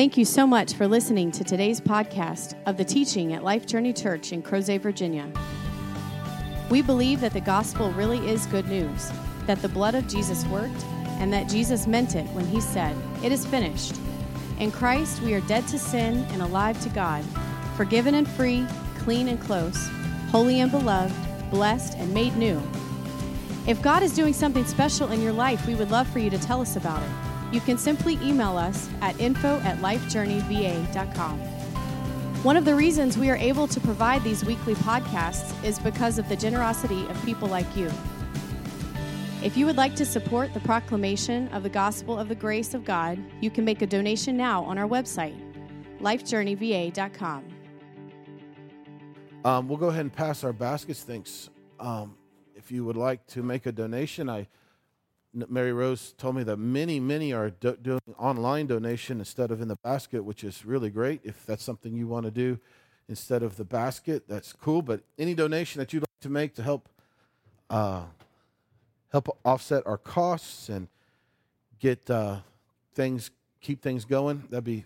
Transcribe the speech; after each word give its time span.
Thank 0.00 0.16
you 0.16 0.24
so 0.24 0.46
much 0.46 0.72
for 0.72 0.88
listening 0.88 1.30
to 1.32 1.44
today's 1.44 1.78
podcast 1.78 2.54
of 2.64 2.78
the 2.78 2.84
teaching 2.84 3.34
at 3.34 3.44
Life 3.44 3.66
Journey 3.66 3.92
Church 3.92 4.32
in 4.32 4.42
Crozet, 4.42 4.80
Virginia. 4.80 5.30
We 6.70 6.80
believe 6.80 7.20
that 7.20 7.34
the 7.34 7.40
gospel 7.42 7.90
really 7.90 8.18
is 8.26 8.46
good 8.46 8.66
news, 8.66 9.10
that 9.46 9.60
the 9.60 9.68
blood 9.68 9.94
of 9.94 10.08
Jesus 10.08 10.46
worked, 10.46 10.84
and 11.18 11.30
that 11.34 11.50
Jesus 11.50 11.86
meant 11.86 12.14
it 12.14 12.26
when 12.28 12.46
he 12.46 12.62
said, 12.62 12.96
It 13.22 13.30
is 13.30 13.44
finished. 13.44 13.94
In 14.58 14.70
Christ, 14.70 15.20
we 15.20 15.34
are 15.34 15.42
dead 15.42 15.68
to 15.68 15.78
sin 15.78 16.24
and 16.30 16.40
alive 16.40 16.80
to 16.82 16.88
God, 16.88 17.22
forgiven 17.76 18.14
and 18.14 18.26
free, 18.26 18.66
clean 19.00 19.28
and 19.28 19.38
close, 19.38 19.90
holy 20.30 20.60
and 20.60 20.70
beloved, 20.70 21.14
blessed 21.50 21.98
and 21.98 22.14
made 22.14 22.36
new. 22.36 22.62
If 23.66 23.82
God 23.82 24.02
is 24.02 24.14
doing 24.14 24.32
something 24.32 24.64
special 24.64 25.12
in 25.12 25.20
your 25.20 25.32
life, 25.32 25.66
we 25.66 25.74
would 25.74 25.90
love 25.90 26.08
for 26.08 26.18
you 26.18 26.30
to 26.30 26.38
tell 26.38 26.60
us 26.60 26.76
about 26.76 27.02
it. 27.02 27.54
You 27.54 27.60
can 27.60 27.76
simply 27.76 28.14
email 28.22 28.56
us 28.56 28.88
at 29.00 29.20
info 29.20 29.58
at 29.60 29.78
lifejourneyva.com. 29.78 31.40
One 32.42 32.56
of 32.56 32.64
the 32.64 32.74
reasons 32.74 33.18
we 33.18 33.28
are 33.28 33.36
able 33.36 33.68
to 33.68 33.80
provide 33.80 34.24
these 34.24 34.44
weekly 34.44 34.74
podcasts 34.76 35.52
is 35.62 35.78
because 35.78 36.18
of 36.18 36.26
the 36.28 36.36
generosity 36.36 37.06
of 37.08 37.22
people 37.24 37.48
like 37.48 37.76
you. 37.76 37.90
If 39.42 39.56
you 39.56 39.66
would 39.66 39.76
like 39.76 39.94
to 39.96 40.06
support 40.06 40.54
the 40.54 40.60
proclamation 40.60 41.48
of 41.48 41.62
the 41.62 41.68
gospel 41.68 42.18
of 42.18 42.28
the 42.28 42.34
grace 42.34 42.72
of 42.72 42.84
God, 42.84 43.18
you 43.42 43.50
can 43.50 43.64
make 43.64 43.82
a 43.82 43.86
donation 43.86 44.36
now 44.36 44.64
on 44.64 44.78
our 44.78 44.88
website, 44.88 45.38
lifejourneyva.com. 46.00 47.44
Um, 49.44 49.68
we'll 49.68 49.78
go 49.78 49.88
ahead 49.88 50.02
and 50.02 50.12
pass 50.12 50.44
our 50.44 50.52
baskets. 50.52 51.02
Thanks. 51.02 51.50
Um, 51.78 52.14
if 52.70 52.74
you 52.74 52.84
would 52.84 52.96
like 52.96 53.26
to 53.26 53.42
make 53.42 53.66
a 53.66 53.72
donation, 53.72 54.30
I 54.30 54.46
Mary 55.34 55.72
Rose 55.72 56.14
told 56.16 56.36
me 56.36 56.44
that 56.44 56.56
many, 56.56 57.00
many 57.00 57.32
are 57.32 57.50
do- 57.50 57.76
doing 57.82 58.00
online 58.16 58.68
donation 58.68 59.18
instead 59.18 59.50
of 59.50 59.60
in 59.60 59.66
the 59.66 59.74
basket, 59.82 60.24
which 60.24 60.44
is 60.44 60.64
really 60.64 60.88
great. 60.88 61.20
If 61.24 61.44
that's 61.46 61.64
something 61.64 61.96
you 61.96 62.06
want 62.06 62.26
to 62.26 62.30
do 62.30 62.60
instead 63.08 63.42
of 63.42 63.56
the 63.56 63.64
basket, 63.64 64.28
that's 64.28 64.52
cool. 64.52 64.82
But 64.82 65.00
any 65.18 65.34
donation 65.34 65.80
that 65.80 65.92
you'd 65.92 66.02
like 66.02 66.20
to 66.20 66.28
make 66.28 66.54
to 66.54 66.62
help 66.62 66.88
uh, 67.68 68.04
help 69.10 69.36
offset 69.44 69.84
our 69.84 69.98
costs 69.98 70.68
and 70.68 70.86
get 71.80 72.08
uh, 72.08 72.36
things 72.94 73.32
keep 73.60 73.82
things 73.82 74.04
going, 74.04 74.44
that'd 74.48 74.62
be 74.62 74.84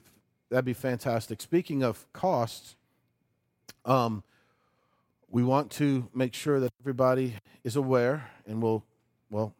that'd 0.48 0.64
be 0.64 0.72
fantastic. 0.72 1.42
Speaking 1.42 1.82
of 1.82 2.10
costs, 2.14 2.76
um, 3.84 4.22
we 5.34 5.42
want 5.42 5.70
to 5.72 6.08
make 6.14 6.32
sure 6.32 6.60
that 6.60 6.72
everybody 6.80 7.34
is 7.62 7.76
aware, 7.76 8.30
and 8.46 8.62
we'll 8.62 8.84
well 9.30 9.54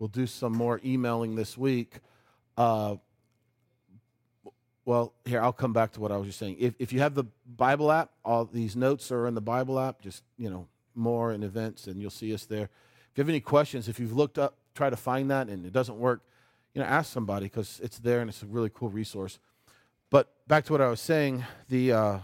We'll 0.00 0.08
do 0.08 0.26
some 0.26 0.56
more 0.56 0.80
emailing 0.82 1.36
this 1.36 1.58
week. 1.58 1.98
Uh, 2.56 2.96
well, 4.86 5.12
here, 5.26 5.42
I'll 5.42 5.52
come 5.52 5.74
back 5.74 5.92
to 5.92 6.00
what 6.00 6.10
I 6.10 6.16
was 6.16 6.26
just 6.26 6.38
saying. 6.38 6.56
If, 6.58 6.74
if 6.78 6.90
you 6.90 7.00
have 7.00 7.14
the 7.14 7.24
Bible 7.46 7.92
app, 7.92 8.10
all 8.24 8.46
these 8.46 8.74
notes 8.74 9.12
are 9.12 9.26
in 9.26 9.34
the 9.34 9.42
Bible 9.42 9.78
app, 9.78 10.00
just, 10.00 10.24
you 10.38 10.48
know, 10.48 10.66
more 10.94 11.34
in 11.34 11.42
events, 11.42 11.86
and 11.86 12.00
you'll 12.00 12.10
see 12.10 12.32
us 12.32 12.46
there. 12.46 12.62
If 12.64 13.18
you 13.18 13.20
have 13.20 13.28
any 13.28 13.40
questions, 13.40 13.90
if 13.90 14.00
you've 14.00 14.16
looked 14.16 14.38
up, 14.38 14.56
try 14.74 14.88
to 14.88 14.96
find 14.96 15.30
that 15.30 15.48
and 15.48 15.66
it 15.66 15.72
doesn't 15.74 15.98
work, 15.98 16.22
you 16.72 16.80
know, 16.80 16.86
ask 16.86 17.12
somebody 17.12 17.44
because 17.44 17.78
it's 17.84 17.98
there 17.98 18.22
and 18.22 18.30
it's 18.30 18.42
a 18.42 18.46
really 18.46 18.70
cool 18.72 18.88
resource. 18.88 19.38
But 20.08 20.32
back 20.48 20.64
to 20.64 20.72
what 20.72 20.80
I 20.80 20.88
was 20.88 21.00
saying, 21.00 21.44
the 21.68 21.92
uh, 21.92 22.18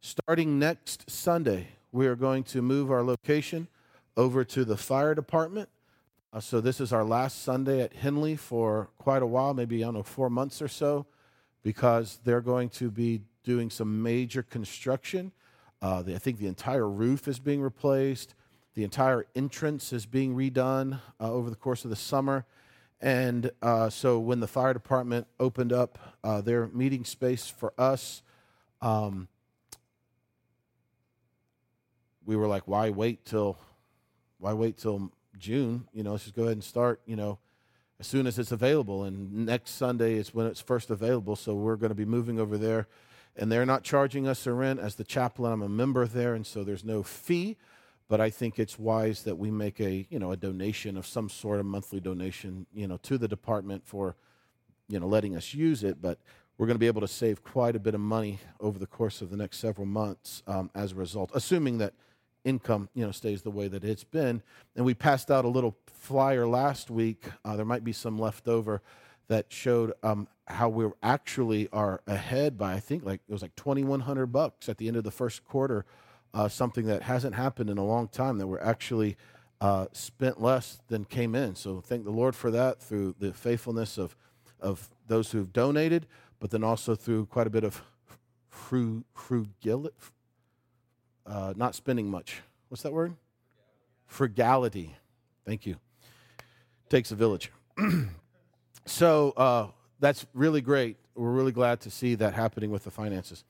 starting 0.00 0.58
next 0.58 1.08
Sunday, 1.08 1.68
we 1.94 2.06
are 2.06 2.16
going 2.16 2.42
to 2.42 2.60
move 2.60 2.90
our 2.90 3.02
location 3.02 3.68
over 4.16 4.44
to 4.44 4.64
the 4.64 4.76
fire 4.76 5.14
department 5.14 5.68
uh, 6.34 6.40
so 6.40 6.60
this 6.60 6.80
is 6.80 6.92
our 6.92 7.04
last 7.04 7.44
Sunday 7.44 7.80
at 7.80 7.92
Henley 7.92 8.34
for 8.34 8.88
quite 8.98 9.22
a 9.22 9.26
while, 9.26 9.54
maybe, 9.54 9.84
I 9.84 9.86
don't 9.86 9.94
know, 9.94 10.02
four 10.02 10.28
months 10.28 10.60
or 10.60 10.66
so, 10.66 11.06
because 11.62 12.18
they're 12.24 12.40
going 12.40 12.70
to 12.70 12.90
be 12.90 13.20
doing 13.44 13.70
some 13.70 14.02
major 14.02 14.42
construction. 14.42 15.30
Uh, 15.80 16.02
the, 16.02 16.16
I 16.16 16.18
think 16.18 16.40
the 16.40 16.48
entire 16.48 16.88
roof 16.88 17.28
is 17.28 17.38
being 17.38 17.62
replaced. 17.62 18.34
The 18.74 18.82
entire 18.82 19.26
entrance 19.36 19.92
is 19.92 20.06
being 20.06 20.34
redone 20.34 20.98
uh, 21.20 21.30
over 21.30 21.50
the 21.50 21.56
course 21.56 21.84
of 21.84 21.90
the 21.90 21.96
summer. 21.96 22.46
And 23.00 23.52
uh, 23.62 23.88
so 23.88 24.18
when 24.18 24.40
the 24.40 24.48
fire 24.48 24.72
department 24.72 25.28
opened 25.38 25.72
up 25.72 26.00
uh, 26.24 26.40
their 26.40 26.66
meeting 26.66 27.04
space 27.04 27.46
for 27.46 27.72
us, 27.78 28.22
um, 28.82 29.28
we 32.24 32.36
were 32.36 32.46
like, 32.46 32.66
why 32.66 32.90
wait 32.90 33.24
till, 33.24 33.58
why 34.38 34.52
wait 34.52 34.78
till 34.78 35.10
June. 35.38 35.86
You 35.92 36.02
know, 36.02 36.12
let's 36.12 36.24
just 36.24 36.36
go 36.36 36.42
ahead 36.42 36.54
and 36.54 36.64
start, 36.64 37.00
you 37.06 37.16
know, 37.16 37.38
as 38.00 38.06
soon 38.06 38.26
as 38.26 38.38
it's 38.38 38.52
available. 38.52 39.04
And 39.04 39.46
next 39.46 39.72
Sunday 39.72 40.14
is 40.14 40.34
when 40.34 40.46
it's 40.46 40.60
first 40.60 40.90
available. 40.90 41.36
So 41.36 41.54
we're 41.54 41.76
going 41.76 41.90
to 41.90 41.96
be 41.96 42.04
moving 42.04 42.38
over 42.38 42.58
there. 42.58 42.86
And 43.36 43.50
they're 43.50 43.66
not 43.66 43.82
charging 43.82 44.28
us 44.28 44.46
a 44.46 44.52
rent. 44.52 44.78
As 44.78 44.94
the 44.94 45.04
chaplain, 45.04 45.52
I'm 45.52 45.62
a 45.62 45.68
member 45.68 46.06
there, 46.06 46.34
and 46.34 46.46
so 46.46 46.62
there's 46.62 46.84
no 46.84 47.02
fee. 47.02 47.56
But 48.06 48.20
I 48.20 48.30
think 48.30 48.58
it's 48.58 48.78
wise 48.78 49.22
that 49.24 49.36
we 49.36 49.50
make 49.50 49.80
a, 49.80 50.06
you 50.08 50.18
know, 50.18 50.30
a 50.30 50.36
donation 50.36 50.96
of 50.96 51.06
some 51.06 51.28
sort 51.28 51.58
a 51.58 51.64
monthly 51.64 51.98
donation, 51.98 52.66
you 52.72 52.86
know, 52.86 52.98
to 52.98 53.18
the 53.18 53.26
department 53.26 53.86
for, 53.86 54.14
you 54.88 55.00
know, 55.00 55.08
letting 55.08 55.34
us 55.34 55.52
use 55.52 55.82
it. 55.82 56.00
But 56.00 56.18
we're 56.56 56.66
going 56.66 56.76
to 56.76 56.80
be 56.80 56.86
able 56.86 57.00
to 57.00 57.08
save 57.08 57.42
quite 57.42 57.74
a 57.74 57.80
bit 57.80 57.94
of 57.94 58.00
money 58.00 58.38
over 58.60 58.78
the 58.78 58.86
course 58.86 59.20
of 59.20 59.30
the 59.30 59.36
next 59.36 59.58
several 59.58 59.86
months 59.86 60.42
um, 60.46 60.70
as 60.74 60.92
a 60.92 60.94
result, 60.96 61.30
assuming 61.34 61.78
that 61.78 61.94
income 62.44 62.88
you 62.94 63.04
know 63.04 63.10
stays 63.10 63.42
the 63.42 63.50
way 63.50 63.68
that 63.68 63.84
it's 63.84 64.04
been. 64.04 64.42
And 64.76 64.84
we 64.84 64.94
passed 64.94 65.30
out 65.30 65.44
a 65.44 65.48
little 65.48 65.76
flyer 65.86 66.46
last 66.46 66.90
week. 66.90 67.24
Uh, 67.44 67.56
there 67.56 67.64
might 67.64 67.84
be 67.84 67.92
some 67.92 68.18
left 68.18 68.48
over 68.48 68.82
that 69.28 69.52
showed 69.52 69.92
um, 70.02 70.28
how 70.46 70.68
we 70.68 70.86
actually 71.02 71.68
are 71.72 72.02
ahead 72.06 72.58
by 72.58 72.74
i 72.74 72.80
think 72.80 73.02
like 73.02 73.20
it 73.26 73.32
was 73.32 73.40
like 73.40 73.56
2100 73.56 74.26
bucks 74.26 74.68
at 74.68 74.76
the 74.76 74.88
end 74.88 74.96
of 74.96 75.04
the 75.04 75.10
first 75.10 75.42
quarter 75.44 75.86
uh, 76.34 76.48
something 76.48 76.86
that 76.86 77.02
hasn't 77.02 77.34
happened 77.34 77.70
in 77.70 77.78
a 77.78 77.84
long 77.84 78.08
time 78.08 78.38
that 78.38 78.46
we're 78.46 78.60
actually 78.60 79.16
uh, 79.60 79.86
spent 79.92 80.42
less 80.42 80.80
than 80.88 81.04
came 81.04 81.34
in. 81.34 81.54
So 81.54 81.80
thank 81.80 82.04
the 82.04 82.10
lord 82.10 82.34
for 82.34 82.50
that 82.50 82.82
through 82.82 83.14
the 83.18 83.32
faithfulness 83.32 83.96
of 83.96 84.16
of 84.60 84.90
those 85.06 85.30
who've 85.30 85.52
donated 85.52 86.06
but 86.40 86.50
then 86.50 86.64
also 86.64 86.94
through 86.94 87.26
quite 87.26 87.46
a 87.46 87.50
bit 87.50 87.64
of 87.64 87.82
frugality 88.48 89.94
uh, 91.26 91.54
not 91.56 91.74
spending 91.74 92.10
much. 92.10 92.42
What's 92.68 92.82
that 92.82 92.92
word? 92.92 93.14
Frugality. 94.06 94.96
Thank 95.46 95.66
you. 95.66 95.76
Takes 96.88 97.10
a 97.10 97.14
village. 97.14 97.50
so 98.86 99.30
uh, 99.36 99.66
that's 100.00 100.26
really 100.34 100.60
great. 100.60 100.96
We're 101.14 101.30
really 101.30 101.52
glad 101.52 101.80
to 101.82 101.90
see 101.90 102.14
that 102.16 102.34
happening 102.34 102.70
with 102.70 102.84
the 102.84 102.90
finances. 102.90 103.44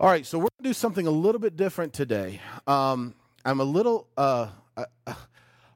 All 0.00 0.08
right, 0.08 0.24
so 0.24 0.38
we're 0.38 0.42
going 0.42 0.62
to 0.62 0.68
do 0.70 0.74
something 0.74 1.06
a 1.06 1.10
little 1.10 1.40
bit 1.40 1.56
different 1.56 1.92
today. 1.92 2.40
Um, 2.66 3.14
I'm 3.44 3.60
a 3.60 3.64
little, 3.64 4.06
uh, 4.16 4.48
I, 4.76 5.14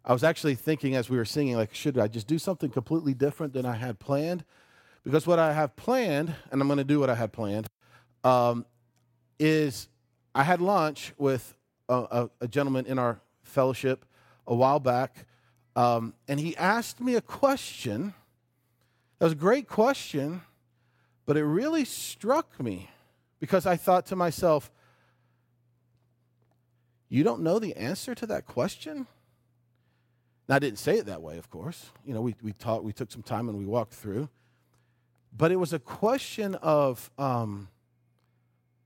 I 0.04 0.12
was 0.12 0.24
actually 0.24 0.54
thinking 0.54 0.94
as 0.94 1.10
we 1.10 1.16
were 1.16 1.24
singing, 1.24 1.56
like, 1.56 1.74
should 1.74 1.98
I 1.98 2.08
just 2.08 2.26
do 2.26 2.38
something 2.38 2.70
completely 2.70 3.14
different 3.14 3.52
than 3.52 3.66
I 3.66 3.74
had 3.74 3.98
planned? 3.98 4.44
Because 5.04 5.26
what 5.26 5.38
I 5.38 5.52
have 5.52 5.74
planned, 5.74 6.34
and 6.50 6.60
I'm 6.60 6.68
going 6.68 6.78
to 6.78 6.84
do 6.84 7.00
what 7.00 7.10
I 7.10 7.14
had 7.14 7.32
planned, 7.32 7.66
um, 8.24 8.64
is 9.38 9.88
I 10.34 10.44
had 10.44 10.60
lunch 10.60 11.12
with 11.18 11.54
a, 11.88 11.94
a, 11.94 12.30
a 12.42 12.48
gentleman 12.48 12.86
in 12.86 12.98
our 12.98 13.20
fellowship 13.42 14.04
a 14.46 14.54
while 14.54 14.80
back, 14.80 15.26
um, 15.76 16.14
and 16.28 16.40
he 16.40 16.56
asked 16.56 17.00
me 17.00 17.14
a 17.14 17.20
question. 17.20 18.14
That 19.18 19.26
was 19.26 19.32
a 19.32 19.36
great 19.36 19.68
question, 19.68 20.42
but 21.26 21.36
it 21.36 21.44
really 21.44 21.84
struck 21.84 22.60
me 22.60 22.90
because 23.40 23.66
I 23.66 23.76
thought 23.76 24.06
to 24.06 24.16
myself, 24.16 24.70
you 27.08 27.22
don't 27.22 27.42
know 27.42 27.58
the 27.58 27.76
answer 27.76 28.14
to 28.14 28.26
that 28.26 28.46
question? 28.46 29.06
Now, 30.48 30.56
I 30.56 30.58
didn't 30.58 30.78
say 30.78 30.98
it 30.98 31.06
that 31.06 31.22
way, 31.22 31.38
of 31.38 31.50
course. 31.50 31.90
You 32.04 32.14
know, 32.14 32.22
we, 32.22 32.34
we, 32.42 32.52
talked, 32.52 32.84
we 32.84 32.92
took 32.92 33.10
some 33.10 33.22
time 33.22 33.48
and 33.48 33.58
we 33.58 33.66
walked 33.66 33.94
through. 33.94 34.28
But 35.36 35.52
it 35.52 35.56
was 35.56 35.72
a 35.72 35.78
question 35.78 36.54
of 36.56 37.10
um, 37.18 37.68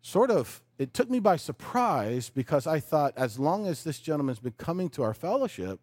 sort 0.02 0.30
of 0.30 0.62
it 0.78 0.92
took 0.92 1.10
me 1.10 1.20
by 1.20 1.36
surprise 1.36 2.30
because 2.30 2.66
I 2.66 2.80
thought, 2.80 3.14
as 3.16 3.38
long 3.38 3.66
as 3.66 3.84
this 3.84 3.98
gentleman's 3.98 4.40
been 4.40 4.54
coming 4.58 4.88
to 4.90 5.02
our 5.02 5.14
fellowship, 5.14 5.80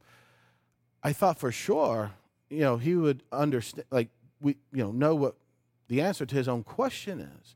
I 1.01 1.13
thought 1.13 1.39
for 1.39 1.51
sure, 1.51 2.11
you 2.49 2.59
know, 2.59 2.77
he 2.77 2.95
would 2.95 3.23
understand, 3.31 3.85
like, 3.89 4.09
we, 4.39 4.57
you 4.71 4.83
know, 4.83 4.91
know 4.91 5.15
what 5.15 5.35
the 5.87 6.01
answer 6.01 6.25
to 6.25 6.35
his 6.35 6.47
own 6.47 6.63
question 6.63 7.19
is. 7.19 7.55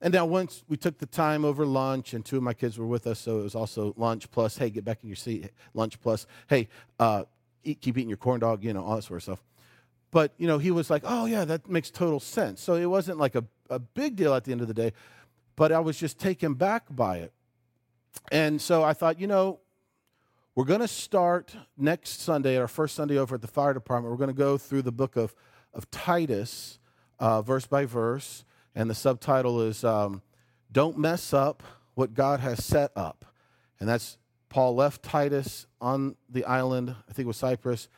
And 0.00 0.12
now, 0.12 0.26
once 0.26 0.62
we 0.68 0.76
took 0.76 0.98
the 0.98 1.06
time 1.06 1.44
over 1.44 1.64
lunch, 1.64 2.12
and 2.12 2.24
two 2.24 2.36
of 2.36 2.42
my 2.42 2.52
kids 2.52 2.78
were 2.78 2.86
with 2.86 3.06
us, 3.06 3.18
so 3.18 3.40
it 3.40 3.42
was 3.42 3.54
also 3.54 3.94
lunch 3.96 4.30
plus, 4.30 4.58
hey, 4.58 4.68
get 4.68 4.84
back 4.84 4.98
in 5.02 5.08
your 5.08 5.16
seat, 5.16 5.50
lunch 5.72 5.98
plus, 6.00 6.26
hey, 6.48 6.68
uh, 7.00 7.24
eat, 7.64 7.80
keep 7.80 7.96
eating 7.96 8.10
your 8.10 8.18
corn 8.18 8.40
dog, 8.40 8.62
you 8.62 8.74
know, 8.74 8.84
all 8.84 8.96
that 8.96 9.02
sort 9.02 9.18
of 9.18 9.22
stuff. 9.22 9.42
But, 10.10 10.32
you 10.36 10.46
know, 10.46 10.58
he 10.58 10.70
was 10.70 10.90
like, 10.90 11.02
oh, 11.04 11.24
yeah, 11.24 11.46
that 11.46 11.68
makes 11.68 11.90
total 11.90 12.20
sense. 12.20 12.60
So 12.60 12.74
it 12.74 12.86
wasn't 12.86 13.18
like 13.18 13.34
a, 13.34 13.44
a 13.70 13.78
big 13.78 14.16
deal 14.16 14.34
at 14.34 14.44
the 14.44 14.52
end 14.52 14.60
of 14.60 14.68
the 14.68 14.74
day 14.74 14.92
but 15.56 15.72
I 15.72 15.80
was 15.80 15.98
just 15.98 16.18
taken 16.18 16.54
back 16.54 16.84
by 16.90 17.18
it. 17.18 17.32
And 18.30 18.60
so 18.60 18.82
I 18.82 18.92
thought, 18.92 19.20
you 19.20 19.26
know, 19.26 19.60
we're 20.54 20.64
going 20.64 20.80
to 20.80 20.88
start 20.88 21.54
next 21.76 22.22
Sunday, 22.22 22.56
our 22.56 22.68
first 22.68 22.94
Sunday 22.94 23.18
over 23.18 23.34
at 23.34 23.42
the 23.42 23.48
fire 23.48 23.74
department. 23.74 24.10
We're 24.10 24.18
going 24.18 24.34
to 24.34 24.38
go 24.38 24.56
through 24.56 24.82
the 24.82 24.92
book 24.92 25.16
of, 25.16 25.34
of 25.74 25.90
Titus, 25.90 26.78
uh, 27.18 27.42
verse 27.42 27.66
by 27.66 27.84
verse. 27.84 28.44
And 28.74 28.88
the 28.88 28.94
subtitle 28.94 29.60
is 29.62 29.84
um, 29.84 30.22
Don't 30.72 30.98
Mess 30.98 31.34
Up 31.34 31.62
What 31.94 32.14
God 32.14 32.40
Has 32.40 32.64
Set 32.64 32.90
Up. 32.96 33.24
And 33.80 33.88
that's 33.88 34.18
Paul 34.48 34.74
left 34.74 35.02
Titus 35.02 35.66
on 35.80 36.16
the 36.28 36.44
island, 36.44 36.94
I 37.08 37.12
think 37.12 37.24
it 37.24 37.28
was 37.28 37.36
Cyprus, 37.36 37.88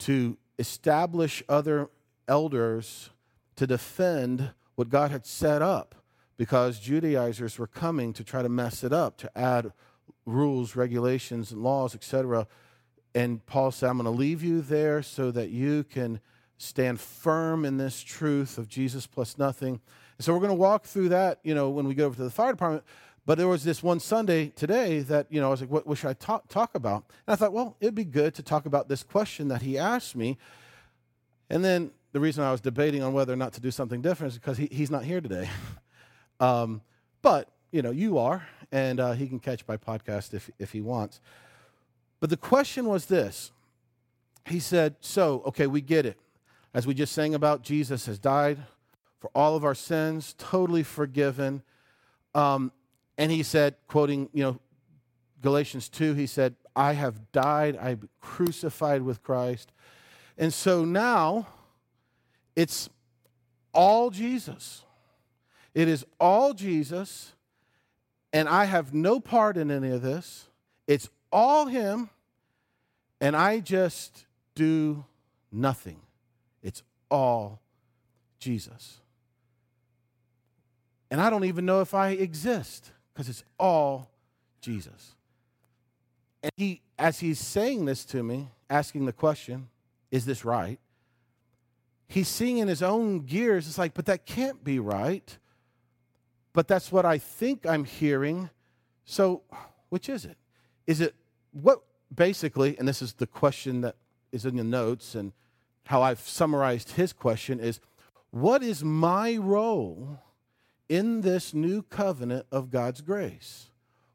to 0.00 0.36
establish 0.58 1.42
other 1.48 1.88
elders 2.28 3.10
to 3.56 3.66
defend 3.66 4.50
what 4.74 4.88
God 4.88 5.10
had 5.10 5.24
set 5.24 5.62
up 5.62 5.94
because 6.36 6.80
Judaizers 6.80 7.58
were 7.58 7.66
coming 7.66 8.12
to 8.14 8.24
try 8.24 8.42
to 8.42 8.48
mess 8.48 8.82
it 8.84 8.92
up, 8.92 9.16
to 9.18 9.38
add 9.38 9.72
rules, 10.26 10.74
regulations, 10.74 11.52
and 11.52 11.62
laws, 11.62 11.94
etc. 11.94 12.46
And 13.14 13.44
Paul 13.46 13.70
said, 13.70 13.90
I'm 13.90 13.98
going 13.98 14.04
to 14.04 14.10
leave 14.10 14.42
you 14.42 14.60
there 14.60 15.02
so 15.02 15.30
that 15.30 15.50
you 15.50 15.84
can 15.84 16.20
stand 16.56 17.00
firm 17.00 17.64
in 17.64 17.76
this 17.76 18.02
truth 18.02 18.58
of 18.58 18.68
Jesus 18.68 19.06
plus 19.06 19.38
nothing. 19.38 19.80
And 20.18 20.24
so 20.24 20.32
we're 20.32 20.40
going 20.40 20.50
to 20.50 20.54
walk 20.54 20.84
through 20.84 21.10
that, 21.10 21.40
you 21.42 21.54
know, 21.54 21.70
when 21.70 21.86
we 21.86 21.94
go 21.94 22.06
over 22.06 22.16
to 22.16 22.24
the 22.24 22.30
fire 22.30 22.52
department. 22.52 22.84
But 23.26 23.38
there 23.38 23.48
was 23.48 23.64
this 23.64 23.82
one 23.82 24.00
Sunday 24.00 24.48
today 24.48 25.00
that, 25.00 25.26
you 25.30 25.40
know, 25.40 25.48
I 25.48 25.50
was 25.50 25.60
like, 25.62 25.70
what, 25.70 25.86
what 25.86 25.96
should 25.98 26.10
I 26.10 26.14
talk, 26.14 26.48
talk 26.48 26.74
about? 26.74 27.04
And 27.26 27.32
I 27.32 27.36
thought, 27.36 27.52
well, 27.52 27.76
it'd 27.80 27.94
be 27.94 28.04
good 28.04 28.34
to 28.34 28.42
talk 28.42 28.66
about 28.66 28.88
this 28.88 29.02
question 29.02 29.48
that 29.48 29.62
he 29.62 29.78
asked 29.78 30.14
me. 30.14 30.36
And 31.48 31.64
then 31.64 31.92
the 32.12 32.20
reason 32.20 32.44
I 32.44 32.52
was 32.52 32.60
debating 32.60 33.02
on 33.02 33.12
whether 33.12 33.32
or 33.32 33.36
not 33.36 33.52
to 33.54 33.60
do 33.60 33.70
something 33.70 34.02
different 34.02 34.34
is 34.34 34.38
because 34.38 34.58
he, 34.58 34.68
he's 34.70 34.90
not 34.90 35.04
here 35.04 35.20
today. 35.20 35.48
um, 36.40 36.82
but, 37.22 37.48
you 37.70 37.82
know, 37.82 37.90
you 37.90 38.18
are, 38.18 38.46
and 38.72 39.00
uh, 39.00 39.12
he 39.12 39.26
can 39.26 39.38
catch 39.38 39.66
my 39.66 39.76
podcast 39.76 40.34
if, 40.34 40.50
if 40.58 40.72
he 40.72 40.80
wants. 40.80 41.20
But 42.20 42.30
the 42.30 42.36
question 42.36 42.86
was 42.86 43.06
this 43.06 43.52
He 44.46 44.60
said, 44.60 44.96
So, 45.00 45.42
okay, 45.46 45.66
we 45.66 45.80
get 45.80 46.06
it. 46.06 46.18
As 46.72 46.86
we 46.86 46.94
just 46.94 47.12
sang 47.12 47.34
about, 47.34 47.62
Jesus 47.62 48.06
has 48.06 48.18
died 48.18 48.58
for 49.20 49.30
all 49.34 49.56
of 49.56 49.64
our 49.64 49.74
sins, 49.74 50.34
totally 50.36 50.82
forgiven. 50.82 51.62
Um, 52.34 52.72
and 53.16 53.30
he 53.30 53.42
said, 53.42 53.76
quoting, 53.86 54.28
you 54.32 54.42
know, 54.42 54.60
Galatians 55.40 55.88
2, 55.88 56.14
he 56.14 56.26
said, 56.26 56.56
I 56.74 56.92
have 56.94 57.32
died, 57.32 57.78
I'm 57.80 58.08
crucified 58.20 59.02
with 59.02 59.22
Christ. 59.22 59.72
And 60.36 60.52
so 60.52 60.84
now 60.84 61.46
it's 62.56 62.90
all 63.72 64.10
Jesus. 64.10 64.83
It 65.74 65.88
is 65.88 66.04
all 66.20 66.54
Jesus 66.54 67.34
and 68.34 68.48
I 68.48 68.64
have 68.64 68.92
no 68.92 69.20
part 69.20 69.56
in 69.56 69.70
any 69.70 69.90
of 69.90 70.02
this. 70.02 70.48
It's 70.88 71.08
all 71.30 71.66
Him, 71.66 72.10
and 73.20 73.36
I 73.36 73.60
just 73.60 74.26
do 74.56 75.04
nothing. 75.52 76.00
It's 76.60 76.82
all 77.08 77.60
Jesus. 78.40 78.98
And 81.12 81.20
I 81.20 81.30
don't 81.30 81.44
even 81.44 81.64
know 81.64 81.80
if 81.80 81.94
I 81.94 82.08
exist 82.10 82.90
because 83.12 83.28
it's 83.28 83.44
all 83.56 84.10
Jesus. 84.60 85.14
And 86.42 86.50
he, 86.56 86.80
as 86.98 87.20
he's 87.20 87.38
saying 87.38 87.84
this 87.84 88.04
to 88.06 88.24
me, 88.24 88.48
asking 88.68 89.06
the 89.06 89.12
question, 89.12 89.68
is 90.10 90.26
this 90.26 90.44
right? 90.44 90.80
He's 92.08 92.26
seeing 92.26 92.58
in 92.58 92.66
his 92.66 92.82
own 92.82 93.20
gears, 93.20 93.68
it's 93.68 93.78
like, 93.78 93.94
but 93.94 94.06
that 94.06 94.26
can't 94.26 94.64
be 94.64 94.80
right 94.80 95.38
but 96.54 96.66
that's 96.66 96.90
what 96.90 97.04
I 97.04 97.18
think 97.18 97.66
I'm 97.66 97.84
hearing. 97.84 98.48
So, 99.04 99.42
which 99.90 100.08
is 100.08 100.24
it? 100.24 100.38
Is 100.86 101.02
it 101.02 101.14
what 101.52 101.82
basically, 102.14 102.78
and 102.78 102.88
this 102.88 103.02
is 103.02 103.12
the 103.14 103.26
question 103.26 103.82
that 103.82 103.96
is 104.32 104.46
in 104.46 104.56
the 104.56 104.64
notes 104.64 105.14
and 105.14 105.32
how 105.86 106.02
I've 106.02 106.20
summarized 106.20 106.92
his 106.92 107.12
question 107.12 107.60
is 107.60 107.80
what 108.30 108.62
is 108.62 108.82
my 108.82 109.36
role 109.36 110.20
in 110.88 111.20
this 111.20 111.54
new 111.54 111.82
covenant 111.82 112.46
of 112.50 112.70
God's 112.70 113.00
grace? 113.00 113.70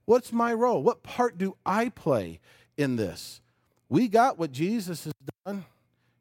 What's 0.05 0.33
my 0.33 0.53
role? 0.53 0.81
What 0.81 1.03
part 1.03 1.37
do 1.37 1.55
I 1.65 1.89
play 1.89 2.39
in 2.77 2.95
this? 2.95 3.41
We 3.89 4.07
got 4.07 4.37
what 4.37 4.51
Jesus 4.51 5.05
has 5.05 5.13
done. 5.45 5.65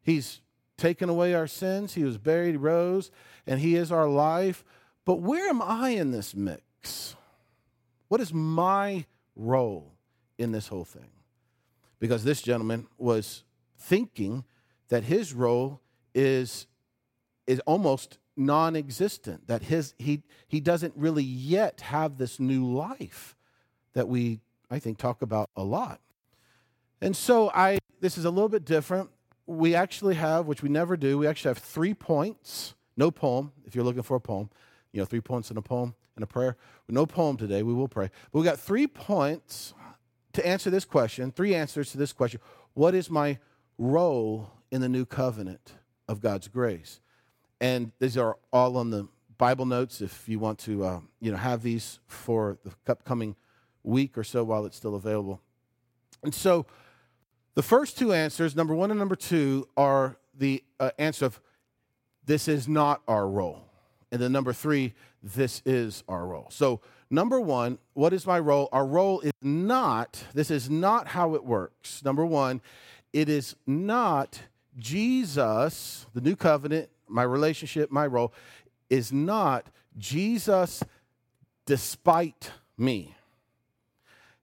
He's 0.01 0.41
taken 0.77 1.09
away 1.09 1.33
our 1.33 1.47
sins, 1.47 1.93
He 1.93 2.03
was 2.03 2.17
buried, 2.17 2.51
He 2.51 2.57
rose, 2.57 3.11
and 3.45 3.59
He 3.59 3.75
is 3.75 3.91
our 3.91 4.07
life. 4.07 4.63
But 5.09 5.21
where 5.21 5.49
am 5.49 5.59
I 5.59 5.89
in 5.89 6.11
this 6.11 6.35
mix? 6.35 7.15
What 8.09 8.21
is 8.21 8.31
my 8.31 9.05
role 9.35 9.95
in 10.37 10.51
this 10.51 10.67
whole 10.67 10.85
thing? 10.85 11.09
Because 11.99 12.23
this 12.23 12.43
gentleman 12.43 12.85
was 12.99 13.43
thinking 13.75 14.43
that 14.89 15.05
his 15.05 15.33
role 15.33 15.81
is, 16.13 16.67
is 17.47 17.59
almost 17.61 18.19
non 18.37 18.75
existent, 18.75 19.47
that 19.47 19.63
his, 19.63 19.95
he, 19.97 20.21
he 20.47 20.59
doesn't 20.59 20.93
really 20.95 21.23
yet 21.23 21.81
have 21.81 22.19
this 22.19 22.39
new 22.39 22.71
life 22.71 23.35
that 23.93 24.07
we, 24.07 24.41
I 24.69 24.77
think, 24.77 24.99
talk 24.99 25.23
about 25.23 25.49
a 25.55 25.63
lot. 25.63 26.01
And 27.01 27.17
so 27.17 27.49
I, 27.55 27.79
this 27.99 28.15
is 28.15 28.25
a 28.25 28.29
little 28.29 28.47
bit 28.47 28.63
different. 28.63 29.09
We 29.47 29.73
actually 29.73 30.13
have, 30.13 30.45
which 30.45 30.61
we 30.61 30.69
never 30.69 30.95
do, 30.95 31.17
we 31.17 31.25
actually 31.25 31.49
have 31.49 31.57
three 31.57 31.95
points, 31.95 32.75
no 32.95 33.09
poem, 33.09 33.53
if 33.65 33.73
you're 33.73 33.83
looking 33.83 34.03
for 34.03 34.15
a 34.15 34.21
poem 34.21 34.51
you 34.91 34.99
know, 34.99 35.05
three 35.05 35.21
points 35.21 35.51
in 35.51 35.57
a 35.57 35.61
poem 35.61 35.95
and 36.15 36.23
a 36.23 36.27
prayer. 36.27 36.57
No 36.87 37.05
poem 37.05 37.37
today, 37.37 37.63
we 37.63 37.73
will 37.73 37.87
pray. 37.87 38.09
But 38.31 38.39
we 38.39 38.45
got 38.45 38.59
three 38.59 38.87
points 38.87 39.73
to 40.33 40.45
answer 40.45 40.69
this 40.69 40.85
question, 40.85 41.31
three 41.31 41.55
answers 41.55 41.91
to 41.91 41.97
this 41.97 42.13
question. 42.13 42.39
What 42.73 42.95
is 42.95 43.09
my 43.09 43.39
role 43.77 44.51
in 44.71 44.81
the 44.81 44.89
new 44.89 45.05
covenant 45.05 45.73
of 46.07 46.21
God's 46.21 46.47
grace? 46.47 46.99
And 47.61 47.91
these 47.99 48.17
are 48.17 48.37
all 48.51 48.77
on 48.77 48.89
the 48.89 49.07
Bible 49.37 49.65
notes 49.65 50.01
if 50.01 50.27
you 50.27 50.39
want 50.39 50.59
to, 50.59 50.83
uh, 50.83 50.99
you 51.19 51.31
know, 51.31 51.37
have 51.37 51.63
these 51.63 51.99
for 52.07 52.57
the 52.63 52.71
upcoming 52.91 53.35
week 53.83 54.17
or 54.17 54.23
so 54.23 54.43
while 54.43 54.65
it's 54.65 54.77
still 54.77 54.95
available. 54.95 55.41
And 56.23 56.33
so 56.33 56.65
the 57.55 57.63
first 57.63 57.97
two 57.97 58.13
answers, 58.13 58.55
number 58.55 58.75
one 58.75 58.91
and 58.91 58.99
number 58.99 59.15
two, 59.15 59.67
are 59.77 60.17
the 60.33 60.63
uh, 60.79 60.91
answer 60.97 61.25
of 61.25 61.39
this 62.25 62.47
is 62.47 62.67
not 62.67 63.01
our 63.07 63.27
role. 63.27 63.68
And 64.11 64.21
then 64.21 64.31
number 64.31 64.53
three, 64.53 64.93
this 65.21 65.61
is 65.65 66.03
our 66.07 66.25
role. 66.25 66.47
So, 66.49 66.81
number 67.09 67.39
one, 67.39 67.77
what 67.93 68.13
is 68.13 68.25
my 68.25 68.39
role? 68.39 68.69
Our 68.71 68.85
role 68.85 69.19
is 69.21 69.31
not, 69.41 70.23
this 70.33 70.49
is 70.49 70.69
not 70.69 71.07
how 71.07 71.35
it 71.35 71.43
works. 71.43 72.03
Number 72.03 72.25
one, 72.25 72.61
it 73.13 73.29
is 73.29 73.55
not 73.67 74.41
Jesus, 74.77 76.05
the 76.13 76.21
new 76.21 76.35
covenant, 76.35 76.89
my 77.07 77.23
relationship, 77.23 77.91
my 77.91 78.07
role, 78.07 78.33
is 78.89 79.11
not 79.11 79.67
Jesus 79.97 80.83
despite 81.65 82.51
me. 82.77 83.15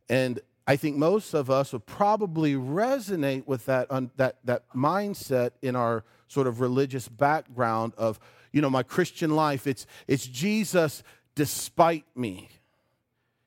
And 0.08 0.40
I 0.66 0.76
think 0.76 0.96
most 0.96 1.34
of 1.34 1.50
us 1.50 1.72
would 1.72 1.86
probably 1.86 2.54
resonate 2.54 3.46
with 3.46 3.66
that, 3.66 3.88
that, 4.16 4.38
that 4.44 4.62
mindset 4.74 5.50
in 5.62 5.76
our 5.76 6.04
sort 6.28 6.46
of 6.46 6.60
religious 6.60 7.08
background 7.08 7.92
of 7.96 8.18
you 8.56 8.62
know, 8.62 8.70
my 8.70 8.82
Christian 8.82 9.36
life. 9.36 9.66
It's, 9.66 9.86
it's 10.08 10.26
Jesus 10.26 11.02
despite 11.34 12.06
me. 12.16 12.48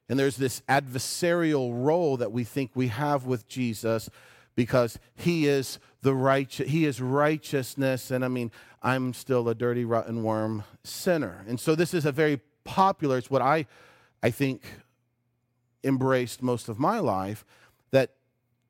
And 0.08 0.20
there's 0.20 0.38
this 0.38 0.62
adversarial 0.70 1.72
role 1.74 2.18
that 2.18 2.32
we 2.32 2.44
think 2.44 2.70
we 2.76 2.90
have 2.90 3.26
with 3.26 3.48
Jesus 3.48 4.08
because 4.56 5.00
he 5.16 5.48
is 5.48 5.80
the 6.04 6.14
righteous 6.14 6.70
he 6.70 6.86
is 6.86 7.02
righteousness 7.02 8.12
and 8.12 8.24
I 8.24 8.28
mean 8.28 8.52
I'm 8.84 9.14
still 9.14 9.50
a 9.50 9.56
dirty 9.56 9.84
rotten 9.84 10.22
worm 10.22 10.64
sinner. 10.84 11.44
And 11.48 11.60
so 11.60 11.74
this 11.74 11.96
is 11.96 12.06
a 12.06 12.12
very 12.12 12.40
popular 12.64 13.18
it's 13.18 13.32
what 13.32 13.42
I 13.42 13.66
I 14.22 14.30
think 14.30 14.62
embraced 15.84 16.44
most 16.44 16.70
of 16.70 16.78
my 16.78 17.00
life 17.00 17.46
that 17.90 18.12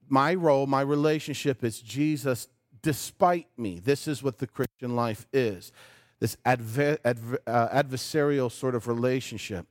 my 0.08 0.34
role, 0.36 0.68
my 0.68 0.82
relationship 0.82 1.66
is 1.66 1.82
Jesus 1.82 2.48
despite 2.82 3.48
me. 3.58 3.80
This 3.80 4.08
is 4.08 4.24
what 4.24 4.38
the 4.38 4.48
Christian 4.48 4.96
life 4.96 5.28
is 5.34 5.74
this 6.20 6.38
adver- 6.46 7.00
adver- 7.04 7.40
uh, 7.48 7.70
adversarial 7.70 8.52
sort 8.52 8.76
of 8.76 8.88
relationship 8.88 9.66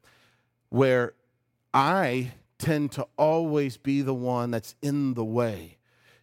where 0.71 1.15
I 1.73 2.33
tend 2.59 2.93
to 2.93 3.07
always 3.17 3.77
be 3.77 4.03
the 4.03 4.15
one 4.15 4.51
that's 4.51 4.75
in 4.83 5.15
the 5.15 5.25
way. 5.25 5.79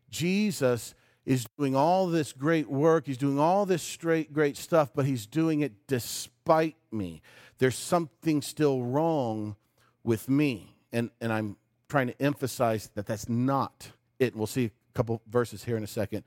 Jesus 0.09 0.95
is 1.25 1.45
doing 1.57 1.75
all 1.75 2.07
this 2.07 2.33
great 2.33 2.69
work, 2.69 3.07
he's 3.07 3.17
doing 3.17 3.39
all 3.39 3.65
this 3.65 3.81
straight, 3.81 4.31
great 4.31 4.57
stuff, 4.57 4.91
but 4.93 5.05
he's 5.05 5.25
doing 5.25 5.61
it 5.61 5.87
despite 5.87 6.75
me. 6.91 7.21
There's 7.57 7.77
something 7.77 8.41
still 8.41 8.83
wrong 8.83 9.55
with 10.03 10.29
me. 10.29 10.75
And, 10.91 11.09
and 11.19 11.33
I'm 11.33 11.57
trying 11.89 12.07
to 12.07 12.21
emphasize 12.21 12.89
that 12.95 13.05
that's 13.05 13.27
not 13.27 13.91
it. 14.19 14.35
We'll 14.35 14.47
see 14.47 14.65
a 14.65 14.71
couple 14.93 15.21
verses 15.27 15.63
here 15.63 15.77
in 15.77 15.83
a 15.83 15.87
second. 15.87 16.23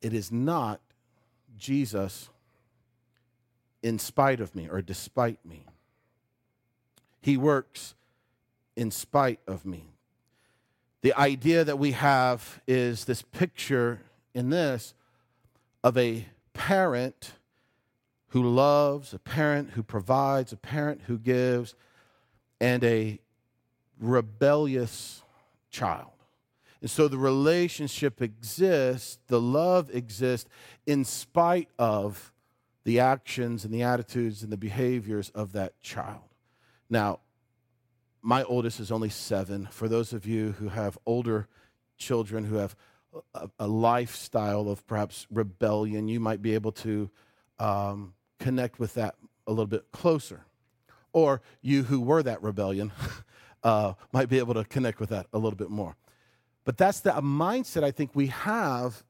It 0.00 0.12
is 0.12 0.32
not 0.32 0.80
Jesus 1.56 2.28
in 3.82 3.98
spite 3.98 4.40
of 4.40 4.54
me 4.54 4.68
or 4.68 4.80
despite 4.80 5.44
me. 5.44 5.66
He 7.20 7.36
works 7.36 7.94
in 8.76 8.90
spite 8.90 9.40
of 9.46 9.64
me. 9.64 9.88
the 11.02 11.12
idea 11.14 11.64
that 11.64 11.78
we 11.78 11.92
have 11.92 12.60
is 12.66 13.04
this 13.04 13.22
picture 13.22 14.00
in 14.34 14.50
this 14.50 14.94
of 15.82 15.98
a 15.98 16.26
parent 16.54 17.32
who 18.28 18.42
loves, 18.42 19.12
a 19.12 19.18
parent 19.18 19.70
who 19.70 19.82
provides, 19.82 20.52
a 20.52 20.56
parent 20.56 21.02
who 21.06 21.18
gives, 21.18 21.74
and 22.60 22.82
a 22.84 23.18
rebellious 24.00 25.22
child. 25.70 26.11
And 26.82 26.90
so 26.90 27.06
the 27.06 27.16
relationship 27.16 28.20
exists, 28.20 29.20
the 29.28 29.40
love 29.40 29.88
exists 29.94 30.50
in 30.84 31.04
spite 31.04 31.68
of 31.78 32.32
the 32.84 32.98
actions 32.98 33.64
and 33.64 33.72
the 33.72 33.84
attitudes 33.84 34.42
and 34.42 34.50
the 34.50 34.56
behaviors 34.56 35.30
of 35.30 35.52
that 35.52 35.80
child. 35.80 36.34
Now, 36.90 37.20
my 38.20 38.42
oldest 38.42 38.80
is 38.80 38.90
only 38.90 39.10
seven. 39.10 39.68
For 39.70 39.86
those 39.88 40.12
of 40.12 40.26
you 40.26 40.52
who 40.58 40.70
have 40.70 40.98
older 41.06 41.46
children 41.96 42.44
who 42.44 42.56
have 42.56 42.74
a, 43.32 43.48
a 43.60 43.68
lifestyle 43.68 44.68
of 44.68 44.84
perhaps 44.84 45.28
rebellion, 45.30 46.08
you 46.08 46.18
might 46.18 46.42
be 46.42 46.54
able 46.54 46.72
to 46.72 47.08
um, 47.60 48.14
connect 48.40 48.80
with 48.80 48.94
that 48.94 49.14
a 49.46 49.50
little 49.50 49.66
bit 49.66 49.92
closer. 49.92 50.44
Or 51.12 51.42
you 51.60 51.84
who 51.84 52.00
were 52.00 52.24
that 52.24 52.42
rebellion 52.42 52.90
uh, 53.62 53.92
might 54.12 54.28
be 54.28 54.38
able 54.38 54.54
to 54.54 54.64
connect 54.64 54.98
with 54.98 55.10
that 55.10 55.26
a 55.32 55.38
little 55.38 55.56
bit 55.56 55.70
more. 55.70 55.96
But 56.64 56.76
that's 56.76 57.00
the 57.00 57.10
mindset 57.10 57.82
I 57.82 57.90
think 57.90 58.10
we 58.14 58.28
have, 58.28 59.02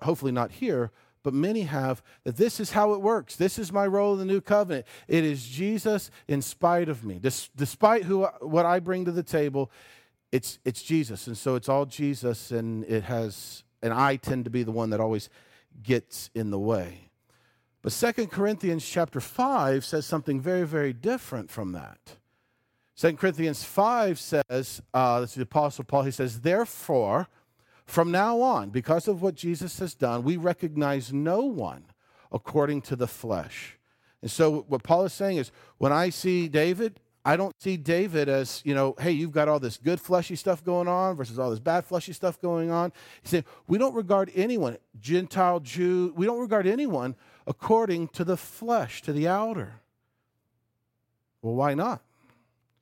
hopefully 0.00 0.32
not 0.32 0.52
here, 0.52 0.90
but 1.22 1.34
many 1.34 1.62
have 1.62 2.02
that 2.24 2.36
this 2.36 2.60
is 2.60 2.72
how 2.72 2.92
it 2.92 3.00
works. 3.00 3.34
This 3.34 3.58
is 3.58 3.72
my 3.72 3.86
role 3.86 4.12
in 4.12 4.18
the 4.18 4.24
new 4.24 4.40
covenant. 4.40 4.86
It 5.08 5.24
is 5.24 5.46
Jesus 5.46 6.10
in 6.28 6.42
spite 6.42 6.88
of 6.88 7.04
me. 7.04 7.18
Des- 7.18 7.48
despite 7.56 8.04
who, 8.04 8.24
what 8.40 8.66
I 8.66 8.78
bring 8.78 9.06
to 9.06 9.10
the 9.10 9.22
table, 9.22 9.72
it's, 10.30 10.58
it's 10.64 10.82
Jesus. 10.82 11.26
And 11.26 11.36
so 11.36 11.54
it's 11.54 11.68
all 11.68 11.86
Jesus, 11.86 12.50
and 12.50 12.84
it 12.84 13.04
has, 13.04 13.64
and 13.82 13.92
I 13.92 14.16
tend 14.16 14.44
to 14.44 14.50
be 14.50 14.62
the 14.62 14.70
one 14.70 14.90
that 14.90 15.00
always 15.00 15.30
gets 15.82 16.30
in 16.34 16.50
the 16.50 16.58
way. 16.58 17.10
But 17.82 17.92
Second 17.92 18.30
Corinthians 18.30 18.86
chapter 18.86 19.20
5 19.20 19.84
says 19.84 20.06
something 20.06 20.40
very, 20.40 20.66
very 20.66 20.92
different 20.92 21.50
from 21.50 21.72
that. 21.72 22.16
Second 22.94 23.16
Corinthians 23.18 23.64
5 23.64 24.18
says, 24.20 24.82
uh, 24.92 25.20
this 25.20 25.30
is 25.30 25.36
the 25.36 25.42
Apostle 25.42 25.84
Paul, 25.84 26.02
he 26.04 26.10
says, 26.12 26.40
Therefore, 26.40 27.28
from 27.86 28.10
now 28.10 28.40
on, 28.40 28.70
because 28.70 29.08
of 29.08 29.20
what 29.20 29.34
Jesus 29.34 29.78
has 29.80 29.94
done, 29.94 30.22
we 30.22 30.36
recognize 30.36 31.12
no 31.12 31.40
one 31.40 31.84
according 32.30 32.82
to 32.82 32.96
the 32.96 33.08
flesh. 33.08 33.78
And 34.22 34.30
so, 34.30 34.64
what 34.68 34.82
Paul 34.82 35.04
is 35.04 35.12
saying 35.12 35.36
is, 35.36 35.50
when 35.78 35.92
I 35.92 36.08
see 36.08 36.48
David, 36.48 37.00
I 37.26 37.36
don't 37.36 37.54
see 37.60 37.76
David 37.76 38.28
as, 38.28 38.62
you 38.64 38.74
know, 38.74 38.94
hey, 38.98 39.10
you've 39.10 39.32
got 39.32 39.48
all 39.48 39.58
this 39.58 39.76
good 39.76 40.00
fleshy 40.00 40.36
stuff 40.36 40.64
going 40.64 40.88
on 40.88 41.16
versus 41.16 41.38
all 41.38 41.50
this 41.50 41.58
bad 41.58 41.84
fleshy 41.84 42.12
stuff 42.12 42.40
going 42.40 42.70
on. 42.70 42.92
He 43.22 43.28
said, 43.28 43.44
we 43.66 43.76
don't 43.76 43.94
regard 43.94 44.30
anyone, 44.34 44.78
Gentile, 45.00 45.60
Jew, 45.60 46.12
we 46.16 46.26
don't 46.26 46.40
regard 46.40 46.66
anyone 46.66 47.16
according 47.46 48.08
to 48.08 48.24
the 48.24 48.36
flesh, 48.36 49.02
to 49.02 49.12
the 49.12 49.28
outer. 49.28 49.80
Well, 51.42 51.54
why 51.54 51.74
not? 51.74 52.02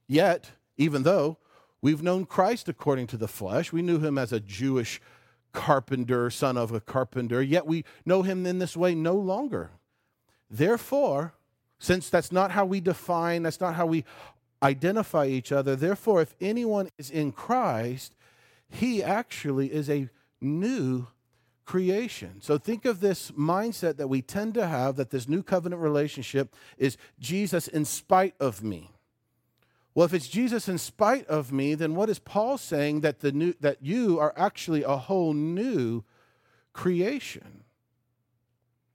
Yet, 0.06 0.50
even 0.76 1.02
though 1.02 1.38
We've 1.82 2.02
known 2.02 2.26
Christ 2.26 2.68
according 2.68 3.08
to 3.08 3.16
the 3.16 3.26
flesh. 3.26 3.72
We 3.72 3.82
knew 3.82 3.98
him 3.98 4.16
as 4.16 4.32
a 4.32 4.38
Jewish 4.38 5.00
carpenter, 5.52 6.30
son 6.30 6.56
of 6.56 6.72
a 6.72 6.80
carpenter, 6.80 7.42
yet 7.42 7.66
we 7.66 7.84
know 8.06 8.22
him 8.22 8.46
in 8.46 8.60
this 8.60 8.76
way 8.76 8.94
no 8.94 9.14
longer. 9.14 9.72
Therefore, 10.48 11.34
since 11.78 12.08
that's 12.08 12.30
not 12.30 12.52
how 12.52 12.64
we 12.64 12.80
define, 12.80 13.42
that's 13.42 13.60
not 13.60 13.74
how 13.74 13.86
we 13.86 14.04
identify 14.62 15.26
each 15.26 15.50
other, 15.50 15.74
therefore, 15.74 16.22
if 16.22 16.34
anyone 16.40 16.88
is 16.96 17.10
in 17.10 17.32
Christ, 17.32 18.14
he 18.70 19.02
actually 19.02 19.72
is 19.72 19.90
a 19.90 20.08
new 20.40 21.08
creation. 21.64 22.40
So 22.40 22.56
think 22.58 22.84
of 22.84 23.00
this 23.00 23.32
mindset 23.32 23.96
that 23.96 24.08
we 24.08 24.22
tend 24.22 24.54
to 24.54 24.66
have 24.68 24.94
that 24.96 25.10
this 25.10 25.28
new 25.28 25.42
covenant 25.42 25.82
relationship 25.82 26.54
is 26.78 26.96
Jesus 27.18 27.66
in 27.66 27.84
spite 27.84 28.34
of 28.38 28.62
me. 28.62 28.91
Well, 29.94 30.06
if 30.06 30.14
it's 30.14 30.28
Jesus 30.28 30.68
in 30.68 30.78
spite 30.78 31.26
of 31.26 31.52
me, 31.52 31.74
then 31.74 31.94
what 31.94 32.08
is 32.08 32.18
Paul 32.18 32.56
saying 32.56 33.02
that 33.02 33.20
the 33.20 33.32
new 33.32 33.54
that 33.60 33.78
you 33.82 34.18
are 34.18 34.32
actually 34.36 34.82
a 34.82 34.96
whole 34.96 35.34
new 35.34 36.02
creation? 36.72 37.64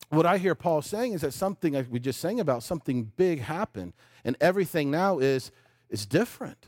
What 0.09 0.25
I 0.25 0.37
hear 0.37 0.55
Paul 0.55 0.81
saying 0.81 1.13
is 1.13 1.21
that 1.21 1.33
something 1.33 1.73
like 1.73 1.87
we 1.91 1.99
just 1.99 2.19
sang 2.19 2.39
about, 2.39 2.63
something 2.63 3.11
big 3.15 3.41
happened, 3.41 3.93
and 4.23 4.35
everything 4.41 4.89
now 4.89 5.19
is 5.19 5.51
is 5.89 6.05
different. 6.05 6.67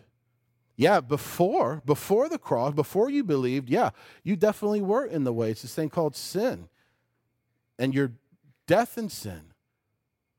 Yeah, 0.75 1.01
before 1.01 1.81
before 1.86 2.29
the 2.29 2.38
cross, 2.38 2.74
before 2.74 3.09
you 3.09 3.24
believed, 3.24 3.69
yeah, 3.69 3.89
you 4.24 4.36
definitely 4.36 4.81
were 4.81 5.05
in 5.05 5.24
the 5.24 5.33
way. 5.33 5.51
It's 5.51 5.63
this 5.63 5.74
thing 5.74 5.89
called 5.89 6.15
sin, 6.15 6.69
and 7.79 7.95
your 7.95 8.12
death 8.67 8.95
in 8.98 9.09
sin. 9.09 9.53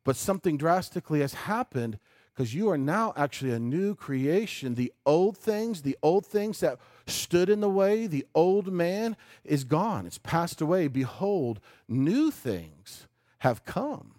But 0.05 0.17
something 0.17 0.57
drastically 0.57 1.21
has 1.21 1.35
happened 1.35 1.99
because 2.41 2.55
you 2.55 2.71
are 2.71 2.79
now 2.79 3.13
actually 3.19 3.51
a 3.51 3.59
new 3.59 3.95
creation. 3.95 4.75
The 4.75 4.91
old 5.05 5.37
things, 5.37 5.83
the 5.83 5.99
old 6.03 6.25
things 6.25 6.61
that 6.61 6.79
stood 7.07 7.51
in 7.51 7.61
the 7.61 7.69
way, 7.69 8.07
the 8.07 8.27
old 8.35 8.73
man 8.73 9.15
is 9.45 9.63
gone. 9.63 10.07
It's 10.07 10.17
passed 10.17 10.63
away. 10.63 10.89
Behold, 10.89 11.61
new 11.87 12.31
things 12.31 13.07
have 13.41 13.67
come. 13.67 14.13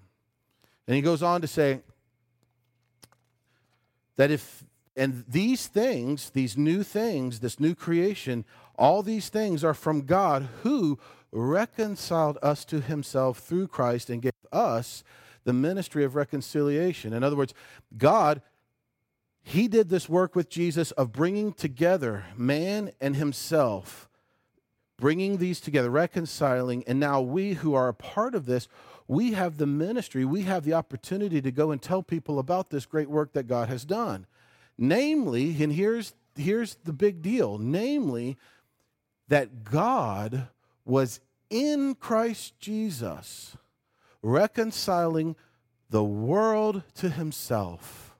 And 0.86 0.96
he 0.96 1.02
goes 1.02 1.24
on 1.24 1.42
to 1.42 1.48
say 1.48 1.80
that 4.18 4.30
if, 4.30 4.66
and 4.96 5.26
these 5.28 5.66
things, 5.66 6.30
these 6.30 6.56
new 6.56 6.84
things, 6.84 7.40
this 7.40 7.60
new 7.60 7.74
creation, 7.74 8.46
all 8.78 9.02
these 9.02 9.30
things 9.30 9.64
are 9.64 9.74
from 9.74 10.02
God 10.02 10.48
who 10.62 11.00
reconciled 11.32 12.38
us 12.44 12.66
to 12.66 12.82
himself 12.82 13.40
through 13.40 13.70
Christ 13.70 14.12
and 14.12 14.22
gave 14.22 14.32
us 14.52 15.04
the 15.44 15.54
ministry 15.54 16.04
of 16.04 16.16
reconciliation. 16.16 17.14
In 17.14 17.24
other 17.24 17.36
words, 17.36 17.54
God, 17.98 18.42
He 19.42 19.68
did 19.68 19.90
this 19.90 20.08
work 20.08 20.36
with 20.36 20.50
Jesus 20.50 20.92
of 20.92 21.12
bringing 21.12 21.54
together 21.54 22.26
man 22.36 22.92
and 23.00 23.16
Himself, 23.16 24.10
bringing 24.98 25.38
these 25.38 25.60
together, 25.60 25.90
reconciling. 25.90 26.84
And 26.86 27.00
now 27.00 27.22
we 27.22 27.54
who 27.54 27.74
are 27.74 27.88
a 27.88 27.94
part 27.94 28.36
of 28.36 28.46
this, 28.46 28.68
we 29.08 29.34
have 29.34 29.58
the 29.58 29.68
ministry, 29.68 30.26
we 30.26 30.44
have 30.44 30.64
the 30.64 30.74
opportunity 30.74 31.42
to 31.42 31.52
go 31.52 31.72
and 31.72 31.82
tell 31.82 32.04
people 32.04 32.40
about 32.40 32.70
this 32.70 32.86
great 32.86 33.10
work 33.10 33.34
that 33.34 33.48
God 33.48 33.68
has 33.68 33.84
done. 33.84 34.26
Namely, 34.78 35.62
and 35.62 35.74
here's, 35.74 36.14
here's 36.36 36.76
the 36.84 36.94
big 36.94 37.22
deal 37.22 37.58
namely, 37.58 38.38
that 39.28 39.64
God 39.64 40.48
was 40.86 41.20
in 41.50 41.96
Christ 41.96 42.60
Jesus 42.60 43.56
reconciling 44.22 45.36
the 45.90 46.04
world 46.04 46.84
to 46.96 47.10
himself. 47.10 48.16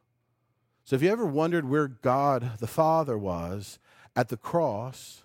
So, 0.84 0.96
if 0.96 1.02
you 1.02 1.10
ever 1.10 1.26
wondered 1.26 1.70
where 1.70 1.88
God 1.88 2.60
the 2.60 2.68
Father 2.68 3.18
was 3.18 3.80
at 4.16 4.30
the 4.30 4.38
cross, 4.38 5.24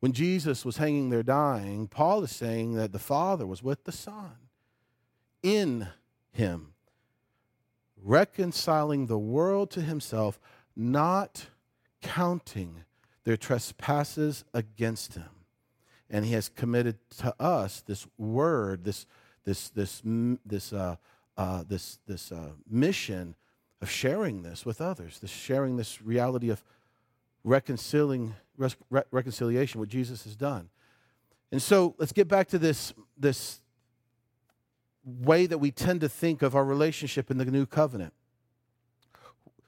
when 0.00 0.12
Jesus 0.12 0.64
was 0.64 0.78
hanging 0.78 1.10
there 1.10 1.22
dying, 1.22 1.86
Paul 1.86 2.24
is 2.24 2.32
saying 2.32 2.74
that 2.74 2.92
the 2.92 2.98
Father 2.98 3.46
was 3.46 3.62
with 3.62 3.84
the 3.84 3.92
Son 3.92 4.32
in 5.42 5.88
him, 6.32 6.72
reconciling 8.02 9.06
the 9.06 9.18
world 9.18 9.70
to 9.70 9.80
himself, 9.80 10.40
not 10.74 11.46
counting 12.00 12.84
their 13.24 13.36
trespasses 13.36 14.44
against 14.52 15.14
him. 15.14 15.30
And 16.10 16.24
he 16.24 16.32
has 16.32 16.48
committed 16.48 16.98
to 17.18 17.34
us 17.40 17.80
this 17.80 18.06
word, 18.18 18.84
this 18.84 19.06
this 19.44 19.68
this 19.70 20.02
this 20.44 20.72
uh, 20.72 20.96
uh, 21.36 21.64
this 21.68 21.98
this 22.06 22.32
uh, 22.32 22.50
mission 22.68 23.34
of 23.80 23.90
sharing 23.90 24.42
this 24.42 24.64
with 24.64 24.80
others, 24.80 25.18
this 25.18 25.30
sharing 25.30 25.76
this 25.76 26.00
reality 26.02 26.50
of 26.50 26.62
reconciling 27.44 28.34
re- 28.56 29.02
reconciliation, 29.10 29.80
what 29.80 29.88
Jesus 29.88 30.24
has 30.24 30.36
done. 30.36 30.68
And 31.50 31.60
so 31.60 31.94
let's 31.98 32.12
get 32.12 32.28
back 32.28 32.48
to 32.48 32.58
this 32.58 32.94
this 33.18 33.60
way 35.04 35.46
that 35.46 35.58
we 35.58 35.70
tend 35.70 36.00
to 36.00 36.08
think 36.08 36.42
of 36.42 36.54
our 36.54 36.64
relationship 36.64 37.30
in 37.30 37.38
the 37.38 37.44
new 37.44 37.66
covenant. 37.66 38.12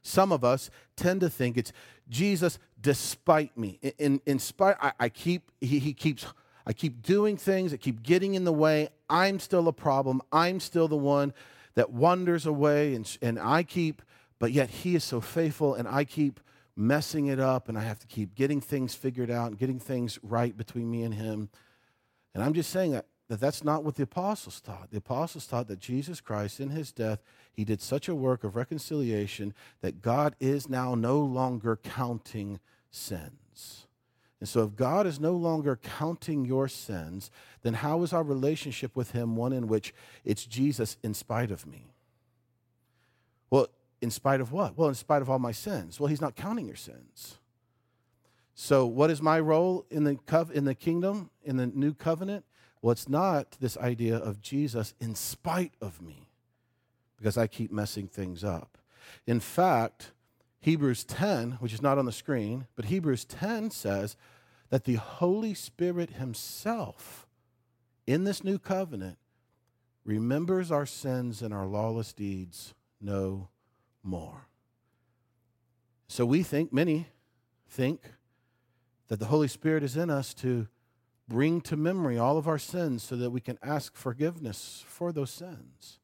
Some 0.03 0.33
of 0.33 0.45
us 0.45 0.71
tend 0.97 1.23
to 1.23 1.31
think 1.31 1.57
it's 1.57 1.73
Jesus 2.09 2.59
despite 2.81 3.57
me. 3.57 3.79
In, 3.83 3.93
in, 3.99 4.21
in 4.27 4.39
spite, 4.39 4.77
I, 4.81 4.93
I 5.01 5.09
keep, 5.09 5.51
he, 5.61 5.79
he 5.79 5.95
keeps 5.95 6.27
I 6.67 6.73
keep 6.73 7.03
doing 7.03 7.37
things 7.37 7.71
that 7.71 7.79
keep 7.79 8.03
getting 8.03 8.35
in 8.35 8.45
the 8.45 8.53
way. 8.53 8.89
I'm 9.09 9.39
still 9.39 9.69
a 9.69 9.73
problem. 9.73 10.23
I'm 10.33 10.61
still 10.61 10.89
the 10.89 10.97
one 10.97 11.33
that 11.75 11.91
wanders 11.91 12.47
away, 12.47 12.95
and, 12.95 13.19
and 13.21 13.39
I 13.39 13.63
keep, 13.65 14.03
but 14.39 14.53
yet 14.53 14.71
He 14.71 14.95
is 14.95 15.05
so 15.05 15.21
faithful, 15.21 15.75
and 15.75 15.87
I 15.87 16.05
keep 16.05 16.41
messing 16.77 17.27
it 17.27 17.39
up, 17.39 17.69
and 17.69 17.77
I 17.77 17.83
have 17.83 17.99
to 18.01 18.07
keep 18.07 18.35
getting 18.35 18.61
things 18.61 18.95
figured 18.95 19.31
out 19.31 19.49
and 19.49 19.59
getting 19.59 19.79
things 19.79 20.19
right 20.23 20.57
between 20.57 20.91
me 20.91 21.03
and 21.03 21.15
Him. 21.15 21.51
And 22.35 22.43
I'm 22.43 22.55
just 22.55 22.71
saying 22.71 22.93
that, 22.93 23.07
that 23.29 23.41
that's 23.41 23.63
not 23.65 23.85
what 23.85 23.97
the 23.97 24.05
apostles 24.05 24.61
taught. 24.61 24.91
The 24.91 24.99
apostles 24.99 25.47
taught 25.47 25.69
that 25.69 25.79
Jesus 25.79 26.21
Christ, 26.21 26.61
in 26.61 26.71
His 26.71 26.93
death, 26.93 27.23
He 27.53 27.65
did 27.65 27.83
such 27.83 28.09
a 28.09 28.15
work 28.15 28.45
of 28.45 28.57
reconciliation 28.57 29.53
that 29.83 30.01
God 30.01 30.35
is 30.41 30.69
now 30.69 30.95
no 30.95 31.19
longer 31.21 31.77
counting 31.77 32.61
sins. 32.91 33.87
And 34.41 34.49
so, 34.49 34.65
if 34.65 34.77
God 34.77 35.07
is 35.07 35.21
no 35.21 35.33
longer 35.33 35.77
counting 35.77 36.45
your 36.45 36.69
sins, 36.69 37.31
then 37.63 37.75
how 37.75 38.03
is 38.03 38.13
our 38.13 38.23
relationship 38.23 38.95
with 38.97 39.13
Him 39.13 39.37
one 39.37 39.53
in 39.53 39.69
which 39.69 39.95
it's 40.25 40.45
Jesus 40.45 40.97
in 41.03 41.15
spite 41.15 41.51
of 41.51 41.67
me? 41.67 41.95
Well, 43.51 43.69
in 44.03 44.11
spite 44.11 44.41
of 44.41 44.53
what? 44.53 44.77
Well, 44.77 44.89
in 44.89 44.95
spite 44.95 45.23
of 45.23 45.31
all 45.31 45.39
my 45.39 45.53
sins. 45.53 45.99
Well, 45.99 46.09
He's 46.09 46.21
not 46.21 46.37
counting 46.37 46.67
your 46.67 46.77
sins. 46.77 47.39
So, 48.55 48.87
what 48.87 49.11
is 49.11 49.23
my 49.23 49.41
role 49.41 49.87
in 49.91 50.05
the, 50.05 50.17
cov- 50.27 50.53
in 50.55 50.65
the 50.65 50.75
kingdom, 50.75 51.31
in 51.43 51.57
the 51.57 51.67
new 51.67 51.95
covenant? 51.95 52.45
Well, 52.83 52.93
it's 52.93 53.09
not 53.09 53.57
this 53.61 53.77
idea 53.79 54.17
of 54.17 54.41
Jesus 54.41 54.95
in 55.01 55.15
spite 55.15 55.73
of 55.81 56.03
me, 56.03 56.29
because 57.17 57.39
I 57.39 57.47
keep 57.47 57.73
messing 57.73 58.07
things 58.07 58.45
up. 58.45 58.79
In 59.27 59.41
fact, 59.41 60.13
Hebrews 60.65 61.05
10, 61.05 61.59
which 61.61 61.75
is 61.75 61.83
not 61.83 61.99
on 61.99 62.07
the 62.07 62.11
screen, 62.11 62.67
but 62.75 62.87
Hebrews 62.87 63.27
10 63.27 63.71
says 63.71 64.17
that 64.71 64.85
the 64.85 64.95
Holy 64.95 65.53
Spirit 65.53 66.13
Himself 66.13 67.27
in 68.07 68.25
this 68.25 68.43
new 68.43 68.59
covenant 68.59 69.19
remembers 70.07 70.73
our 70.73 70.87
sins 70.87 71.43
and 71.43 71.53
our 71.53 71.67
lawless 71.67 72.15
deeds 72.15 72.73
no 72.99 73.49
more. 74.03 74.49
So 76.09 76.25
we 76.25 76.43
think, 76.43 76.73
many 76.73 77.09
think, 77.69 78.01
that 79.09 79.19
the 79.19 79.27
Holy 79.27 79.49
Spirit 79.49 79.83
is 79.83 79.99
in 79.99 80.09
us 80.09 80.33
to 80.33 80.67
bring 81.29 81.61
to 81.61 81.77
memory 81.77 82.17
all 82.17 82.39
of 82.39 82.49
our 82.49 82.59
sins 82.59 83.03
so 83.03 83.17
that 83.17 83.29
we 83.29 83.43
can 83.43 83.59
ask 83.63 83.95
forgiveness 83.95 84.83
for 84.87 85.13
those 85.13 85.31
sins. 85.31 85.99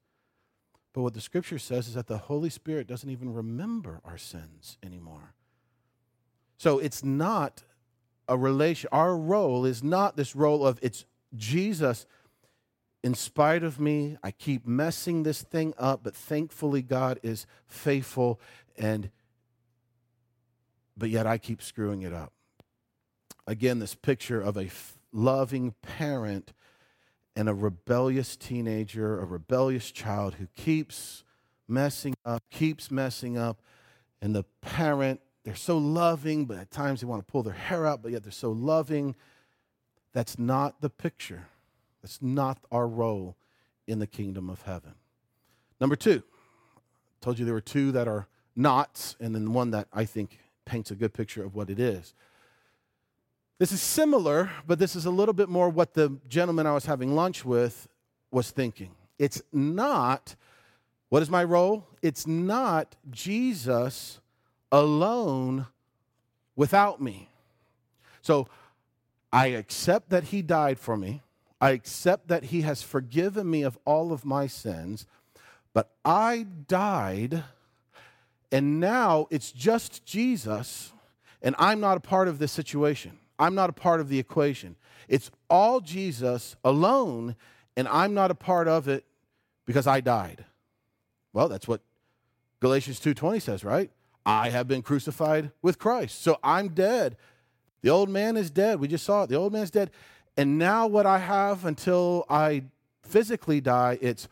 But 0.93 1.01
what 1.01 1.13
the 1.13 1.21
scripture 1.21 1.59
says 1.59 1.87
is 1.87 1.93
that 1.93 2.07
the 2.07 2.17
Holy 2.17 2.49
Spirit 2.49 2.87
doesn't 2.87 3.09
even 3.09 3.33
remember 3.33 4.01
our 4.03 4.17
sins 4.17 4.77
anymore. 4.83 5.33
So 6.57 6.79
it's 6.79 7.03
not 7.03 7.63
a 8.27 8.37
relation. 8.37 8.89
Our 8.91 9.17
role 9.17 9.65
is 9.65 9.83
not 9.83 10.17
this 10.17 10.35
role 10.35 10.65
of 10.65 10.79
it's 10.81 11.05
Jesus. 11.35 12.05
In 13.03 13.15
spite 13.15 13.63
of 13.63 13.79
me, 13.79 14.17
I 14.23 14.31
keep 14.31 14.67
messing 14.67 15.23
this 15.23 15.41
thing 15.41 15.73
up, 15.77 16.01
but 16.03 16.15
thankfully 16.15 16.81
God 16.81 17.19
is 17.23 17.45
faithful 17.67 18.39
and 18.77 19.09
but 20.97 21.09
yet 21.09 21.25
I 21.25 21.37
keep 21.37 21.63
screwing 21.63 22.03
it 22.03 22.13
up. 22.13 22.31
Again, 23.47 23.79
this 23.79 23.95
picture 23.95 24.39
of 24.39 24.55
a 24.55 24.69
loving 25.11 25.73
parent 25.81 26.53
and 27.35 27.47
a 27.47 27.53
rebellious 27.53 28.35
teenager, 28.35 29.19
a 29.19 29.25
rebellious 29.25 29.91
child 29.91 30.35
who 30.35 30.47
keeps 30.55 31.23
messing 31.67 32.13
up, 32.25 32.43
keeps 32.49 32.91
messing 32.91 33.37
up, 33.37 33.61
and 34.21 34.35
the 34.35 34.43
parent, 34.61 35.21
they're 35.43 35.55
so 35.55 35.77
loving, 35.77 36.45
but 36.45 36.57
at 36.57 36.71
times 36.71 37.01
they 37.01 37.07
want 37.07 37.25
to 37.25 37.31
pull 37.31 37.43
their 37.43 37.53
hair 37.53 37.87
out, 37.87 38.03
but 38.03 38.11
yet 38.11 38.23
they're 38.23 38.31
so 38.31 38.51
loving. 38.51 39.15
That's 40.13 40.37
not 40.37 40.81
the 40.81 40.89
picture. 40.89 41.47
That's 42.01 42.21
not 42.21 42.59
our 42.71 42.87
role 42.87 43.37
in 43.87 43.99
the 43.99 44.07
kingdom 44.07 44.49
of 44.49 44.63
heaven. 44.63 44.95
Number 45.79 45.95
two, 45.95 46.21
I 46.25 47.25
told 47.25 47.39
you 47.39 47.45
there 47.45 47.53
were 47.53 47.61
two 47.61 47.91
that 47.93 48.07
are 48.07 48.27
nots, 48.55 49.15
and 49.19 49.33
then 49.33 49.53
one 49.53 49.71
that 49.71 49.87
I 49.93 50.05
think 50.05 50.37
paints 50.65 50.91
a 50.91 50.95
good 50.95 51.13
picture 51.13 51.43
of 51.43 51.55
what 51.55 51.69
it 51.69 51.79
is. 51.79 52.13
This 53.61 53.71
is 53.71 53.81
similar, 53.83 54.49
but 54.65 54.79
this 54.79 54.95
is 54.95 55.05
a 55.05 55.11
little 55.11 55.35
bit 55.35 55.47
more 55.47 55.69
what 55.69 55.93
the 55.93 56.17
gentleman 56.27 56.65
I 56.65 56.73
was 56.73 56.87
having 56.87 57.13
lunch 57.13 57.45
with 57.45 57.87
was 58.31 58.49
thinking. 58.49 58.89
It's 59.19 59.39
not, 59.53 60.35
what 61.09 61.21
is 61.21 61.29
my 61.29 61.43
role? 61.43 61.85
It's 62.01 62.25
not 62.25 62.95
Jesus 63.11 64.19
alone 64.71 65.67
without 66.55 67.03
me. 67.03 67.29
So 68.23 68.47
I 69.31 69.49
accept 69.49 70.09
that 70.09 70.23
he 70.23 70.41
died 70.41 70.79
for 70.79 70.97
me. 70.97 71.21
I 71.61 71.69
accept 71.69 72.29
that 72.29 72.45
he 72.45 72.61
has 72.61 72.81
forgiven 72.81 73.47
me 73.47 73.61
of 73.61 73.77
all 73.85 74.11
of 74.11 74.25
my 74.25 74.47
sins, 74.47 75.05
but 75.71 75.91
I 76.03 76.47
died, 76.67 77.43
and 78.51 78.79
now 78.79 79.27
it's 79.29 79.51
just 79.51 80.03
Jesus, 80.03 80.93
and 81.43 81.53
I'm 81.59 81.79
not 81.79 81.97
a 81.97 81.99
part 82.01 82.27
of 82.27 82.39
this 82.39 82.51
situation. 82.51 83.19
I'm 83.41 83.55
not 83.55 83.69
a 83.71 83.73
part 83.73 83.99
of 83.99 84.07
the 84.07 84.19
equation. 84.19 84.75
It's 85.09 85.31
all 85.49 85.81
Jesus 85.81 86.55
alone, 86.63 87.35
and 87.75 87.87
I'm 87.87 88.13
not 88.13 88.29
a 88.29 88.35
part 88.35 88.67
of 88.67 88.87
it 88.87 89.03
because 89.65 89.87
I 89.87 89.99
died. 89.99 90.45
Well, 91.33 91.49
that's 91.49 91.67
what 91.67 91.81
Galatians 92.59 92.99
2:20 92.99 93.41
says, 93.41 93.63
right? 93.63 93.89
I 94.25 94.49
have 94.49 94.67
been 94.67 94.83
crucified 94.83 95.51
with 95.63 95.79
Christ. 95.79 96.21
So 96.21 96.37
I'm 96.43 96.69
dead. 96.69 97.17
The 97.81 97.89
old 97.89 98.09
man 98.09 98.37
is 98.37 98.51
dead. 98.51 98.79
We 98.79 98.87
just 98.87 99.03
saw 99.03 99.23
it. 99.23 99.29
The 99.29 99.35
old 99.35 99.51
man's 99.51 99.71
dead. 99.71 99.89
And 100.37 100.59
now 100.59 100.85
what 100.85 101.07
I 101.07 101.17
have 101.17 101.65
until 101.65 102.25
I 102.29 102.65
physically 103.01 103.59
die, 103.59 103.97
it's 104.01 104.27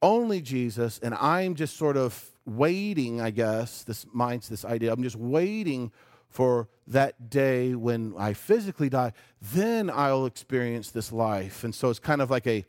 only 0.00 0.40
Jesus, 0.40 1.00
and 1.02 1.14
I'm 1.14 1.56
just 1.56 1.76
sort 1.76 1.96
of 1.96 2.30
waiting, 2.46 3.20
I 3.20 3.30
guess. 3.30 3.82
This 3.82 4.06
minds 4.12 4.48
this 4.48 4.64
idea. 4.64 4.92
I'm 4.92 5.02
just 5.02 5.16
waiting 5.16 5.90
for 6.28 6.68
that 6.86 7.30
day 7.30 7.74
when 7.74 8.14
I 8.18 8.32
physically 8.32 8.88
die, 8.88 9.12
then 9.40 9.90
I'll 9.90 10.26
experience 10.26 10.90
this 10.90 11.12
life. 11.12 11.64
And 11.64 11.74
so 11.74 11.90
it's 11.90 11.98
kind 11.98 12.22
of 12.22 12.30
like 12.30 12.46
a 12.46 12.64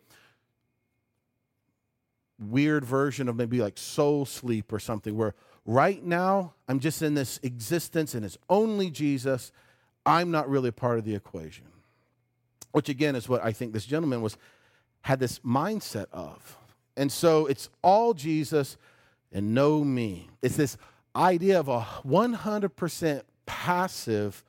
weird 2.40 2.86
version 2.86 3.28
of 3.28 3.36
maybe 3.36 3.62
like 3.62 3.78
soul 3.78 4.26
sleep 4.26 4.72
or 4.72 4.80
something 4.80 5.16
where 5.16 5.36
right 5.66 6.04
now 6.04 6.54
I'm 6.68 6.80
just 6.80 7.02
in 7.02 7.14
this 7.14 7.40
existence 7.44 8.16
and 8.16 8.26
it's 8.26 8.38
only 8.50 8.90
Jesus. 8.90 9.52
I'm 10.06 10.32
not 10.32 10.50
really 10.50 10.70
a 10.70 10.74
part 10.74 11.00
of 11.00 11.06
the 11.06 11.16
equation. 11.16 11.66
Which 12.72 12.88
again 12.88 13.16
is 13.16 13.28
what 13.28 13.44
I 13.44 13.52
think 13.52 13.74
this 13.74 13.86
gentleman 13.86 14.22
was 14.22 14.38
had 15.02 15.20
this 15.20 15.40
mindset 15.40 16.06
of. 16.12 16.58
And 16.96 17.12
so 17.12 17.46
it's 17.46 17.70
all 17.82 18.14
Jesus 18.14 18.78
and 19.32 19.54
no 19.54 19.84
me. 19.84 20.30
It's 20.42 20.56
this 20.56 20.78
idea 21.16 21.60
of 21.60 21.68
a 21.68 21.82
100% 21.82 23.22
passive 23.50 24.44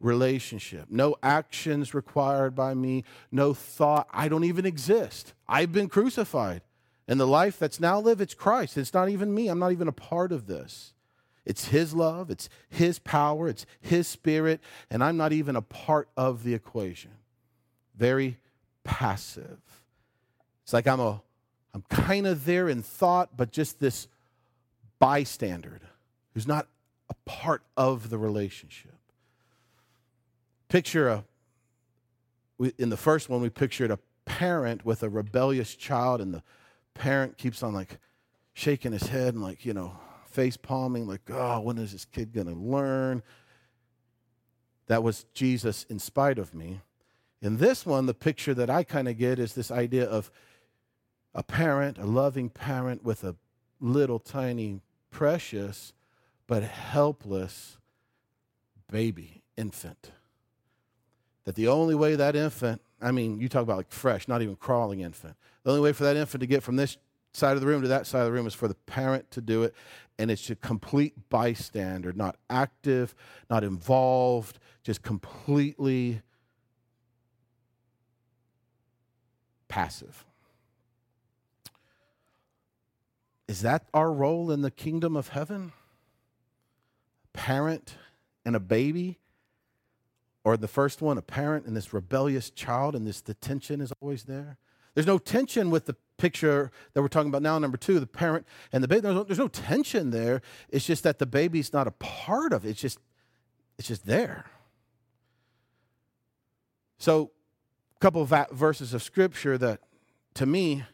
relationship. 0.00 0.86
No 0.90 1.14
actions 1.22 1.94
required 1.94 2.56
by 2.56 2.74
me, 2.74 3.04
no 3.30 3.54
thought. 3.54 4.08
I 4.10 4.26
don't 4.26 4.42
even 4.42 4.66
exist. 4.66 5.34
I've 5.48 5.70
been 5.70 5.88
crucified. 5.88 6.62
And 7.06 7.20
the 7.20 7.28
life 7.28 7.60
that's 7.60 7.78
now 7.78 8.00
lived, 8.00 8.20
it's 8.20 8.34
Christ. 8.34 8.76
It's 8.76 8.92
not 8.92 9.08
even 9.08 9.32
me. 9.32 9.46
I'm 9.46 9.60
not 9.60 9.70
even 9.70 9.86
a 9.86 9.92
part 9.92 10.32
of 10.32 10.48
this. 10.48 10.94
It's 11.46 11.68
His 11.68 11.94
love, 11.94 12.28
it's 12.28 12.48
His 12.68 12.98
power, 12.98 13.48
it's 13.48 13.66
His 13.80 14.08
spirit, 14.08 14.60
and 14.90 15.04
I'm 15.04 15.16
not 15.16 15.32
even 15.32 15.54
a 15.54 15.62
part 15.62 16.08
of 16.16 16.42
the 16.42 16.54
equation. 16.54 17.12
Very 17.94 18.38
passive. 18.82 19.60
It's 20.64 20.72
like 20.72 20.88
I'm 20.88 21.00
a 21.00 21.22
I'm 21.72 21.82
kind 21.88 22.26
of 22.26 22.44
there 22.44 22.68
in 22.68 22.82
thought, 22.82 23.36
but 23.36 23.52
just 23.52 23.78
this 23.78 24.08
bystander 24.98 25.80
who's 26.32 26.46
not 26.46 26.66
a 27.08 27.14
part 27.24 27.62
of 27.76 28.10
the 28.10 28.18
relationship. 28.18 28.96
Picture 30.68 31.08
a, 31.08 31.24
in 32.78 32.90
the 32.90 32.96
first 32.96 33.28
one, 33.28 33.40
we 33.40 33.50
pictured 33.50 33.90
a 33.90 33.98
parent 34.24 34.84
with 34.84 35.02
a 35.02 35.08
rebellious 35.08 35.74
child, 35.74 36.20
and 36.20 36.34
the 36.34 36.42
parent 36.94 37.36
keeps 37.36 37.62
on 37.62 37.74
like 37.74 37.98
shaking 38.52 38.92
his 38.92 39.08
head 39.08 39.34
and 39.34 39.42
like, 39.42 39.64
you 39.64 39.74
know, 39.74 39.96
face 40.26 40.56
palming, 40.56 41.06
like, 41.06 41.22
oh, 41.30 41.60
when 41.60 41.78
is 41.78 41.92
this 41.92 42.04
kid 42.04 42.32
going 42.32 42.46
to 42.46 42.54
learn? 42.54 43.22
That 44.86 45.02
was 45.02 45.26
Jesus 45.34 45.84
in 45.88 45.98
spite 45.98 46.38
of 46.38 46.54
me. 46.54 46.80
In 47.40 47.58
this 47.58 47.84
one, 47.84 48.06
the 48.06 48.14
picture 48.14 48.54
that 48.54 48.70
I 48.70 48.84
kind 48.84 49.08
of 49.08 49.18
get 49.18 49.38
is 49.38 49.54
this 49.54 49.70
idea 49.70 50.04
of 50.04 50.30
a 51.34 51.42
parent, 51.42 51.98
a 51.98 52.06
loving 52.06 52.48
parent 52.48 53.04
with 53.04 53.24
a 53.24 53.36
little 53.80 54.18
tiny 54.18 54.80
precious 55.10 55.92
but 56.46 56.62
helpless 56.62 57.78
baby, 58.90 59.42
infant. 59.56 60.12
That 61.44 61.54
the 61.54 61.68
only 61.68 61.94
way 61.94 62.16
that 62.16 62.36
infant, 62.36 62.80
I 63.00 63.10
mean, 63.10 63.40
you 63.40 63.48
talk 63.48 63.62
about 63.62 63.76
like 63.76 63.90
fresh, 63.90 64.28
not 64.28 64.42
even 64.42 64.56
crawling 64.56 65.00
infant, 65.00 65.36
the 65.62 65.70
only 65.70 65.82
way 65.82 65.92
for 65.92 66.04
that 66.04 66.16
infant 66.16 66.40
to 66.40 66.46
get 66.46 66.62
from 66.62 66.76
this 66.76 66.96
side 67.32 67.54
of 67.54 67.60
the 67.60 67.66
room 67.66 67.82
to 67.82 67.88
that 67.88 68.06
side 68.06 68.20
of 68.20 68.26
the 68.26 68.32
room 68.32 68.46
is 68.46 68.54
for 68.54 68.68
the 68.68 68.74
parent 68.74 69.30
to 69.32 69.40
do 69.40 69.62
it. 69.64 69.74
And 70.18 70.30
it's 70.30 70.48
a 70.48 70.54
complete 70.54 71.28
bystander, 71.28 72.12
not 72.12 72.36
active, 72.48 73.14
not 73.50 73.64
involved, 73.64 74.60
just 74.84 75.02
completely 75.02 76.22
passive. 79.66 80.24
Is 83.48 83.62
that 83.62 83.86
our 83.92 84.12
role 84.12 84.52
in 84.52 84.62
the 84.62 84.70
kingdom 84.70 85.16
of 85.16 85.28
heaven? 85.28 85.72
Parent 87.34 87.96
and 88.46 88.56
a 88.56 88.60
baby, 88.60 89.18
or 90.44 90.56
the 90.56 90.68
first 90.68 91.02
one, 91.02 91.18
a 91.18 91.22
parent 91.22 91.66
and 91.66 91.76
this 91.76 91.92
rebellious 91.92 92.48
child, 92.48 92.94
and 92.94 93.06
this 93.06 93.20
the 93.20 93.34
tension 93.34 93.82
is 93.82 93.92
always 94.00 94.24
there. 94.24 94.56
There's 94.94 95.06
no 95.06 95.18
tension 95.18 95.70
with 95.70 95.86
the 95.86 95.96
picture 96.16 96.70
that 96.92 97.02
we're 97.02 97.08
talking 97.08 97.28
about 97.28 97.42
now, 97.42 97.58
number 97.58 97.76
two, 97.76 97.98
the 97.98 98.06
parent 98.06 98.46
and 98.72 98.82
the 98.82 98.88
baby. 98.88 99.00
There's 99.00 99.14
no, 99.14 99.24
there's 99.24 99.38
no 99.38 99.48
tension 99.48 100.10
there. 100.10 100.40
It's 100.68 100.86
just 100.86 101.02
that 101.02 101.18
the 101.18 101.26
baby's 101.26 101.72
not 101.72 101.86
a 101.86 101.90
part 101.92 102.52
of 102.52 102.64
it. 102.64 102.70
It's 102.70 102.80
just, 102.80 102.98
it's 103.78 103.88
just 103.88 104.06
there. 104.06 104.46
So, 106.98 107.32
a 107.96 107.98
couple 108.00 108.22
of 108.22 108.32
verses 108.52 108.94
of 108.94 109.02
scripture 109.02 109.58
that 109.58 109.80
to 110.34 110.46
me 110.46 110.84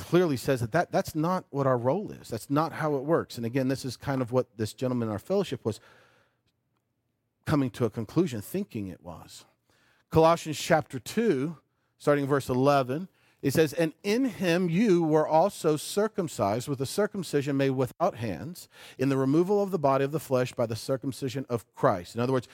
clearly 0.00 0.36
says 0.36 0.60
that, 0.60 0.72
that 0.72 0.92
that's 0.92 1.14
not 1.14 1.44
what 1.50 1.66
our 1.66 1.78
role 1.78 2.10
is. 2.10 2.28
That's 2.28 2.50
not 2.50 2.72
how 2.72 2.96
it 2.96 3.04
works. 3.04 3.36
And 3.36 3.46
again, 3.46 3.68
this 3.68 3.84
is 3.84 3.96
kind 3.96 4.20
of 4.22 4.32
what 4.32 4.46
this 4.56 4.72
gentleman 4.72 5.08
in 5.08 5.12
our 5.12 5.18
fellowship 5.18 5.64
was 5.64 5.80
coming 7.46 7.70
to 7.70 7.84
a 7.84 7.90
conclusion, 7.90 8.40
thinking 8.40 8.88
it 8.88 9.02
was. 9.02 9.44
Colossians 10.10 10.58
chapter 10.58 10.98
2, 10.98 11.56
starting 11.98 12.26
verse 12.26 12.48
11, 12.48 13.08
it 13.42 13.52
says, 13.52 13.72
And 13.72 13.92
in 14.02 14.26
him 14.26 14.68
you 14.68 15.02
were 15.02 15.26
also 15.26 15.76
circumcised 15.76 16.68
with 16.68 16.80
a 16.80 16.86
circumcision 16.86 17.56
made 17.56 17.70
without 17.70 18.16
hands, 18.16 18.68
in 18.98 19.08
the 19.08 19.16
removal 19.16 19.62
of 19.62 19.70
the 19.70 19.78
body 19.78 20.04
of 20.04 20.12
the 20.12 20.20
flesh 20.20 20.52
by 20.52 20.66
the 20.66 20.76
circumcision 20.76 21.46
of 21.48 21.64
Christ. 21.74 22.14
In 22.14 22.20
other 22.20 22.32
words, 22.32 22.48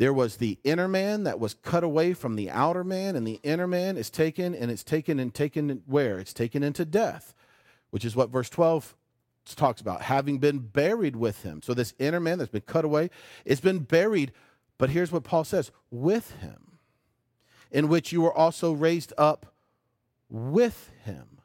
there 0.00 0.14
was 0.14 0.38
the 0.38 0.58
inner 0.64 0.88
man 0.88 1.24
that 1.24 1.38
was 1.38 1.52
cut 1.52 1.84
away 1.84 2.14
from 2.14 2.34
the 2.34 2.48
outer 2.48 2.82
man, 2.82 3.16
and 3.16 3.26
the 3.26 3.38
inner 3.42 3.66
man 3.66 3.98
is 3.98 4.08
taken, 4.08 4.54
and 4.54 4.70
it's 4.70 4.82
taken 4.82 5.20
and 5.20 5.34
taken 5.34 5.82
where? 5.84 6.18
It's 6.18 6.32
taken 6.32 6.62
into 6.62 6.86
death, 6.86 7.34
which 7.90 8.06
is 8.06 8.16
what 8.16 8.30
verse 8.30 8.48
12 8.48 8.96
talks 9.56 9.78
about, 9.78 10.00
having 10.00 10.38
been 10.38 10.60
buried 10.60 11.16
with 11.16 11.42
him. 11.42 11.60
So 11.62 11.74
this 11.74 11.92
inner 11.98 12.18
man 12.18 12.38
that's 12.38 12.50
been 12.50 12.62
cut 12.62 12.86
away, 12.86 13.10
it's 13.44 13.60
been 13.60 13.80
buried. 13.80 14.32
But 14.78 14.88
here's 14.88 15.12
what 15.12 15.22
Paul 15.22 15.44
says 15.44 15.70
with 15.90 16.30
him, 16.40 16.78
in 17.70 17.88
which 17.88 18.10
you 18.10 18.22
were 18.22 18.32
also 18.32 18.72
raised 18.72 19.12
up 19.18 19.52
with 20.30 20.90
him 21.04 21.42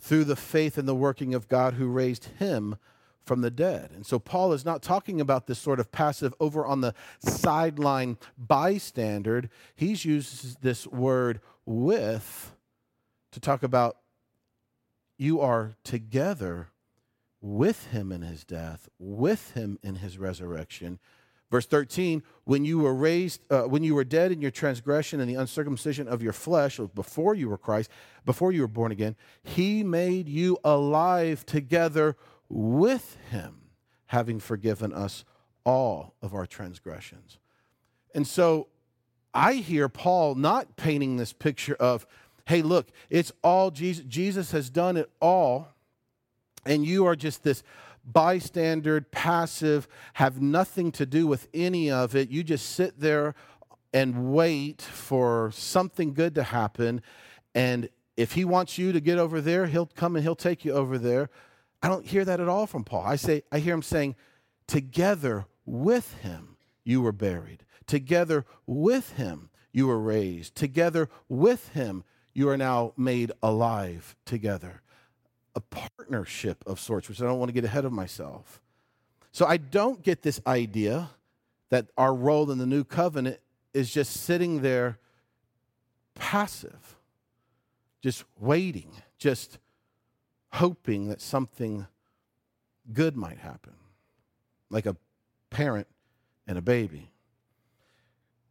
through 0.00 0.24
the 0.24 0.34
faith 0.34 0.76
and 0.76 0.88
the 0.88 0.94
working 0.96 1.34
of 1.34 1.48
God 1.48 1.74
who 1.74 1.86
raised 1.86 2.24
him 2.40 2.78
from 3.24 3.40
the 3.40 3.50
dead. 3.50 3.90
And 3.94 4.04
so 4.04 4.18
Paul 4.18 4.52
is 4.52 4.64
not 4.64 4.82
talking 4.82 5.20
about 5.20 5.46
this 5.46 5.58
sort 5.58 5.80
of 5.80 5.92
passive 5.92 6.34
over 6.40 6.64
on 6.66 6.80
the 6.80 6.94
sideline 7.18 8.18
bystander. 8.36 9.48
He's 9.74 10.04
used 10.04 10.62
this 10.62 10.86
word 10.86 11.40
with 11.64 12.54
to 13.32 13.40
talk 13.40 13.62
about 13.62 13.96
you 15.18 15.40
are 15.40 15.76
together 15.84 16.68
with 17.40 17.86
him 17.86 18.12
in 18.12 18.22
his 18.22 18.44
death, 18.44 18.88
with 18.98 19.52
him 19.52 19.78
in 19.82 19.96
his 19.96 20.18
resurrection. 20.18 20.98
Verse 21.50 21.66
13, 21.66 22.22
when 22.44 22.64
you 22.64 22.78
were 22.78 22.94
raised, 22.94 23.42
uh, 23.50 23.64
when 23.64 23.82
you 23.82 23.94
were 23.94 24.04
dead 24.04 24.32
in 24.32 24.40
your 24.40 24.50
transgression 24.50 25.20
and 25.20 25.28
the 25.28 25.34
uncircumcision 25.34 26.08
of 26.08 26.22
your 26.22 26.32
flesh, 26.32 26.80
before 26.94 27.34
you 27.34 27.50
were 27.50 27.58
Christ, 27.58 27.90
before 28.24 28.52
you 28.52 28.62
were 28.62 28.68
born 28.68 28.90
again, 28.90 29.16
he 29.42 29.84
made 29.84 30.30
you 30.30 30.56
alive 30.64 31.44
together 31.44 32.16
with 32.52 33.16
him, 33.30 33.70
having 34.06 34.38
forgiven 34.38 34.92
us 34.92 35.24
all 35.64 36.14
of 36.20 36.34
our 36.34 36.46
transgressions. 36.46 37.38
And 38.14 38.26
so 38.26 38.68
I 39.32 39.54
hear 39.54 39.88
Paul 39.88 40.34
not 40.34 40.76
painting 40.76 41.16
this 41.16 41.32
picture 41.32 41.74
of, 41.76 42.06
hey, 42.44 42.60
look, 42.60 42.88
it's 43.08 43.32
all 43.42 43.70
Jesus. 43.70 44.04
Jesus 44.06 44.50
has 44.52 44.68
done 44.68 44.98
it 44.98 45.10
all, 45.20 45.68
and 46.66 46.84
you 46.84 47.06
are 47.06 47.16
just 47.16 47.42
this 47.42 47.62
bystander, 48.04 49.00
passive, 49.00 49.88
have 50.14 50.42
nothing 50.42 50.92
to 50.92 51.06
do 51.06 51.26
with 51.26 51.48
any 51.54 51.90
of 51.90 52.14
it. 52.14 52.28
You 52.28 52.44
just 52.44 52.70
sit 52.70 53.00
there 53.00 53.34
and 53.94 54.32
wait 54.32 54.82
for 54.82 55.50
something 55.54 56.12
good 56.12 56.34
to 56.34 56.42
happen. 56.42 57.00
And 57.54 57.88
if 58.16 58.32
he 58.32 58.44
wants 58.44 58.76
you 58.76 58.92
to 58.92 59.00
get 59.00 59.18
over 59.18 59.40
there, 59.40 59.66
he'll 59.66 59.86
come 59.86 60.16
and 60.16 60.22
he'll 60.22 60.34
take 60.34 60.64
you 60.64 60.72
over 60.72 60.98
there. 60.98 61.30
I 61.82 61.88
don't 61.88 62.06
hear 62.06 62.24
that 62.24 62.40
at 62.40 62.48
all 62.48 62.66
from 62.66 62.84
Paul. 62.84 63.04
I 63.04 63.16
say 63.16 63.42
I 63.50 63.58
hear 63.58 63.74
him 63.74 63.82
saying, 63.82 64.14
"Together 64.66 65.46
with 65.66 66.14
him 66.18 66.56
you 66.84 67.02
were 67.02 67.12
buried. 67.12 67.64
Together 67.86 68.44
with 68.66 69.12
him 69.12 69.50
you 69.72 69.86
were 69.88 69.98
raised. 69.98 70.54
Together 70.54 71.08
with 71.28 71.70
him 71.70 72.04
you 72.32 72.48
are 72.48 72.56
now 72.56 72.92
made 72.96 73.32
alive 73.42 74.16
together." 74.24 74.82
A 75.54 75.60
partnership 75.60 76.64
of 76.66 76.80
sorts, 76.80 77.08
which 77.08 77.20
I 77.20 77.24
don't 77.24 77.38
want 77.38 77.50
to 77.50 77.54
get 77.54 77.64
ahead 77.64 77.84
of 77.84 77.92
myself. 77.92 78.62
So 79.32 79.46
I 79.46 79.56
don't 79.56 80.02
get 80.02 80.22
this 80.22 80.40
idea 80.46 81.10
that 81.68 81.88
our 81.98 82.14
role 82.14 82.50
in 82.50 82.58
the 82.58 82.66
new 82.66 82.84
covenant 82.84 83.40
is 83.74 83.90
just 83.90 84.12
sitting 84.12 84.62
there 84.62 84.98
passive, 86.14 86.96
just 88.02 88.24
waiting, 88.38 88.92
just 89.18 89.58
hoping 90.52 91.08
that 91.08 91.20
something 91.20 91.86
good 92.92 93.16
might 93.16 93.38
happen, 93.38 93.74
like 94.70 94.86
a 94.86 94.96
parent 95.50 95.86
and 96.46 96.58
a 96.58 96.62
baby. 96.62 97.10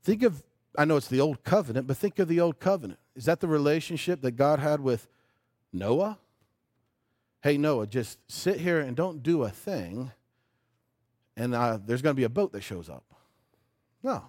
Think 0.03 0.23
of, 0.23 0.43
I 0.77 0.85
know 0.85 0.97
it's 0.97 1.07
the 1.07 1.19
old 1.19 1.43
covenant, 1.43 1.87
but 1.87 1.97
think 1.97 2.17
of 2.19 2.27
the 2.27 2.39
old 2.39 2.59
covenant. 2.59 2.99
Is 3.15 3.25
that 3.25 3.39
the 3.39 3.47
relationship 3.47 4.21
that 4.21 4.31
God 4.31 4.59
had 4.59 4.79
with 4.79 5.07
Noah? 5.71 6.17
Hey, 7.43 7.57
Noah, 7.57 7.87
just 7.87 8.19
sit 8.27 8.59
here 8.59 8.79
and 8.79 8.95
don't 8.95 9.21
do 9.21 9.43
a 9.43 9.49
thing, 9.49 10.11
and 11.35 11.53
uh, 11.53 11.79
there's 11.83 12.01
going 12.01 12.15
to 12.15 12.19
be 12.19 12.23
a 12.23 12.29
boat 12.29 12.51
that 12.53 12.61
shows 12.61 12.89
up. 12.89 13.03
No. 14.03 14.23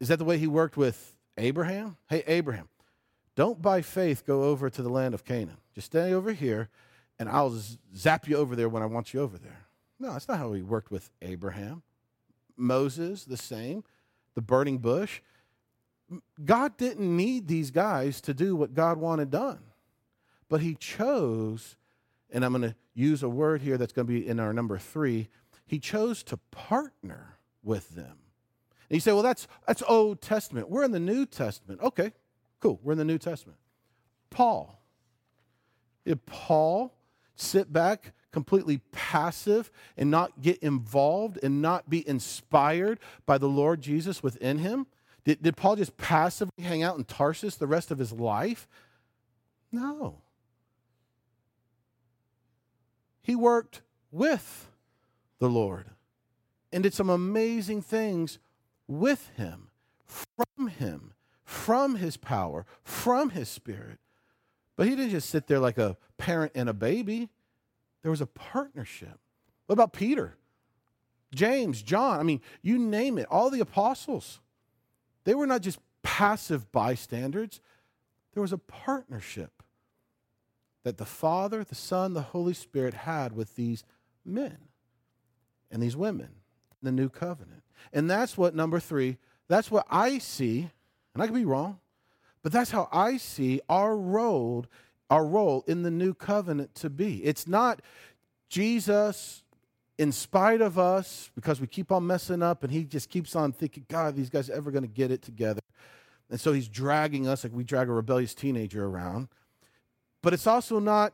Is 0.00 0.08
that 0.08 0.18
the 0.18 0.24
way 0.24 0.38
he 0.38 0.46
worked 0.46 0.76
with 0.76 1.14
Abraham? 1.36 1.96
Hey, 2.08 2.24
Abraham, 2.26 2.68
don't 3.40 3.62
by 3.62 3.80
faith 3.80 4.26
go 4.26 4.44
over 4.44 4.68
to 4.68 4.82
the 4.82 4.90
land 4.90 5.14
of 5.14 5.24
Canaan. 5.24 5.56
Just 5.74 5.86
stay 5.86 6.12
over 6.12 6.34
here, 6.34 6.68
and 7.18 7.26
I'll 7.26 7.58
zap 7.96 8.28
you 8.28 8.36
over 8.36 8.54
there 8.54 8.68
when 8.68 8.82
I 8.82 8.86
want 8.86 9.14
you 9.14 9.22
over 9.22 9.38
there. 9.38 9.64
No, 9.98 10.12
that's 10.12 10.28
not 10.28 10.36
how 10.36 10.52
he 10.52 10.60
worked 10.60 10.90
with 10.90 11.08
Abraham. 11.22 11.82
Moses, 12.54 13.24
the 13.24 13.38
same. 13.38 13.82
The 14.34 14.42
burning 14.42 14.76
bush. 14.76 15.22
God 16.44 16.76
didn't 16.76 17.16
need 17.16 17.48
these 17.48 17.70
guys 17.70 18.20
to 18.22 18.34
do 18.34 18.54
what 18.54 18.74
God 18.74 18.98
wanted 18.98 19.30
done. 19.30 19.60
But 20.50 20.60
he 20.60 20.74
chose, 20.74 21.76
and 22.30 22.44
I'm 22.44 22.52
going 22.52 22.70
to 22.70 22.76
use 22.92 23.22
a 23.22 23.30
word 23.30 23.62
here 23.62 23.78
that's 23.78 23.94
going 23.94 24.06
to 24.06 24.12
be 24.12 24.28
in 24.28 24.38
our 24.38 24.52
number 24.52 24.76
three, 24.76 25.30
he 25.64 25.78
chose 25.78 26.22
to 26.24 26.36
partner 26.50 27.38
with 27.62 27.94
them. 27.94 28.18
And 28.90 28.96
you 28.96 29.00
say, 29.00 29.12
well, 29.12 29.22
that's, 29.22 29.48
that's 29.66 29.82
Old 29.88 30.20
Testament. 30.20 30.68
We're 30.68 30.84
in 30.84 30.92
the 30.92 31.00
New 31.00 31.24
Testament. 31.24 31.80
Okay, 31.80 32.12
Cool, 32.60 32.78
we're 32.82 32.92
in 32.92 32.98
the 32.98 33.04
New 33.04 33.18
Testament. 33.18 33.58
Paul. 34.30 34.76
Did 36.04 36.24
Paul 36.26 36.94
sit 37.36 37.72
back 37.72 38.12
completely 38.32 38.78
passive 38.92 39.70
and 39.96 40.10
not 40.10 40.40
get 40.40 40.58
involved 40.58 41.38
and 41.42 41.60
not 41.60 41.90
be 41.90 42.06
inspired 42.08 43.00
by 43.26 43.38
the 43.38 43.48
Lord 43.48 43.80
Jesus 43.80 44.22
within 44.22 44.58
him? 44.58 44.86
Did, 45.24 45.42
did 45.42 45.56
Paul 45.56 45.76
just 45.76 45.96
passively 45.96 46.62
hang 46.62 46.82
out 46.82 46.96
in 46.96 47.04
Tarsus 47.04 47.56
the 47.56 47.66
rest 47.66 47.90
of 47.90 47.98
his 47.98 48.12
life? 48.12 48.68
No. 49.72 50.22
He 53.22 53.36
worked 53.36 53.82
with 54.10 54.70
the 55.38 55.48
Lord 55.48 55.90
and 56.72 56.82
did 56.82 56.94
some 56.94 57.10
amazing 57.10 57.82
things 57.82 58.38
with 58.86 59.30
him, 59.36 59.68
from 60.06 60.68
him, 60.68 61.12
from 61.50 61.96
his 61.96 62.16
power, 62.16 62.64
from 62.84 63.30
his 63.30 63.48
spirit. 63.48 63.98
But 64.76 64.86
he 64.86 64.94
didn't 64.94 65.10
just 65.10 65.28
sit 65.28 65.48
there 65.48 65.58
like 65.58 65.78
a 65.78 65.96
parent 66.16 66.52
and 66.54 66.68
a 66.68 66.72
baby. 66.72 67.28
There 68.02 68.10
was 68.10 68.20
a 68.20 68.26
partnership. 68.26 69.18
What 69.66 69.72
about 69.72 69.92
Peter? 69.92 70.36
James, 71.34 71.82
John, 71.82 72.20
I 72.20 72.22
mean, 72.22 72.40
you 72.62 72.78
name 72.78 73.18
it, 73.18 73.26
all 73.28 73.50
the 73.50 73.58
apostles. 73.58 74.38
They 75.24 75.34
were 75.34 75.46
not 75.46 75.60
just 75.62 75.80
passive 76.04 76.70
bystanders, 76.70 77.60
there 78.32 78.42
was 78.42 78.52
a 78.52 78.58
partnership 78.58 79.64
that 80.84 80.98
the 80.98 81.04
Father, 81.04 81.64
the 81.64 81.74
Son, 81.74 82.14
the 82.14 82.22
Holy 82.22 82.54
Spirit 82.54 82.94
had 82.94 83.32
with 83.32 83.56
these 83.56 83.84
men 84.24 84.56
and 85.68 85.82
these 85.82 85.96
women 85.96 86.28
in 86.80 86.86
the 86.86 86.92
new 86.92 87.08
covenant. 87.08 87.64
And 87.92 88.08
that's 88.08 88.38
what, 88.38 88.54
number 88.54 88.78
three, 88.78 89.18
that's 89.48 89.68
what 89.70 89.86
I 89.90 90.18
see 90.18 90.70
and 91.14 91.22
I 91.22 91.26
could 91.26 91.34
be 91.34 91.44
wrong, 91.44 91.78
but 92.42 92.52
that's 92.52 92.70
how 92.70 92.88
I 92.92 93.16
see 93.16 93.60
our 93.68 93.96
role, 93.96 94.66
our 95.10 95.26
role 95.26 95.64
in 95.66 95.82
the 95.82 95.90
new 95.90 96.14
covenant 96.14 96.74
to 96.76 96.90
be. 96.90 97.24
It's 97.24 97.46
not 97.46 97.82
Jesus 98.48 99.42
in 99.98 100.12
spite 100.12 100.62
of 100.62 100.78
us 100.78 101.30
because 101.34 101.60
we 101.60 101.66
keep 101.66 101.92
on 101.92 102.06
messing 102.06 102.42
up 102.42 102.64
and 102.64 102.72
he 102.72 102.84
just 102.84 103.10
keeps 103.10 103.36
on 103.36 103.52
thinking, 103.52 103.84
God, 103.88 104.16
these 104.16 104.30
guys 104.30 104.48
ever 104.48 104.70
going 104.70 104.82
to 104.82 104.88
get 104.88 105.10
it 105.10 105.22
together. 105.22 105.60
And 106.30 106.40
so 106.40 106.52
he's 106.52 106.68
dragging 106.68 107.28
us 107.28 107.44
like 107.44 107.52
we 107.52 107.64
drag 107.64 107.88
a 107.88 107.92
rebellious 107.92 108.34
teenager 108.34 108.86
around. 108.86 109.28
But 110.22 110.32
it's 110.32 110.46
also 110.46 110.78
not 110.78 111.12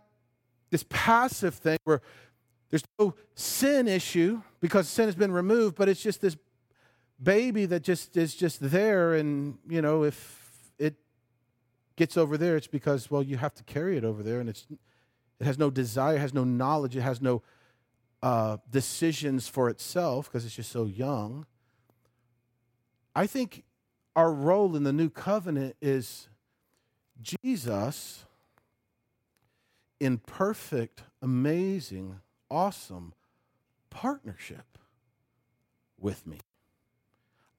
this 0.71 0.85
passive 0.89 1.55
thing 1.55 1.79
where 1.85 2.03
there's 2.71 2.85
no 2.99 3.15
sin 3.35 3.89
issue 3.89 4.43
because 4.61 4.89
sin 4.89 5.07
has 5.07 5.15
been 5.15 5.33
removed, 5.33 5.77
but 5.77 5.89
it's 5.89 6.03
just 6.03 6.21
this 6.21 6.37
baby 7.23 7.67
that 7.67 7.83
just 7.83 8.17
is 8.17 8.35
just 8.35 8.61
there 8.61 9.15
and 9.15 9.59
you 9.69 9.81
know 9.81 10.03
if 10.03 10.73
it 10.79 10.97
gets 11.97 12.17
over 12.17 12.37
there 12.37 12.57
it's 12.57 12.67
because 12.67 13.11
well 13.11 13.23
you 13.23 13.37
have 13.37 13.55
to 13.55 13.65
carry 13.65 13.97
it 13.97 14.05
over 14.05 14.23
there 14.23 14.41
and 14.41 14.49
it's 14.49 14.67
it 15.41 15.45
has 15.45 15.59
no 15.59 15.71
desire 15.71 16.19
has 16.19 16.35
no 16.35 16.45
knowledge 16.45 16.97
it 16.97 17.01
has 17.03 17.21
no 17.21 17.43
uh, 18.23 18.57
decisions 18.71 19.47
for 19.47 19.69
itself 19.69 20.27
because 20.27 20.45
it's 20.45 20.57
just 20.57 20.73
so 20.73 20.85
young 20.85 21.47
I 23.17 23.27
think 23.27 23.65
our 24.15 24.31
role 24.31 24.77
in 24.77 24.83
the 24.83 24.93
new 24.93 25.09
covenant 25.09 25.75
is 25.81 26.29
Jesus 27.23 28.27
in 29.99 30.19
perfect, 30.19 31.03
amazing, 31.23 32.21
awesome 32.51 33.15
partnership 33.89 34.79
with 35.99 36.27
me. 36.27 36.41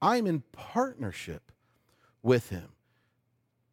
I'm 0.00 0.26
in 0.26 0.42
partnership 0.52 1.52
with 2.22 2.50
him. 2.50 2.70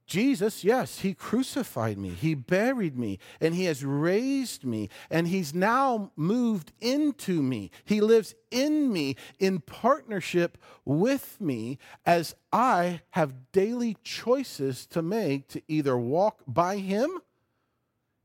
Jesus, 0.06 0.64
yes, 0.64 1.00
he 1.00 1.16
crucified 1.16 1.98
me, 1.98 2.10
he 2.10 2.36
buried 2.36 2.96
me, 2.96 3.18
and 3.42 3.56
he 3.56 3.66
has 3.66 3.84
raised 3.84 4.64
me, 4.64 4.90
and 5.10 5.28
he's 5.28 5.54
now 5.54 6.12
moved 6.16 6.72
into 6.80 7.42
me. 7.42 7.72
He 7.86 8.02
lives 8.02 8.36
in 8.52 8.94
me 8.94 9.16
in 9.40 9.62
partnership 9.62 10.60
with 10.86 11.42
me 11.42 11.80
as 12.06 12.36
I 12.54 13.02
have 13.12 13.52
daily 13.52 13.98
choices 14.04 14.86
to 14.88 15.02
make 15.02 15.48
to 15.50 15.62
either 15.68 15.98
walk 15.98 16.44
by 16.48 16.78
him 16.78 17.10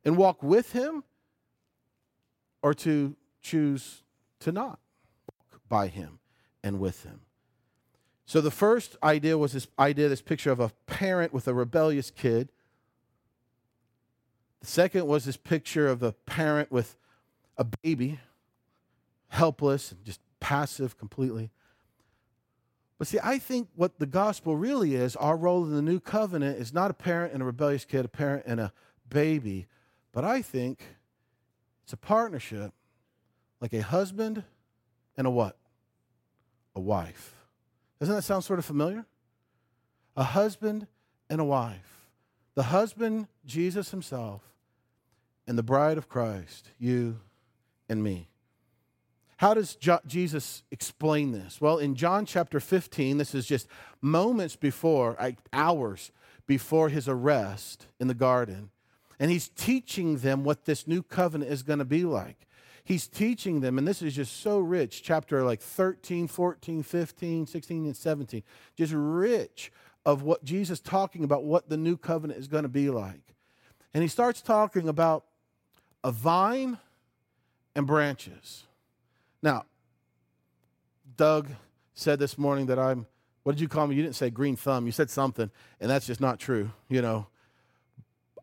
and 0.05 0.19
walk 0.19 0.43
with 0.43 0.73
him 0.73 1.03
or 2.63 2.75
to 2.75 3.17
choose 3.41 4.03
to 4.41 4.53
not 4.53 4.81
walk 5.33 5.63
by 5.67 5.87
him 5.87 6.19
and 6.63 6.79
with 6.79 7.05
him. 7.05 7.23
So 8.31 8.41
the 8.41 8.53
first 8.53 8.97
idea 9.03 9.37
was 9.37 9.55
this 9.55 9.67
idea, 9.77 10.09
this 10.09 10.23
picture 10.23 10.53
of 10.53 10.61
a 10.61 10.71
parent 10.87 11.33
with 11.33 11.49
a 11.49 11.53
rebellious 11.53 12.13
kid. 12.13 12.49
The 14.61 14.69
second 14.69 15.09
was 15.09 15.25
this 15.25 15.37
picture 15.37 15.89
of 15.89 16.05
a 16.05 16.13
parent 16.13 16.71
with 16.71 16.97
a 17.57 17.65
baby, 17.65 18.21
helpless 19.31 19.91
and 19.91 20.05
just 20.05 20.21
passive 20.39 20.97
completely. 20.97 21.51
But 22.99 23.09
see, 23.09 23.19
I 23.21 23.41
think 23.41 23.67
what 23.75 23.99
the 23.99 24.07
gospel 24.07 24.55
really 24.55 24.95
is, 24.95 25.17
our 25.17 25.37
role 25.37 25.65
in 25.65 25.75
the 25.75 25.83
new 25.83 25.99
covenant 25.99 26.57
is 26.61 26.73
not 26.73 26.93
a 26.93 26.95
parent 26.95 27.33
and 27.33 27.43
a 27.43 27.47
rebellious 27.47 27.85
kid, 27.85 28.05
a 28.05 28.09
parent 28.09 28.45
and 28.47 28.61
a 28.61 28.73
baby, 29.09 29.67
but 30.13 30.25
I 30.25 30.41
think 30.41 30.85
it's 31.83 31.93
a 31.93 31.97
partnership 31.97 32.75
like 33.61 33.73
a 33.73 33.83
husband 33.83 34.45
and 35.17 35.27
a 35.27 35.31
what? 35.31 35.57
A 36.77 36.81
wife. 36.81 37.35
Doesn't 38.01 38.15
that 38.15 38.23
sound 38.23 38.45
sort 38.45 38.59
of 38.59 38.65
familiar? 38.65 39.05
A 40.17 40.25
husband 40.25 40.87
and 41.29 41.41
a 41.41 41.45
wife. 41.45 42.09
The 42.55 42.65
husband, 42.65 43.29
Jesus 43.45 43.91
himself, 43.91 44.43
and 45.47 45.57
the 45.57 45.63
bride 45.63 45.99
of 45.99 46.09
Christ, 46.09 46.71
you 46.79 47.21
and 47.89 48.03
me. 48.03 48.29
How 49.37 49.55
does 49.55 49.77
Jesus 50.07 50.65
explain 50.71 51.33
this? 51.33 51.61
Well, 51.61 51.79
in 51.79 51.95
John 51.95 52.27
chapter 52.27 52.61
15, 52.61 53.17
this 53.19 53.35
is 53.35 53.47
just 53.47 53.69
moments 54.03 54.57
before, 54.57 55.17
hours 55.53 56.13
before 56.47 56.89
his 56.89 57.09
arrest 57.09 57.87
in 57.99 58.09
the 58.09 58.15
garden. 58.15 58.71
And 59.19 59.31
he's 59.31 59.49
teaching 59.49 60.19
them 60.19 60.45
what 60.45 60.65
this 60.65 60.87
new 60.87 61.03
covenant 61.03 61.51
is 61.51 61.63
going 61.63 61.79
to 61.79 61.85
be 61.85 62.05
like 62.05 62.47
he's 62.85 63.09
teaching 63.09 63.61
them, 63.61 63.79
and 63.79 63.87
this 63.87 64.03
is 64.03 64.15
just 64.15 64.41
so 64.41 64.59
rich. 64.59 65.03
Chapter 65.03 65.45
like 65.45 65.61
13, 65.61 66.27
14, 66.27 66.83
15, 66.83 67.47
16, 67.47 67.85
and 67.87 67.97
17. 67.97 68.43
Just 68.77 68.93
rich 68.95 69.73
of 70.05 70.23
what 70.23 70.45
Jesus 70.45 70.81
talking 70.81 71.25
about 71.25 71.45
what 71.45 71.69
the 71.69 71.77
new 71.77 71.97
covenant 71.97 72.39
is 72.41 72.49
going 72.49 72.63
to 72.63 72.69
be 72.69 72.91
like. 72.91 73.35
And 73.93 74.03
he 74.03 74.09
starts 74.09 74.41
talking 74.41 74.89
about 74.89 75.25
a 76.03 76.11
vine 76.11 76.79
and 77.75 77.87
branches. 77.87 78.65
Now, 79.43 79.65
Doug 81.17 81.49
said 81.95 82.19
this 82.19 82.39
morning 82.39 82.67
that 82.67 82.79
I'm, 82.79 83.07
what 83.43 83.53
did 83.53 83.61
you 83.61 83.69
call 83.69 83.87
me? 83.87 83.95
You 83.95 84.03
didn't 84.03 84.17
say 84.17 84.31
green 84.31 84.57
thumb. 84.57 84.87
You 84.87 84.93
said 84.93 85.11
something, 85.11 85.51
and 85.81 85.91
that's 85.91 86.07
just 86.07 86.21
not 86.21 86.39
true. 86.39 86.71
You 86.89 87.03
know, 87.03 87.27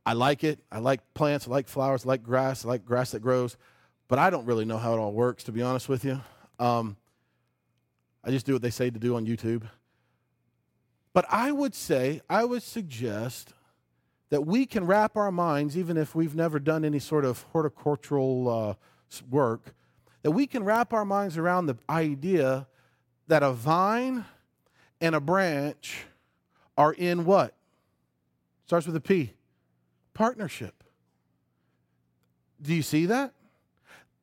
I 0.06 0.14
like 0.14 0.44
it. 0.44 0.60
I 0.72 0.80
like 0.80 1.02
plants. 1.14 1.48
I 1.48 1.52
like 1.52 1.68
flowers. 1.68 2.06
I 2.06 2.10
like 2.10 2.24
grass. 2.24 2.66
I 2.66 2.68
like 2.70 2.86
grass 2.86 3.12
that 3.12 3.22
grows 3.22 3.58
but 4.08 4.20
I 4.20 4.30
don't 4.30 4.46
really 4.46 4.66
know 4.66 4.78
how 4.78 4.94
it 4.94 5.00
all 5.00 5.12
works, 5.12 5.44
to 5.46 5.52
be 5.52 5.62
honest 5.62 5.90
with 5.90 6.06
you. 6.06 6.22
Um, 6.60 6.98
I 8.24 8.32
just 8.32 8.46
do 8.46 8.54
what 8.54 8.62
they 8.62 8.70
say 8.70 8.90
to 8.90 9.00
do 9.00 9.16
on 9.16 9.26
YouTube. 9.26 9.64
But 11.14 11.26
I 11.30 11.52
would 11.52 11.74
say, 11.74 12.22
I 12.30 12.46
would 12.46 12.64
suggest 12.64 13.54
that 14.30 14.46
we 14.46 14.66
can 14.66 14.86
wrap 14.86 15.16
our 15.16 15.32
minds, 15.32 15.78
even 15.78 15.98
if 15.98 16.14
we've 16.14 16.36
never 16.36 16.60
done 16.60 16.84
any 16.84 17.00
sort 17.00 17.26
of 17.26 17.44
horticultural 17.54 18.50
uh, 18.50 19.22
work, 19.30 19.74
that 20.24 20.32
we 20.32 20.46
can 20.46 20.64
wrap 20.64 20.94
our 20.94 21.06
minds 21.06 21.38
around 21.38 21.68
the 21.68 21.78
idea 21.90 22.68
that 23.28 23.44
a 23.44 23.52
vine 23.52 24.26
and 25.00 25.16
a 25.16 25.20
branch 25.20 26.06
are 26.78 26.94
in 26.94 27.26
what? 27.26 27.54
Starts 28.66 28.86
with 28.86 28.96
a 28.96 29.02
P. 29.02 29.34
Partnership. 30.14 30.84
Do 32.62 32.74
you 32.74 32.82
see 32.82 33.06
that? 33.06 33.34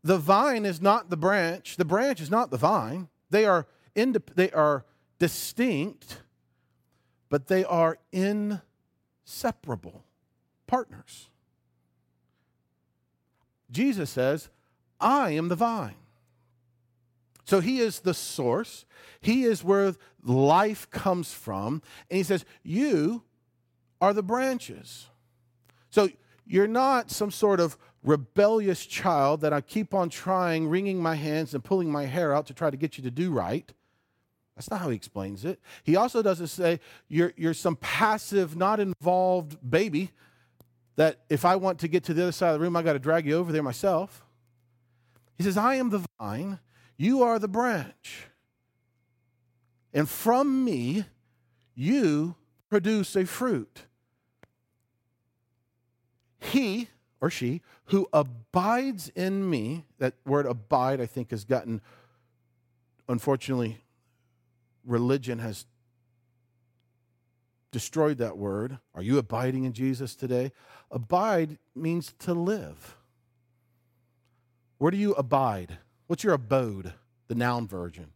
The 0.04 0.18
vine 0.18 0.66
is 0.66 0.80
not 0.82 1.08
the 1.08 1.16
branch, 1.16 1.76
the 1.76 1.84
branch 1.84 2.20
is 2.20 2.30
not 2.30 2.50
the 2.50 2.58
vine. 2.58 3.08
They 3.30 3.46
are, 3.46 3.66
indep- 3.96 4.34
they 4.34 4.50
are 4.50 4.84
distinct, 5.18 6.20
but 7.30 7.48
they 7.48 7.64
are 7.64 7.96
inseparable 8.12 10.04
partners. 10.66 11.30
Jesus 13.70 14.10
says, 14.10 14.50
I 15.00 15.30
am 15.30 15.48
the 15.48 15.56
vine. 15.56 15.96
So 17.44 17.60
he 17.60 17.80
is 17.80 18.00
the 18.00 18.14
source. 18.14 18.84
He 19.20 19.44
is 19.44 19.64
where 19.64 19.94
life 20.22 20.88
comes 20.90 21.32
from. 21.32 21.82
And 22.10 22.18
he 22.18 22.22
says, 22.22 22.44
You 22.62 23.22
are 24.00 24.12
the 24.12 24.22
branches. 24.22 25.06
So 25.90 26.08
you're 26.46 26.66
not 26.66 27.10
some 27.10 27.30
sort 27.30 27.60
of 27.60 27.76
rebellious 28.04 28.86
child 28.86 29.40
that 29.40 29.52
I 29.52 29.60
keep 29.60 29.94
on 29.94 30.10
trying, 30.10 30.68
wringing 30.68 31.02
my 31.02 31.14
hands 31.16 31.54
and 31.54 31.64
pulling 31.64 31.90
my 31.90 32.04
hair 32.04 32.34
out 32.34 32.46
to 32.46 32.54
try 32.54 32.70
to 32.70 32.76
get 32.76 32.96
you 32.96 33.04
to 33.04 33.10
do 33.10 33.32
right. 33.32 33.72
That's 34.54 34.70
not 34.70 34.80
how 34.80 34.90
he 34.90 34.96
explains 34.96 35.44
it. 35.44 35.58
He 35.82 35.96
also 35.96 36.22
doesn't 36.22 36.46
say 36.48 36.78
you're, 37.08 37.32
you're 37.36 37.54
some 37.54 37.76
passive, 37.76 38.56
not 38.56 38.78
involved 38.78 39.58
baby 39.68 40.12
that 40.96 41.20
if 41.28 41.44
I 41.44 41.56
want 41.56 41.80
to 41.80 41.88
get 41.88 42.04
to 42.04 42.14
the 42.14 42.22
other 42.22 42.32
side 42.32 42.50
of 42.50 42.60
the 42.60 42.60
room, 42.60 42.76
I 42.76 42.82
got 42.82 42.92
to 42.92 43.00
drag 43.00 43.26
you 43.26 43.36
over 43.36 43.50
there 43.50 43.64
myself. 43.64 44.24
He 45.36 45.42
says, 45.42 45.56
I 45.56 45.74
am 45.74 45.90
the 45.90 46.04
vine, 46.20 46.60
you 46.96 47.22
are 47.22 47.40
the 47.40 47.48
branch. 47.48 48.28
And 49.92 50.08
from 50.08 50.64
me, 50.64 51.04
you 51.74 52.36
produce 52.68 53.16
a 53.16 53.24
fruit. 53.24 53.82
He, 56.38 56.88
or 57.24 57.30
she 57.30 57.62
who 57.86 58.06
abides 58.12 59.08
in 59.16 59.48
me, 59.48 59.86
that 59.98 60.12
word 60.26 60.44
abide, 60.44 61.00
I 61.00 61.06
think, 61.06 61.30
has 61.30 61.46
gotten, 61.46 61.80
unfortunately, 63.08 63.82
religion 64.84 65.38
has 65.38 65.64
destroyed 67.72 68.18
that 68.18 68.36
word. 68.36 68.76
Are 68.94 69.00
you 69.00 69.16
abiding 69.16 69.64
in 69.64 69.72
Jesus 69.72 70.14
today? 70.14 70.52
Abide 70.90 71.56
means 71.74 72.12
to 72.18 72.34
live. 72.34 72.94
Where 74.76 74.90
do 74.90 74.98
you 74.98 75.14
abide? 75.14 75.78
What's 76.08 76.24
your 76.24 76.34
abode? 76.34 76.92
The 77.28 77.34
noun 77.34 77.66
version. 77.66 78.08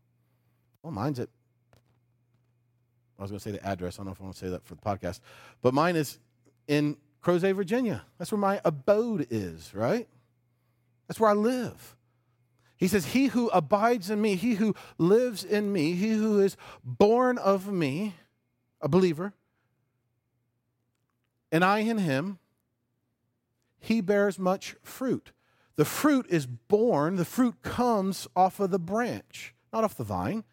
Well, 0.83 0.93
mine's 0.93 1.19
at, 1.19 1.31
I 3.19 3.23
was 3.23 3.31
going 3.31 3.39
to 3.39 3.43
say 3.43 3.53
the 3.53 3.67
address. 3.67 3.95
I 3.95 4.01
don't 4.01 4.09
know 4.09 4.13
if 4.13 4.21
I 4.21 4.25
want 4.25 4.37
to 4.37 4.45
say 4.45 4.51
that 4.51 4.67
for 4.67 4.75
the 4.75 4.83
podcast, 4.83 5.21
but 5.63 5.73
mine 5.73 5.97
is 5.97 6.19
in 6.67 6.99
Crozet, 7.29 7.55
Virginia. 7.55 8.07
That's 8.17 8.33
where 8.33 8.41
my 8.41 8.59
abode 8.65 9.27
is, 9.29 9.75
right? 9.75 10.09
That's 11.07 11.21
where 11.21 11.29
I 11.29 11.35
live. 11.35 11.95
He 12.79 12.89
says, 12.89 13.07
He 13.07 13.27
who 13.27 13.49
abides 13.49 14.09
in 14.09 14.23
me, 14.23 14.35
he 14.35 14.55
who 14.55 14.75
lives 14.97 15.45
in 15.45 15.71
me, 15.71 15.93
he 15.93 16.13
who 16.13 16.41
is 16.41 16.57
born 16.83 17.37
of 17.37 17.71
me, 17.71 18.15
a 18.81 18.89
believer, 18.89 19.35
and 21.53 21.63
I 21.63 21.81
in 21.81 21.99
him, 21.99 22.39
he 23.79 24.01
bears 24.01 24.39
much 24.39 24.77
fruit. 24.83 25.33
The 25.77 25.85
fruit 25.85 26.25
is 26.31 26.47
born, 26.47 27.17
the 27.17 27.27
fruit 27.27 27.61
comes 27.61 28.27
off 28.35 28.59
of 28.59 28.71
the 28.71 28.79
branch, 28.79 29.55
not 29.71 29.85
off 29.85 29.99
the 29.99 30.03
vine, 30.03 30.45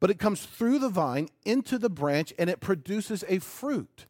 but 0.00 0.10
it 0.10 0.18
comes 0.18 0.44
through 0.44 0.80
the 0.80 0.88
vine 0.88 1.28
into 1.44 1.78
the 1.78 1.88
branch 1.88 2.34
and 2.36 2.50
it 2.50 2.58
produces 2.58 3.24
a 3.28 3.38
fruit 3.38 4.06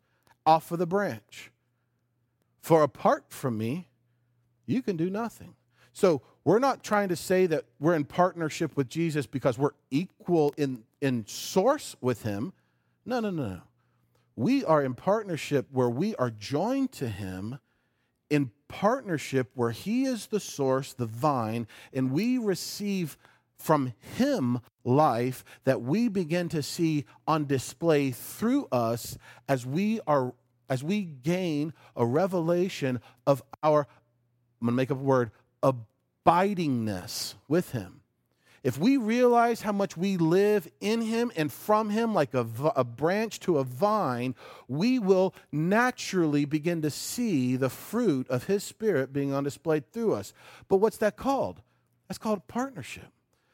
off 0.46 0.72
of 0.72 0.78
the 0.78 0.86
branch. 0.86 1.50
For 2.66 2.82
apart 2.82 3.26
from 3.28 3.56
me, 3.58 3.86
you 4.66 4.82
can 4.82 4.96
do 4.96 5.08
nothing. 5.08 5.54
So 5.92 6.22
we're 6.42 6.58
not 6.58 6.82
trying 6.82 7.10
to 7.10 7.14
say 7.14 7.46
that 7.46 7.64
we're 7.78 7.94
in 7.94 8.02
partnership 8.02 8.76
with 8.76 8.88
Jesus 8.88 9.24
because 9.24 9.56
we're 9.56 9.76
equal 9.92 10.52
in, 10.56 10.82
in 11.00 11.24
source 11.28 11.94
with 12.00 12.24
him. 12.24 12.52
No, 13.04 13.20
no, 13.20 13.30
no, 13.30 13.50
no. 13.50 13.60
We 14.34 14.64
are 14.64 14.82
in 14.82 14.94
partnership 14.94 15.68
where 15.70 15.88
we 15.88 16.16
are 16.16 16.28
joined 16.28 16.90
to 16.94 17.08
him 17.08 17.60
in 18.30 18.50
partnership 18.66 19.52
where 19.54 19.70
he 19.70 20.04
is 20.04 20.26
the 20.26 20.40
source, 20.40 20.92
the 20.92 21.06
vine, 21.06 21.68
and 21.92 22.10
we 22.10 22.36
receive 22.36 23.16
from 23.58 23.94
Him 24.18 24.60
life 24.84 25.44
that 25.64 25.82
we 25.82 26.08
begin 26.08 26.48
to 26.50 26.62
see 26.62 27.04
on 27.26 27.46
display 27.46 28.10
through 28.10 28.68
us 28.70 29.16
as 29.48 29.64
we 29.64 30.00
are 30.06 30.34
as 30.68 30.82
we 30.82 31.02
gain 31.02 31.72
a 31.94 32.04
revelation 32.04 33.00
of 33.26 33.42
our 33.62 33.86
I'm 34.60 34.66
going 34.66 34.72
to 34.72 34.76
make 34.76 34.90
up 34.90 34.98
a 34.98 35.02
word 35.02 35.30
abidingness 35.62 37.34
with 37.48 37.72
him. 37.72 38.00
If 38.62 38.78
we 38.78 38.96
realize 38.96 39.60
how 39.60 39.70
much 39.70 39.96
we 39.96 40.16
live 40.16 40.66
in 40.80 41.00
him 41.00 41.30
and 41.36 41.52
from 41.52 41.90
him 41.90 42.14
like 42.14 42.34
a, 42.34 42.44
a 42.74 42.82
branch 42.82 43.38
to 43.40 43.58
a 43.58 43.64
vine 43.64 44.34
we 44.66 44.98
will 44.98 45.34
naturally 45.52 46.44
begin 46.44 46.82
to 46.82 46.90
see 46.90 47.54
the 47.54 47.70
fruit 47.70 48.28
of 48.28 48.46
his 48.46 48.64
spirit 48.64 49.12
being 49.12 49.32
on 49.32 49.44
display 49.44 49.80
through 49.92 50.14
us. 50.14 50.32
But 50.68 50.78
what's 50.78 50.96
that 50.96 51.16
called? 51.16 51.60
That's 52.08 52.18
called 52.18 52.48
partnership. 52.48 53.12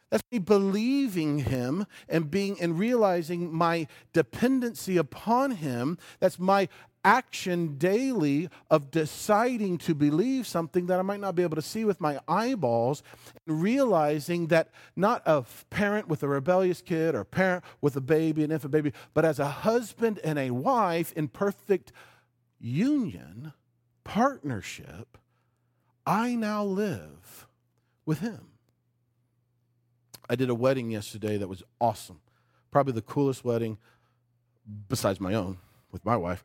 That's 0.08 0.24
me 0.30 0.38
believing 0.38 1.38
him 1.38 1.86
and 2.06 2.30
being 2.30 2.60
and 2.60 2.78
realizing 2.78 3.50
my 3.50 3.86
dependency 4.12 4.98
upon 4.98 5.52
him. 5.52 5.96
That's 6.20 6.38
my 6.38 6.68
action 7.04 7.76
daily 7.78 8.48
of 8.70 8.90
deciding 8.90 9.78
to 9.78 9.94
believe 9.94 10.46
something 10.46 10.86
that 10.86 10.98
I 10.98 11.02
might 11.02 11.20
not 11.20 11.34
be 11.34 11.42
able 11.42 11.56
to 11.56 11.62
see 11.62 11.84
with 11.84 12.00
my 12.00 12.20
eyeballs, 12.28 13.02
and 13.46 13.60
realizing 13.62 14.46
that 14.48 14.70
not 14.94 15.22
a 15.26 15.44
parent 15.70 16.08
with 16.08 16.22
a 16.22 16.28
rebellious 16.28 16.82
kid 16.82 17.14
or 17.14 17.24
parent 17.24 17.64
with 17.80 17.96
a 17.96 18.00
baby, 18.00 18.44
an 18.44 18.52
infant 18.52 18.72
baby, 18.72 18.92
but 19.14 19.24
as 19.24 19.38
a 19.38 19.48
husband 19.48 20.20
and 20.22 20.38
a 20.38 20.50
wife 20.50 21.12
in 21.14 21.28
perfect 21.28 21.92
union, 22.60 23.52
partnership, 24.04 25.18
I 26.06 26.34
now 26.34 26.64
live 26.64 27.46
with 28.06 28.20
him. 28.20 28.48
I 30.28 30.36
did 30.36 30.50
a 30.50 30.54
wedding 30.54 30.90
yesterday 30.90 31.36
that 31.36 31.48
was 31.48 31.62
awesome. 31.80 32.20
Probably 32.70 32.92
the 32.92 33.02
coolest 33.02 33.44
wedding, 33.44 33.78
besides 34.88 35.20
my 35.20 35.34
own 35.34 35.58
with 35.90 36.04
my 36.04 36.16
wife, 36.16 36.44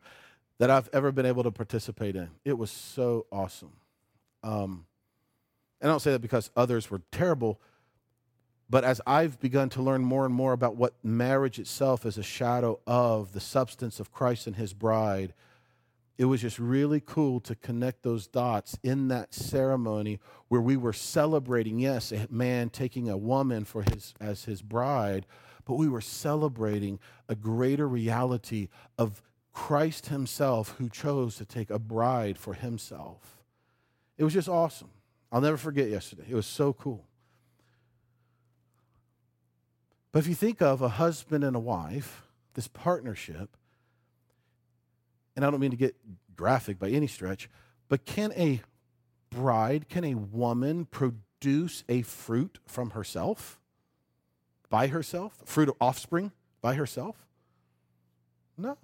that 0.58 0.70
I've 0.70 0.88
ever 0.92 1.12
been 1.12 1.26
able 1.26 1.44
to 1.44 1.50
participate 1.50 2.16
in. 2.16 2.30
It 2.44 2.58
was 2.58 2.70
so 2.70 3.26
awesome. 3.30 3.72
Um, 4.42 4.86
and 5.80 5.90
I 5.90 5.92
don't 5.92 6.00
say 6.00 6.12
that 6.12 6.20
because 6.20 6.50
others 6.56 6.90
were 6.90 7.02
terrible, 7.12 7.60
but 8.68 8.84
as 8.84 9.00
I've 9.06 9.40
begun 9.40 9.68
to 9.70 9.82
learn 9.82 10.02
more 10.02 10.26
and 10.26 10.34
more 10.34 10.52
about 10.52 10.76
what 10.76 10.94
marriage 11.02 11.58
itself 11.58 12.04
is 12.04 12.18
a 12.18 12.22
shadow 12.22 12.80
of 12.86 13.32
the 13.32 13.40
substance 13.40 14.00
of 14.00 14.12
Christ 14.12 14.46
and 14.46 14.56
his 14.56 14.74
bride, 14.74 15.32
it 16.18 16.24
was 16.24 16.40
just 16.40 16.58
really 16.58 17.00
cool 17.00 17.38
to 17.40 17.54
connect 17.54 18.02
those 18.02 18.26
dots 18.26 18.76
in 18.82 19.08
that 19.08 19.32
ceremony 19.32 20.18
where 20.48 20.60
we 20.60 20.76
were 20.76 20.92
celebrating 20.92 21.78
yes 21.78 22.10
a 22.10 22.26
man 22.28 22.68
taking 22.68 23.08
a 23.08 23.16
woman 23.16 23.64
for 23.64 23.82
his 23.82 24.14
as 24.20 24.44
his 24.44 24.60
bride 24.60 25.24
but 25.64 25.74
we 25.74 25.88
were 25.88 26.00
celebrating 26.00 26.98
a 27.28 27.34
greater 27.36 27.86
reality 27.86 28.68
of 28.98 29.22
Christ 29.52 30.06
himself 30.06 30.74
who 30.78 30.88
chose 30.88 31.36
to 31.36 31.44
take 31.44 31.70
a 31.70 31.78
bride 31.78 32.38
for 32.38 32.54
himself 32.54 33.42
it 34.16 34.24
was 34.24 34.32
just 34.32 34.48
awesome 34.48 34.90
I'll 35.30 35.40
never 35.40 35.56
forget 35.56 35.88
yesterday 35.88 36.24
it 36.28 36.34
was 36.34 36.46
so 36.46 36.72
cool 36.72 37.04
but 40.12 40.20
if 40.20 40.26
you 40.26 40.34
think 40.34 40.62
of 40.62 40.80
a 40.80 40.88
husband 40.88 41.44
and 41.44 41.54
a 41.56 41.60
wife 41.60 42.22
this 42.54 42.68
partnership 42.68 43.56
and 45.38 45.44
I 45.44 45.52
don't 45.52 45.60
mean 45.60 45.70
to 45.70 45.76
get 45.76 45.94
graphic 46.34 46.80
by 46.80 46.88
any 46.88 47.06
stretch, 47.06 47.48
but 47.88 48.04
can 48.04 48.32
a 48.32 48.60
bride, 49.30 49.88
can 49.88 50.04
a 50.04 50.14
woman 50.14 50.84
produce 50.86 51.84
a 51.88 52.02
fruit 52.02 52.58
from 52.66 52.90
herself? 52.90 53.60
By 54.68 54.88
herself? 54.88 55.40
Fruit 55.44 55.68
of 55.68 55.76
offspring 55.80 56.32
by 56.60 56.74
herself? 56.74 57.24
No. 58.56 58.76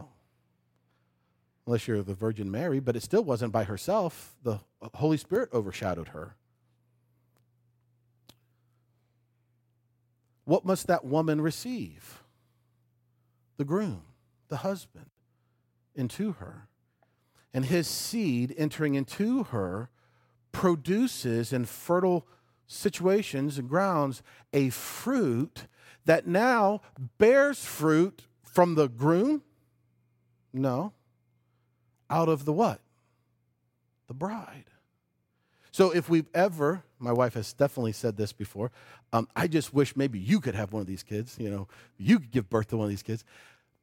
Unless 1.66 1.88
you're 1.88 2.02
the 2.02 2.14
Virgin 2.14 2.50
Mary, 2.50 2.78
but 2.78 2.96
it 2.96 3.02
still 3.02 3.24
wasn't 3.24 3.52
by 3.52 3.64
herself. 3.64 4.34
The 4.42 4.60
Holy 4.94 5.16
Spirit 5.16 5.48
overshadowed 5.52 6.08
her. 6.08 6.36
What 10.44 10.64
must 10.64 10.86
that 10.88 11.04
woman 11.04 11.40
receive? 11.40 12.22
The 13.56 13.64
groom, 13.64 14.02
the 14.48 14.58
husband 14.58 15.06
into 15.94 16.32
her. 16.32 16.68
And 17.54 17.64
his 17.64 17.86
seed 17.86 18.54
entering 18.58 18.94
into 18.94 19.44
her 19.44 19.88
produces 20.52 21.52
in 21.52 21.64
fertile 21.64 22.26
situations 22.66 23.58
and 23.58 23.68
grounds 23.68 24.22
a 24.52 24.70
fruit 24.70 25.66
that 26.04 26.26
now 26.26 26.80
bears 27.18 27.64
fruit 27.64 28.26
from 28.42 28.74
the 28.74 28.88
groom? 28.88 29.42
No. 30.52 30.92
Out 32.14 32.28
of 32.28 32.44
the 32.44 32.52
what? 32.52 32.80
The 34.06 34.14
bride. 34.14 34.66
So 35.72 35.90
if 35.90 36.08
we've 36.08 36.28
ever, 36.32 36.84
my 37.00 37.10
wife 37.10 37.34
has 37.34 37.52
definitely 37.52 37.90
said 37.90 38.16
this 38.16 38.32
before, 38.32 38.70
um, 39.12 39.26
I 39.34 39.48
just 39.48 39.74
wish 39.74 39.96
maybe 39.96 40.20
you 40.20 40.38
could 40.38 40.54
have 40.54 40.72
one 40.72 40.80
of 40.80 40.86
these 40.86 41.02
kids, 41.02 41.34
you 41.40 41.50
know, 41.50 41.66
you 41.98 42.20
could 42.20 42.30
give 42.30 42.48
birth 42.48 42.68
to 42.68 42.76
one 42.76 42.84
of 42.84 42.90
these 42.90 43.02
kids. 43.02 43.24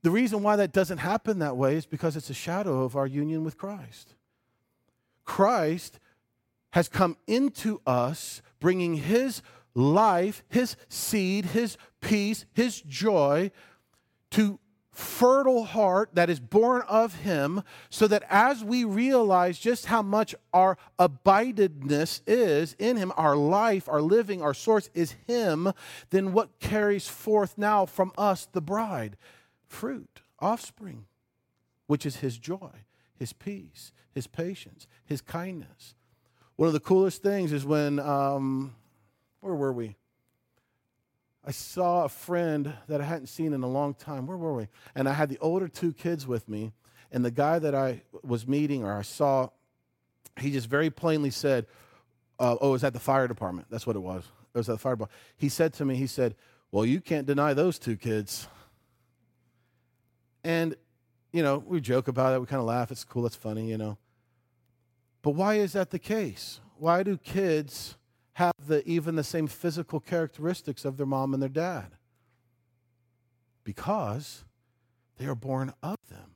The 0.02 0.12
reason 0.12 0.44
why 0.44 0.56
that 0.56 0.72
doesn't 0.72 1.00
happen 1.00 1.40
that 1.40 1.58
way 1.58 1.76
is 1.76 1.86
because 1.86 2.16
it's 2.16 2.30
a 2.30 2.34
shadow 2.34 2.84
of 2.84 2.96
our 2.96 3.06
union 3.06 3.44
with 3.44 3.58
Christ. 3.58 4.16
Christ 5.26 6.00
has 6.70 6.88
come 6.88 7.18
into 7.28 7.82
us, 7.86 8.42
bringing 8.62 8.94
his 8.94 9.42
life, 9.76 10.42
his 10.48 10.78
seed, 10.88 11.48
his 11.48 11.76
peace, 12.00 12.46
his 12.54 12.80
joy 12.80 13.52
to 14.30 14.58
fertile 14.92 15.64
heart 15.64 16.10
that 16.14 16.30
is 16.30 16.40
born 16.40 16.82
of 16.88 17.16
him 17.16 17.64
so 17.90 18.08
that 18.08 18.24
as 18.30 18.64
we 18.64 18.84
realize 18.84 19.58
just 19.58 19.86
how 19.86 20.02
much 20.02 20.36
our 20.54 20.78
abidedness 21.00 22.22
is 22.28 22.76
in 22.78 22.98
him 22.98 23.12
our 23.16 23.38
life 23.38 23.88
our 23.88 24.02
living 24.02 24.42
our 24.42 24.54
source 24.54 24.90
is 24.94 25.16
him 25.28 25.72
then 26.10 26.34
what 26.34 26.60
carries 26.60 27.08
forth 27.08 27.58
now 27.58 27.86
from 27.86 28.12
us 28.18 28.48
the 28.52 28.62
bride 28.62 29.16
fruit, 29.72 30.22
offspring, 30.40 31.06
which 31.88 32.06
is 32.06 32.18
his 32.18 32.38
joy, 32.38 32.72
his 33.18 33.34
peace, 33.34 33.94
his 34.14 34.28
patience, 34.28 34.86
his 35.06 35.22
kindness. 35.22 35.96
One 36.58 36.68
of 36.68 36.74
the 36.74 36.80
coolest 36.80 37.24
things 37.24 37.54
is 37.54 37.66
when, 37.66 38.00
um, 38.00 38.76
where 39.40 39.56
were 39.56 39.74
we? 39.74 39.96
I 41.44 41.52
saw 41.52 42.06
a 42.06 42.10
friend 42.10 42.74
that 42.88 43.02
I 43.02 43.04
hadn't 43.04 43.28
seen 43.28 43.54
in 43.54 43.64
a 43.64 43.68
long 43.68 43.96
time. 43.96 44.28
Where 44.28 44.38
were 44.38 44.54
we? 44.54 44.68
And 44.94 45.10
I 45.10 45.14
had 45.14 45.30
the 45.30 45.40
older 45.40 45.68
two 45.68 45.92
kids 45.92 46.28
with 46.28 46.48
me, 46.48 46.72
and 47.12 47.26
the 47.26 47.32
guy 47.32 47.58
that 47.60 47.74
I 47.74 48.04
was 48.24 48.48
meeting 48.48 48.84
or 48.84 48.94
I 48.94 49.02
saw, 49.02 49.50
he 50.40 50.52
just 50.52 50.68
very 50.68 50.90
plainly 50.92 51.32
said, 51.32 51.66
uh, 52.40 52.58
"Oh, 52.62 52.70
it 52.70 52.72
was 52.74 52.84
at 52.84 52.94
the 52.94 53.00
fire 53.00 53.28
department." 53.28 53.68
That's 53.72 53.88
what 53.88 53.96
it 53.96 54.02
was. 54.02 54.24
It 54.54 54.58
was 54.58 54.70
at 54.70 54.74
the 54.74 54.80
fire 54.80 54.94
department. 54.94 55.20
He 55.36 55.50
said 55.50 55.74
to 55.74 55.86
me, 55.86 55.96
he 55.96 56.08
said, 56.08 56.36
"Well, 56.72 56.86
you 56.86 57.02
can't 57.02 57.26
deny 57.26 57.54
those 57.54 57.80
two 57.80 57.98
kids." 57.98 58.48
And, 60.44 60.76
you 61.32 61.44
know, 61.44 61.60
we 61.60 61.82
joke 61.82 62.08
about 62.08 62.34
it, 62.34 62.40
we 62.40 62.48
kind 62.48 62.60
of 62.60 62.66
laugh, 62.66 62.92
it's 62.92 63.04
cool, 63.04 63.26
it's 63.26 63.36
funny, 63.36 63.70
you 63.70 63.78
know. 63.78 63.98
But 65.22 65.32
why 65.32 65.56
is 65.56 65.74
that 65.74 65.92
the 65.92 66.00
case? 66.00 66.60
Why 66.78 67.04
do 67.04 67.16
kids 67.18 67.96
the, 68.68 68.88
even 68.88 69.16
the 69.16 69.24
same 69.24 69.48
physical 69.48 70.00
characteristics 70.00 70.86
of 70.86 70.98
their 70.98 71.06
mom 71.06 71.34
and 71.34 71.42
their 71.42 71.50
dad? 71.50 71.92
Because 73.64 74.44
they 75.18 75.26
are 75.26 75.36
born 75.36 75.74
of 75.84 75.98
them. 76.10 76.36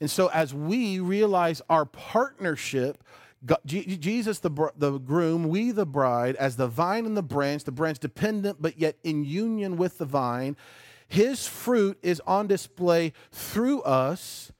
And 0.00 0.10
so, 0.10 0.28
as 0.28 0.52
we 0.52 0.98
realize 0.98 1.62
our 1.68 1.84
partnership, 1.84 3.02
Jesus, 3.66 4.38
the, 4.38 4.70
the 4.76 4.98
groom, 4.98 5.48
we, 5.48 5.70
the 5.70 5.86
bride, 5.86 6.36
as 6.36 6.56
the 6.56 6.66
vine 6.66 7.04
and 7.04 7.16
the 7.16 7.22
branch, 7.22 7.64
the 7.64 7.72
branch 7.72 7.98
dependent 7.98 8.60
but 8.60 8.78
yet 8.78 8.96
in 9.04 9.24
union 9.24 9.76
with 9.76 9.98
the 9.98 10.04
vine, 10.04 10.56
his 11.08 11.46
fruit 11.46 11.98
is 12.02 12.20
on 12.26 12.46
display 12.46 13.12
through 13.30 13.82
us. 13.82 14.50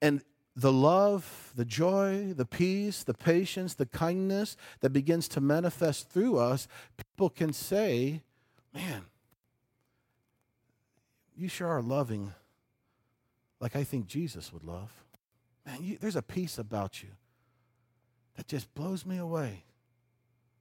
And 0.00 0.22
the 0.56 0.72
love, 0.72 1.52
the 1.54 1.64
joy, 1.64 2.32
the 2.34 2.46
peace, 2.46 3.04
the 3.04 3.14
patience, 3.14 3.74
the 3.74 3.86
kindness 3.86 4.56
that 4.80 4.90
begins 4.90 5.28
to 5.28 5.40
manifest 5.40 6.08
through 6.08 6.38
us, 6.38 6.66
people 6.96 7.28
can 7.28 7.52
say, 7.52 8.22
Man, 8.74 9.04
you 11.36 11.48
sure 11.48 11.68
are 11.68 11.82
loving 11.82 12.32
like 13.60 13.76
I 13.76 13.84
think 13.84 14.06
Jesus 14.06 14.52
would 14.52 14.64
love. 14.64 14.90
Man, 15.64 15.78
you, 15.82 15.98
there's 15.98 16.16
a 16.16 16.22
peace 16.22 16.58
about 16.58 17.02
you 17.02 17.08
that 18.36 18.48
just 18.48 18.74
blows 18.74 19.06
me 19.06 19.18
away. 19.18 19.64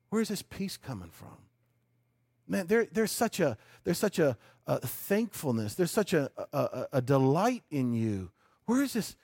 Where's 0.09 0.29
this 0.29 0.41
peace 0.41 0.77
coming 0.77 1.09
from? 1.09 1.37
man, 2.47 2.67
there, 2.67 2.87
there's 2.91 3.11
such 3.11 3.39
a 3.39 3.57
there's 3.83 3.97
such 3.97 4.19
a, 4.19 4.37
a 4.67 4.79
thankfulness. 4.79 5.75
There's 5.75 5.91
such 5.91 6.13
a, 6.13 6.31
a, 6.53 6.87
a 6.93 7.01
delight 7.01 7.63
in 7.69 7.93
you. 7.93 8.31
Where 8.65 8.81
is 8.81 8.93
this? 8.93 9.15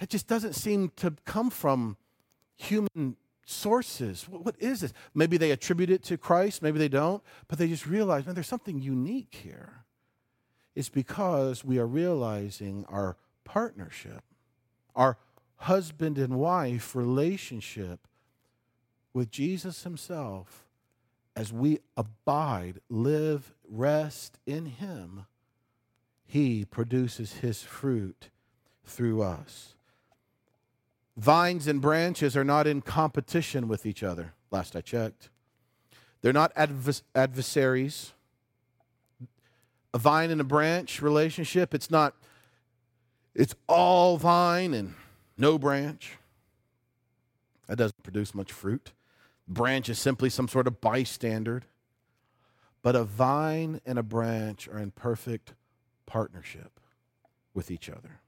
It 0.00 0.10
just 0.10 0.26
doesn't 0.26 0.54
seem 0.54 0.90
to 0.96 1.14
come 1.24 1.50
from 1.50 1.96
human 2.56 3.16
sources. 3.46 4.28
What, 4.28 4.44
what 4.44 4.56
is 4.58 4.80
this? 4.80 4.92
Maybe 5.14 5.36
they 5.36 5.50
attribute 5.52 5.90
it 5.90 6.02
to 6.04 6.18
Christ, 6.18 6.62
maybe 6.62 6.78
they 6.78 6.88
don't, 6.88 7.22
but 7.48 7.58
they 7.58 7.68
just 7.68 7.86
realize, 7.86 8.26
man, 8.26 8.34
there's 8.34 8.48
something 8.48 8.80
unique 8.80 9.40
here. 9.42 9.84
It's 10.74 10.90
because 10.90 11.64
we 11.64 11.78
are 11.78 11.86
realizing 11.86 12.84
our 12.88 13.16
partnership, 13.44 14.22
our 14.94 15.16
husband 15.56 16.18
and 16.18 16.38
wife 16.38 16.94
relationship 16.94 18.06
with 19.14 19.30
Jesus 19.30 19.84
Himself 19.84 20.66
as 21.34 21.52
we 21.52 21.78
abide, 21.96 22.80
live, 22.90 23.54
rest 23.66 24.38
in 24.44 24.66
Him. 24.66 25.24
He 26.26 26.66
produces 26.66 27.34
His 27.34 27.62
fruit 27.62 28.28
through 28.84 29.22
us. 29.22 29.75
Vines 31.16 31.66
and 31.66 31.80
branches 31.80 32.36
are 32.36 32.44
not 32.44 32.66
in 32.66 32.82
competition 32.82 33.68
with 33.68 33.86
each 33.86 34.02
other, 34.02 34.34
last 34.50 34.76
I 34.76 34.82
checked. 34.82 35.30
They're 36.20 36.32
not 36.32 36.54
advers- 36.54 37.02
adversaries. 37.14 38.12
A 39.94 39.98
vine 39.98 40.30
and 40.30 40.40
a 40.40 40.44
branch 40.44 41.00
relationship, 41.00 41.72
it's 41.72 41.90
not, 41.90 42.14
it's 43.34 43.54
all 43.66 44.18
vine 44.18 44.74
and 44.74 44.94
no 45.38 45.58
branch. 45.58 46.12
That 47.66 47.78
doesn't 47.78 48.02
produce 48.02 48.34
much 48.34 48.52
fruit. 48.52 48.92
Branch 49.48 49.88
is 49.88 49.98
simply 49.98 50.28
some 50.28 50.48
sort 50.48 50.66
of 50.66 50.80
bystander. 50.80 51.62
But 52.82 52.94
a 52.94 53.04
vine 53.04 53.80
and 53.86 53.98
a 53.98 54.02
branch 54.02 54.68
are 54.68 54.78
in 54.78 54.90
perfect 54.90 55.54
partnership 56.04 56.78
with 57.54 57.70
each 57.70 57.88
other. 57.88 58.20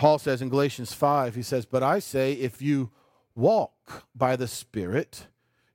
Paul 0.00 0.18
says 0.18 0.40
in 0.40 0.48
Galatians 0.48 0.94
5, 0.94 1.34
he 1.34 1.42
says, 1.42 1.66
But 1.66 1.82
I 1.82 1.98
say, 1.98 2.32
if 2.32 2.62
you 2.62 2.88
walk 3.34 4.06
by 4.14 4.34
the 4.34 4.48
Spirit, 4.48 5.26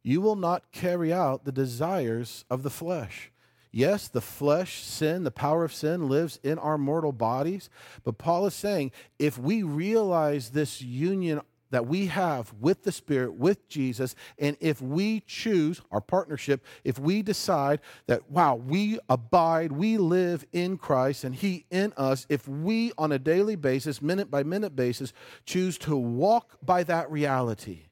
you 0.02 0.20
will 0.20 0.36
not 0.36 0.72
carry 0.72 1.14
out 1.14 1.46
the 1.46 1.52
desires 1.52 2.44
of 2.50 2.64
the 2.64 2.72
flesh. 2.72 3.32
Yes, 3.72 4.08
the 4.08 4.22
flesh, 4.22 4.82
sin, 4.82 5.26
the 5.26 5.30
power 5.30 5.64
of 5.64 5.76
sin 5.76 6.10
lives 6.10 6.40
in 6.42 6.58
our 6.58 6.80
mortal 6.80 7.12
bodies. 7.12 7.70
But 8.04 8.18
Paul 8.18 8.48
is 8.48 8.56
saying 8.56 8.94
if 9.20 9.38
we 9.38 9.62
realize 9.62 10.50
this 10.50 10.82
union 10.82 11.42
that 11.72 11.88
we 11.88 12.06
have 12.08 12.54
with 12.60 12.84
the 12.84 12.92
Spirit, 12.92 13.34
with 13.34 13.68
Jesus, 13.68 14.16
and 14.38 14.56
if 14.60 14.82
we 14.82 15.22
choose 15.22 15.82
our 15.92 16.02
partnership, 16.02 16.64
if 16.84 17.00
we 17.00 17.22
decide 17.22 17.80
that, 18.08 18.30
wow, 18.30 18.56
we 18.56 19.00
abide, 19.10 19.72
we 19.72 19.98
live 19.98 20.46
in 20.52 20.78
Christ 20.78 21.24
and 21.24 21.36
He 21.36 21.66
in 21.72 21.94
us, 21.98 22.26
if 22.30 22.48
we 22.48 22.92
on 22.98 23.12
a 23.12 23.20
daily 23.20 23.56
basis, 23.56 24.02
minute 24.02 24.30
by 24.30 24.44
minute 24.44 24.76
basis, 24.76 25.14
choose 25.46 25.78
to 25.80 25.96
walk 25.96 26.58
by 26.64 26.84
that 26.84 27.12
reality, 27.12 27.88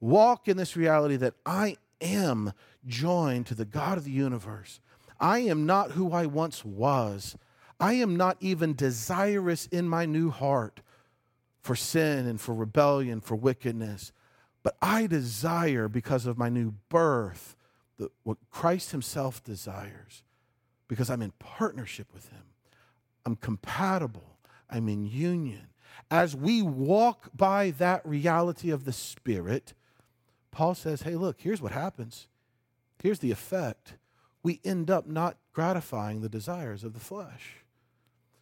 walk 0.00 0.48
in 0.48 0.56
this 0.56 0.76
reality 0.76 1.16
that 1.16 1.34
I 1.46 1.76
am 2.00 2.52
joined 2.86 3.46
to 3.46 3.54
the 3.54 3.64
God 3.64 3.98
of 3.98 4.04
the 4.04 4.10
universe. 4.10 4.80
I 5.18 5.40
am 5.40 5.66
not 5.66 5.92
who 5.92 6.12
I 6.12 6.26
once 6.26 6.64
was. 6.64 7.36
I 7.78 7.94
am 7.94 8.16
not 8.16 8.36
even 8.40 8.74
desirous 8.74 9.66
in 9.66 9.88
my 9.88 10.06
new 10.06 10.30
heart 10.30 10.80
for 11.62 11.76
sin 11.76 12.26
and 12.26 12.40
for 12.40 12.54
rebellion, 12.54 13.20
for 13.20 13.36
wickedness. 13.36 14.12
But 14.62 14.76
I 14.82 15.06
desire, 15.06 15.88
because 15.88 16.26
of 16.26 16.38
my 16.38 16.48
new 16.48 16.74
birth, 16.88 17.56
the, 17.98 18.10
what 18.22 18.38
Christ 18.50 18.90
Himself 18.90 19.42
desires, 19.42 20.22
because 20.88 21.10
I'm 21.10 21.22
in 21.22 21.32
partnership 21.38 22.08
with 22.12 22.28
Him. 22.28 22.42
I'm 23.24 23.36
compatible, 23.36 24.36
I'm 24.68 24.88
in 24.88 25.06
union. 25.06 25.68
As 26.10 26.34
we 26.34 26.62
walk 26.62 27.30
by 27.36 27.70
that 27.72 28.04
reality 28.06 28.70
of 28.70 28.84
the 28.84 28.92
Spirit, 28.92 29.74
Paul 30.50 30.74
says, 30.74 31.02
hey, 31.02 31.16
look, 31.16 31.40
here's 31.40 31.62
what 31.62 31.72
happens. 31.72 32.26
Here's 33.02 33.20
the 33.20 33.30
effect. 33.30 33.94
We 34.42 34.60
end 34.64 34.90
up 34.90 35.06
not 35.06 35.36
gratifying 35.52 36.20
the 36.20 36.28
desires 36.28 36.84
of 36.84 36.92
the 36.92 37.00
flesh. 37.00 37.56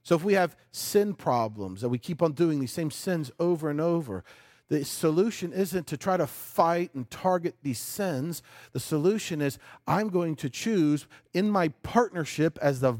So 0.09 0.15
if 0.15 0.25
we 0.25 0.33
have 0.33 0.57
sin 0.73 1.13
problems 1.13 1.83
and 1.83 1.93
we 1.93 1.99
keep 1.99 2.23
on 2.23 2.33
doing 2.33 2.61
these 2.61 2.73
same 2.73 2.91
sins 2.91 3.31
over 3.39 3.69
and 3.69 3.79
over, 3.79 4.25
the 4.71 4.83
solution 4.83 5.53
isn't 5.53 5.87
to 5.87 5.99
try 5.99 6.17
to 6.17 6.27
fight 6.27 6.95
and 6.95 7.11
target 7.11 7.57
these 7.63 7.79
sins. 7.79 8.43
The 8.73 8.81
solution 8.81 9.43
is 9.43 9.59
I'm 9.87 10.09
going 10.09 10.35
to 10.37 10.49
choose 10.49 11.07
in 11.35 11.51
my 11.51 11.69
partnership 11.83 12.59
as 12.63 12.81
the 12.81 12.97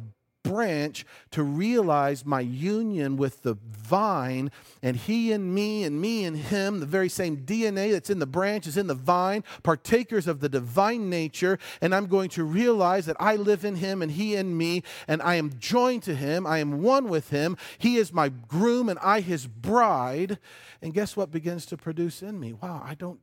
branch 0.49 1.05
to 1.31 1.43
realize 1.43 2.25
my 2.25 2.41
union 2.41 3.19
with 3.19 3.43
the 3.43 3.55
vine 3.71 4.51
and 4.83 4.97
he 4.97 5.31
and 5.31 5.55
me 5.55 5.85
and 5.85 6.01
me 6.01 6.25
and 6.25 6.37
him, 6.37 6.81
the 6.81 6.87
very 6.87 7.11
same 7.11 7.39
DNA 7.39 7.93
that's 7.93 8.09
in 8.09 8.19
the 8.19 8.27
branch 8.27 8.67
is 8.67 8.79
in 8.79 8.87
the 8.87 8.95
vine, 8.95 9.45
partakers 9.63 10.27
of 10.27 10.41
the 10.41 10.49
divine 10.49 11.11
nature. 11.11 11.59
And 11.83 11.95
I'm 11.95 12.07
going 12.07 12.31
to 12.31 12.45
realize 12.45 13.05
that 13.07 13.17
I 13.21 13.37
live 13.37 13.65
in 13.65 13.77
him 13.77 14.01
and 14.01 14.13
he 14.13 14.35
in 14.35 14.57
me, 14.57 14.83
and 15.07 15.21
I 15.21 15.35
am 15.35 15.59
joined 15.59 16.03
to 16.05 16.15
him. 16.15 16.47
I 16.47 16.59
am 16.59 16.83
one 16.83 17.09
with 17.09 17.29
him. 17.29 17.57
He 17.77 17.97
is 17.97 18.13
my 18.13 18.31
groom 18.31 18.89
and 18.89 18.99
I 19.01 19.21
his 19.21 19.47
bride. 19.47 20.39
And 20.81 20.95
guess 20.95 21.17
what 21.17 21.31
begins 21.31 21.67
to 21.67 21.77
produce 21.77 22.23
in 22.23 22.41
me? 22.41 22.55
Wow, 22.55 22.83
I 22.85 22.95
don't 22.95 23.21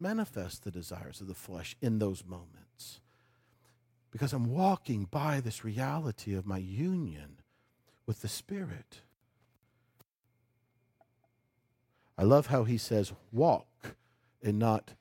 manifest 0.00 0.64
the 0.64 0.70
desires 0.70 1.20
of 1.20 1.26
the 1.26 1.34
flesh 1.34 1.76
in 1.82 1.98
those 1.98 2.24
moments 2.24 3.00
because 4.14 4.32
I'm 4.32 4.48
walking 4.48 5.08
by 5.10 5.40
this 5.40 5.64
reality 5.64 6.34
of 6.34 6.46
my 6.46 6.58
union 6.58 7.40
with 8.06 8.22
the 8.22 8.28
Spirit. 8.28 9.00
I 12.16 12.22
love 12.22 12.46
how 12.46 12.62
he 12.62 12.78
says 12.78 13.12
walk 13.32 13.66
and 14.40 14.56
not 14.56 14.92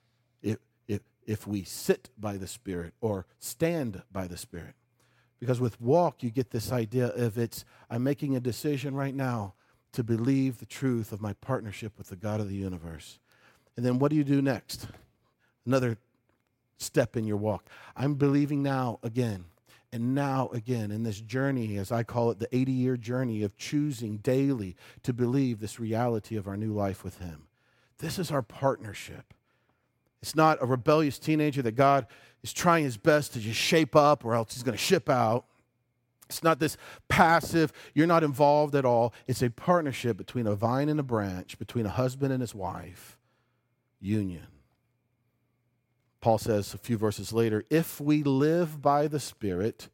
if, 0.42 0.58
if, 0.88 1.02
if 1.28 1.46
we 1.46 1.64
sit 1.64 2.10
by 2.18 2.38
the 2.38 2.48
Spirit 2.48 2.96
or 3.02 3.28
stand 3.38 4.02
by 4.12 4.26
the 4.26 4.36
Spirit. 4.36 4.74
Because 5.40 5.62
with 5.62 5.80
walk, 5.80 6.24
you 6.24 6.32
get 6.32 6.50
this 6.50 6.72
idea 6.72 7.10
of 7.10 7.38
it's, 7.38 7.66
I'm 7.92 8.04
making 8.04 8.36
a 8.36 8.40
decision 8.40 8.96
right 8.96 9.14
now 9.14 9.54
to 9.92 10.04
believe 10.04 10.58
the 10.58 10.66
truth 10.66 11.12
of 11.12 11.22
my 11.22 11.34
partnership 11.34 12.00
with 12.00 12.08
the 12.08 12.16
God 12.16 12.40
of 12.40 12.50
the 12.50 12.56
universe. 12.56 13.20
And 13.78 13.86
then 13.86 14.00
what 14.00 14.10
do 14.10 14.16
you 14.16 14.24
do 14.24 14.42
next? 14.42 14.88
Another 15.68 16.00
step 16.78 17.16
in 17.16 17.26
your 17.26 17.38
walk. 17.38 17.70
I'm 17.96 18.16
believing 18.16 18.64
now 18.64 19.00
again 19.04 19.46
and 19.92 20.16
now 20.16 20.50
again 20.54 20.92
in 20.92 21.04
this 21.04 21.22
journey, 21.22 21.78
as 21.78 21.92
I 21.92 22.04
call 22.04 22.32
it, 22.32 22.40
the 22.40 22.54
80 22.56 22.72
year 22.72 22.98
journey 22.98 23.44
of 23.44 23.56
choosing 23.58 24.18
daily 24.18 24.76
to 25.04 25.14
believe 25.14 25.60
this 25.60 25.80
reality 25.80 26.36
of 26.36 26.48
our 26.48 26.58
new 26.58 26.74
life 26.74 27.04
with 27.04 27.20
Him. 27.20 27.48
This 28.00 28.18
is 28.18 28.32
our 28.32 28.42
partnership. 28.42 29.34
It's 30.22 30.36
not 30.36 30.58
a 30.62 30.66
rebellious 30.66 31.20
teenager 31.20 31.62
that 31.62 31.74
God 31.74 32.08
is 32.44 32.54
trying 32.54 32.86
his 32.86 32.98
best 32.98 33.34
to 33.34 33.40
just 33.40 33.60
shape 33.60 33.96
up 33.96 34.24
or 34.26 34.34
else 34.34 34.54
he's 34.54 34.64
going 34.64 34.78
to 34.78 34.84
ship 34.84 35.10
out. 35.10 35.46
It's 36.30 36.42
not 36.42 36.60
this 36.60 36.78
passive, 37.10 37.72
you're 37.94 38.08
not 38.08 38.24
involved 38.24 38.74
at 38.74 38.86
all. 38.86 39.14
It's 39.28 39.42
a 39.42 39.50
partnership 39.50 40.18
between 40.18 40.48
a 40.48 40.56
vine 40.56 40.90
and 40.90 41.00
a 41.00 41.04
branch, 41.04 41.60
between 41.60 41.86
a 41.86 41.90
husband 41.90 42.32
and 42.32 42.42
his 42.42 42.56
wife. 42.56 43.18
Union. 44.00 44.48
Paul 46.24 46.38
says 46.38 46.74
a 46.74 46.78
few 46.78 46.98
verses 46.98 47.34
later, 47.34 47.66
if 47.70 48.00
we 48.00 48.24
live 48.24 48.82
by 48.82 49.08
the 49.08 49.20
Spirit, 49.20 49.90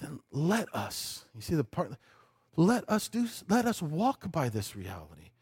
then 0.00 0.20
let 0.32 0.74
us, 0.74 1.26
you 1.34 1.42
see 1.42 1.54
the 1.54 1.62
part, 1.62 1.92
let 2.56 2.88
us 2.88 3.08
do, 3.08 3.28
let 3.46 3.66
us 3.66 3.82
walk 3.82 4.32
by 4.32 4.48
this 4.48 4.74
reality. 4.74 5.32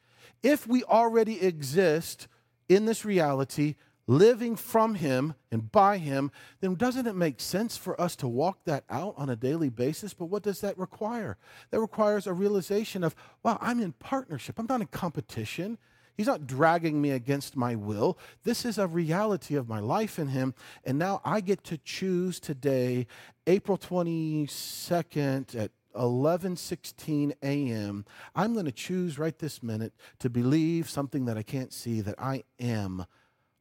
If 0.42 0.66
we 0.66 0.82
already 0.82 1.40
exist 1.40 2.26
in 2.68 2.86
this 2.86 3.04
reality, 3.04 3.76
living 4.08 4.56
from 4.56 4.96
Him 4.96 5.34
and 5.52 5.70
by 5.70 5.98
Him, 5.98 6.32
then 6.60 6.74
doesn't 6.74 7.06
it 7.06 7.14
make 7.14 7.38
sense 7.38 7.76
for 7.76 7.98
us 8.00 8.16
to 8.16 8.26
walk 8.26 8.64
that 8.64 8.82
out 8.90 9.14
on 9.16 9.30
a 9.30 9.36
daily 9.36 9.68
basis? 9.68 10.12
But 10.12 10.24
what 10.24 10.42
does 10.42 10.60
that 10.62 10.76
require? 10.76 11.36
That 11.70 11.78
requires 11.78 12.26
a 12.26 12.32
realization 12.32 13.04
of, 13.04 13.14
wow, 13.44 13.58
I'm 13.60 13.78
in 13.78 13.92
partnership. 13.92 14.58
I'm 14.58 14.66
not 14.68 14.80
in 14.80 14.88
competition. 14.88 15.78
He's 16.16 16.26
not 16.26 16.46
dragging 16.46 17.00
me 17.00 17.10
against 17.10 17.56
my 17.56 17.74
will. 17.74 18.18
This 18.44 18.64
is 18.64 18.78
a 18.78 18.86
reality 18.86 19.56
of 19.56 19.68
my 19.68 19.80
life 19.80 20.18
in 20.18 20.28
Him. 20.28 20.54
And 20.84 20.98
now 20.98 21.20
I 21.24 21.40
get 21.40 21.64
to 21.64 21.78
choose 21.78 22.38
today, 22.38 23.06
April 23.46 23.76
22nd 23.76 25.54
at 25.56 25.72
11:16 25.94 27.32
a.m. 27.42 28.04
I'm 28.34 28.52
going 28.52 28.64
to 28.64 28.72
choose 28.72 29.18
right 29.18 29.38
this 29.38 29.62
minute 29.62 29.94
to 30.18 30.28
believe 30.28 30.90
something 30.90 31.24
that 31.26 31.38
I 31.38 31.42
can't 31.42 31.72
see 31.72 32.00
that 32.00 32.18
I 32.18 32.44
am 32.58 33.06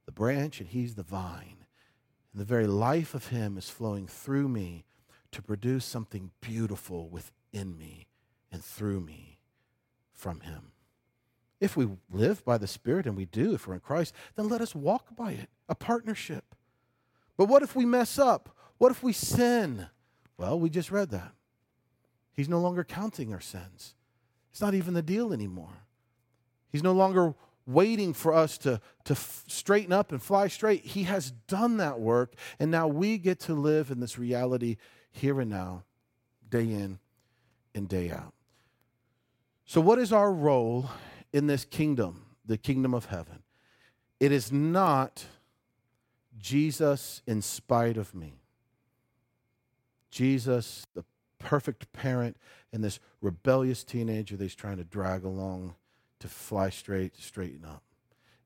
the 0.06 0.12
branch 0.12 0.60
and 0.60 0.70
he's 0.70 0.96
the 0.96 1.04
vine. 1.04 1.66
And 2.32 2.42
the 2.42 2.46
very 2.46 2.68
life 2.68 3.14
of 3.14 3.28
him 3.28 3.58
is 3.58 3.70
flowing 3.70 4.08
through 4.08 4.50
me 4.50 4.86
to 5.32 5.42
produce 5.42 5.86
something 5.86 6.32
beautiful 6.42 7.08
within 7.10 7.78
me 7.78 8.08
and 8.52 8.64
through 8.64 9.02
me 9.02 9.40
from 10.12 10.42
him. 10.42 10.73
If 11.64 11.78
we 11.78 11.88
live 12.12 12.44
by 12.44 12.58
the 12.58 12.68
Spirit, 12.68 13.06
and 13.06 13.16
we 13.16 13.24
do 13.24 13.54
if 13.54 13.66
we're 13.66 13.76
in 13.76 13.80
Christ, 13.80 14.14
then 14.36 14.50
let 14.50 14.60
us 14.60 14.76
walk 14.76 15.16
by 15.16 15.32
it, 15.32 15.48
a 15.70 15.76
partnership. 15.76 16.56
But 17.38 17.46
what 17.46 17.64
if 17.64 17.74
we 17.74 17.86
mess 17.86 18.20
up? 18.20 18.54
What 18.80 18.92
if 18.92 19.02
we 19.02 19.14
sin? 19.14 19.88
Well, 20.38 20.60
we 20.60 20.70
just 20.70 20.92
read 20.92 21.10
that. 21.12 21.32
He's 22.34 22.50
no 22.50 22.60
longer 22.60 22.84
counting 22.84 23.32
our 23.32 23.40
sins. 23.40 23.96
It's 24.52 24.60
not 24.60 24.74
even 24.74 24.94
the 24.94 25.02
deal 25.02 25.32
anymore. 25.32 25.86
He's 26.70 26.84
no 26.84 26.92
longer 26.92 27.34
waiting 27.66 28.14
for 28.14 28.34
us 28.34 28.58
to, 28.58 28.82
to 29.06 29.16
straighten 29.16 29.94
up 29.94 30.12
and 30.12 30.22
fly 30.22 30.50
straight. 30.50 30.84
He 30.84 31.04
has 31.04 31.32
done 31.48 31.78
that 31.78 31.98
work, 31.98 32.34
and 32.60 32.72
now 32.72 32.90
we 32.90 33.18
get 33.18 33.40
to 33.40 33.54
live 33.54 33.90
in 33.90 34.02
this 34.02 34.20
reality 34.20 34.76
here 35.14 35.40
and 35.40 35.50
now, 35.50 35.86
day 36.50 36.66
in 36.66 37.00
and 37.74 37.88
day 37.88 38.12
out. 38.12 38.34
So, 39.66 39.80
what 39.80 39.98
is 39.98 40.12
our 40.12 40.34
role 40.34 40.90
in 41.34 41.48
this 41.48 41.66
kingdom, 41.66 42.26
the 42.46 42.58
kingdom 42.58 42.94
of 42.94 43.06
heaven? 43.06 43.44
It 44.20 44.32
is 44.32 44.52
not 44.52 45.26
Jesus 46.40 47.22
in 47.28 47.42
spite 47.42 47.98
of 47.98 48.16
me. 48.16 48.36
Jesus, 50.10 50.86
the 50.94 51.04
perfect 51.40 51.92
parent, 51.92 52.38
and 52.72 52.84
this 52.84 53.00
rebellious 53.22 53.84
teenager 53.84 54.38
that 54.38 54.44
he's 54.44 54.56
trying 54.56 54.78
to 54.78 54.84
drag 54.84 55.24
along 55.24 55.76
to 56.20 56.28
fly 56.28 56.70
straight, 56.70 57.16
to 57.16 57.22
straighten 57.22 57.66
up. 57.66 57.84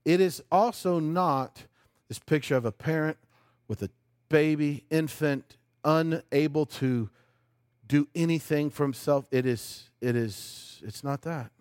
It 0.03 0.21
is 0.21 0.41
also 0.51 0.99
not 0.99 1.63
this 2.07 2.19
picture 2.19 2.55
of 2.55 2.65
a 2.65 2.71
parent 2.71 3.17
with 3.67 3.83
a 3.83 3.89
baby, 4.29 4.85
infant, 4.89 5.57
unable 5.83 6.65
to 6.65 7.09
do 7.88 8.07
anything 8.15 8.69
for 8.69 8.83
himself. 8.83 9.27
It 9.31 9.45
is, 9.45 9.89
it 10.01 10.15
is, 10.15 10.81
it's 10.83 11.03
not 11.03 11.21
that. 11.23 11.51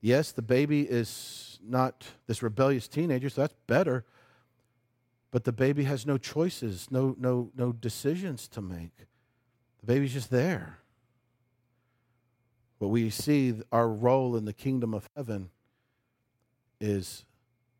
Yes, 0.00 0.32
the 0.32 0.42
baby 0.42 0.82
is 0.82 1.58
not 1.62 2.06
this 2.26 2.42
rebellious 2.42 2.88
teenager, 2.88 3.28
so 3.28 3.42
that's 3.42 3.54
better. 3.66 4.04
But 5.30 5.44
the 5.44 5.52
baby 5.52 5.84
has 5.84 6.06
no 6.06 6.16
choices, 6.16 6.90
no, 6.90 7.14
no, 7.18 7.50
no 7.56 7.72
decisions 7.72 8.48
to 8.48 8.62
make. 8.62 8.96
The 9.80 9.86
baby's 9.86 10.14
just 10.14 10.30
there. 10.30 10.78
But 12.78 12.88
we 12.88 13.10
see 13.10 13.54
our 13.72 13.88
role 13.88 14.36
in 14.36 14.44
the 14.44 14.52
kingdom 14.52 14.94
of 14.94 15.08
heaven 15.16 15.50
is 16.80 17.24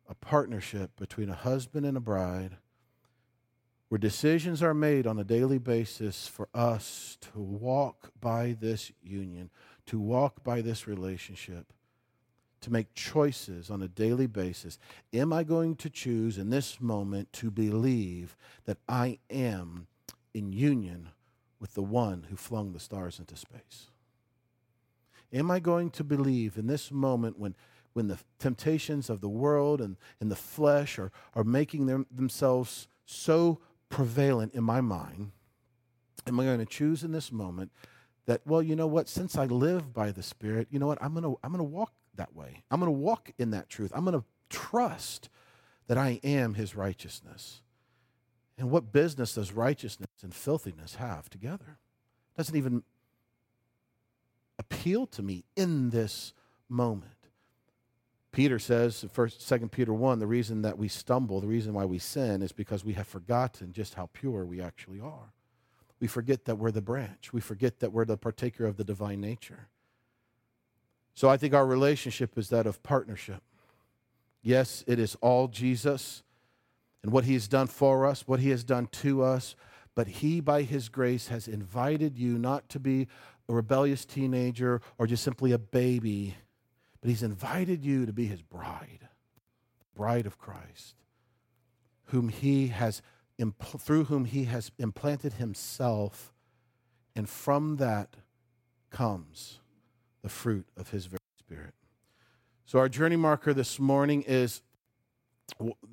a 0.07 0.13
partnership 0.13 0.91
between 0.97 1.29
a 1.29 1.35
husband 1.35 1.85
and 1.85 1.95
a 1.95 2.01
bride 2.01 2.57
where 3.87 3.97
decisions 3.97 4.61
are 4.61 4.73
made 4.73 5.07
on 5.07 5.17
a 5.17 5.23
daily 5.23 5.57
basis 5.57 6.27
for 6.27 6.47
us 6.53 7.17
to 7.21 7.39
walk 7.39 8.11
by 8.19 8.55
this 8.59 8.91
union, 9.01 9.49
to 9.87 9.99
walk 9.99 10.43
by 10.43 10.61
this 10.61 10.87
relationship, 10.87 11.73
to 12.61 12.71
make 12.71 12.93
choices 12.93 13.69
on 13.69 13.81
a 13.81 13.87
daily 13.87 14.27
basis. 14.27 14.77
Am 15.13 15.31
I 15.31 15.43
going 15.43 15.75
to 15.77 15.89
choose 15.89 16.37
in 16.37 16.49
this 16.49 16.81
moment 16.81 17.31
to 17.33 17.51
believe 17.51 18.35
that 18.65 18.77
I 18.87 19.19
am 19.29 19.87
in 20.33 20.51
union 20.51 21.09
with 21.59 21.73
the 21.73 21.83
one 21.83 22.27
who 22.29 22.35
flung 22.35 22.73
the 22.73 22.79
stars 22.79 23.19
into 23.19 23.35
space? 23.35 23.87
Am 25.31 25.51
I 25.51 25.59
going 25.59 25.91
to 25.91 26.03
believe 26.03 26.57
in 26.57 26.67
this 26.67 26.91
moment 26.91 27.37
when, 27.37 27.55
when 27.93 28.07
the 28.07 28.17
temptations 28.39 29.09
of 29.09 29.21
the 29.21 29.29
world 29.29 29.79
and, 29.79 29.97
and 30.19 30.31
the 30.31 30.35
flesh 30.35 30.97
are, 30.97 31.11
are 31.35 31.43
making 31.43 31.85
them, 31.85 32.07
themselves 32.11 32.87
so 33.05 33.59
prevalent 33.89 34.53
in 34.53 34.63
my 34.63 34.81
mind? 34.81 35.31
Am 36.27 36.39
I 36.39 36.45
going 36.45 36.59
to 36.59 36.65
choose 36.65 37.03
in 37.03 37.11
this 37.11 37.31
moment 37.31 37.71
that, 38.25 38.41
well, 38.45 38.61
you 38.61 38.75
know 38.75 38.87
what, 38.87 39.07
since 39.07 39.37
I 39.37 39.45
live 39.45 39.93
by 39.93 40.11
the 40.11 40.23
Spirit, 40.23 40.67
you 40.69 40.79
know 40.79 40.87
what, 40.87 41.01
I'm 41.01 41.13
going 41.13 41.23
to, 41.23 41.39
I'm 41.43 41.51
going 41.51 41.59
to 41.59 41.63
walk 41.63 41.93
that 42.19 42.35
way. 42.35 42.63
I'm 42.69 42.79
going 42.79 42.91
to 42.93 42.97
walk 42.97 43.31
in 43.39 43.51
that 43.51 43.69
truth. 43.69 43.91
I'm 43.95 44.05
going 44.05 44.19
to 44.19 44.25
trust 44.49 45.29
that 45.87 45.97
I 45.97 46.19
am 46.23 46.53
His 46.53 46.75
righteousness. 46.75 47.61
And 48.57 48.69
what 48.69 48.91
business 48.91 49.35
does 49.35 49.53
righteousness 49.53 50.09
and 50.21 50.33
filthiness 50.33 50.95
have 50.95 51.29
together? 51.29 51.79
It 52.35 52.37
Doesn't 52.37 52.55
even 52.55 52.83
appeal 54.59 55.07
to 55.07 55.23
me 55.23 55.45
in 55.55 55.89
this 55.89 56.33
moment. 56.67 57.13
Peter 58.31 58.59
says 58.59 59.05
first 59.11 59.41
second 59.41 59.71
Peter 59.71 59.93
1, 59.93 60.19
the 60.19 60.27
reason 60.27 60.61
that 60.61 60.77
we 60.77 60.87
stumble, 60.87 61.41
the 61.41 61.47
reason 61.47 61.73
why 61.73 61.85
we 61.85 61.97
sin 61.97 62.41
is 62.41 62.51
because 62.51 62.85
we 62.85 62.93
have 62.93 63.07
forgotten 63.07 63.73
just 63.73 63.95
how 63.95 64.09
pure 64.13 64.45
we 64.45 64.61
actually 64.61 64.99
are. 64.99 65.33
We 65.99 66.07
forget 66.07 66.45
that 66.45 66.57
we're 66.57 66.71
the 66.71 66.81
branch. 66.81 67.33
We 67.33 67.41
forget 67.41 67.79
that 67.79 67.91
we're 67.91 68.05
the 68.05 68.17
partaker 68.17 68.65
of 68.65 68.77
the 68.77 68.83
divine 68.83 69.19
nature. 69.19 69.69
So 71.19 71.27
I 71.27 71.35
think 71.35 71.53
our 71.53 71.65
relationship 71.65 72.37
is 72.37 72.47
that 72.47 72.65
of 72.65 72.81
partnership. 72.81 73.43
Yes, 74.41 74.85
it 74.87 74.99
is 74.99 75.17
all 75.19 75.49
Jesus 75.49 76.23
and 77.03 77.11
what 77.11 77.25
he 77.25 77.33
has 77.33 77.49
done 77.49 77.67
for 77.67 78.05
us, 78.05 78.25
what 78.25 78.39
he 78.39 78.51
has 78.51 78.63
done 78.63 78.87
to 79.03 79.21
us, 79.21 79.57
but 79.95 80.07
he, 80.07 80.39
by 80.39 80.61
his 80.61 80.87
grace, 80.87 81.27
has 81.27 81.45
invited 81.45 82.17
you 82.17 82.37
not 82.37 82.69
to 82.69 82.79
be 82.79 83.09
a 83.49 83.53
rebellious 83.53 84.05
teenager 84.05 84.79
or 84.97 85.07
just 85.07 85.21
simply 85.21 85.51
a 85.51 85.57
baby, 85.57 86.37
but 87.01 87.09
he's 87.09 87.21
invited 87.21 87.83
you 87.83 88.05
to 88.05 88.13
be 88.13 88.27
his 88.27 88.41
bride, 88.41 89.09
bride 89.93 90.25
of 90.25 90.37
Christ, 90.37 90.95
whom 92.05 92.29
he 92.29 92.67
has 92.67 93.01
through 93.77 94.05
whom 94.05 94.23
he 94.23 94.45
has 94.45 94.71
implanted 94.79 95.33
himself, 95.33 96.31
and 97.13 97.27
from 97.27 97.75
that 97.75 98.15
comes 98.89 99.59
the 100.21 100.29
fruit 100.29 100.65
of 100.77 100.89
his 100.89 101.05
very 101.05 101.19
spirit. 101.37 101.73
So 102.65 102.79
our 102.79 102.89
journey 102.89 103.15
marker 103.15 103.53
this 103.53 103.79
morning 103.79 104.23
is 104.27 104.61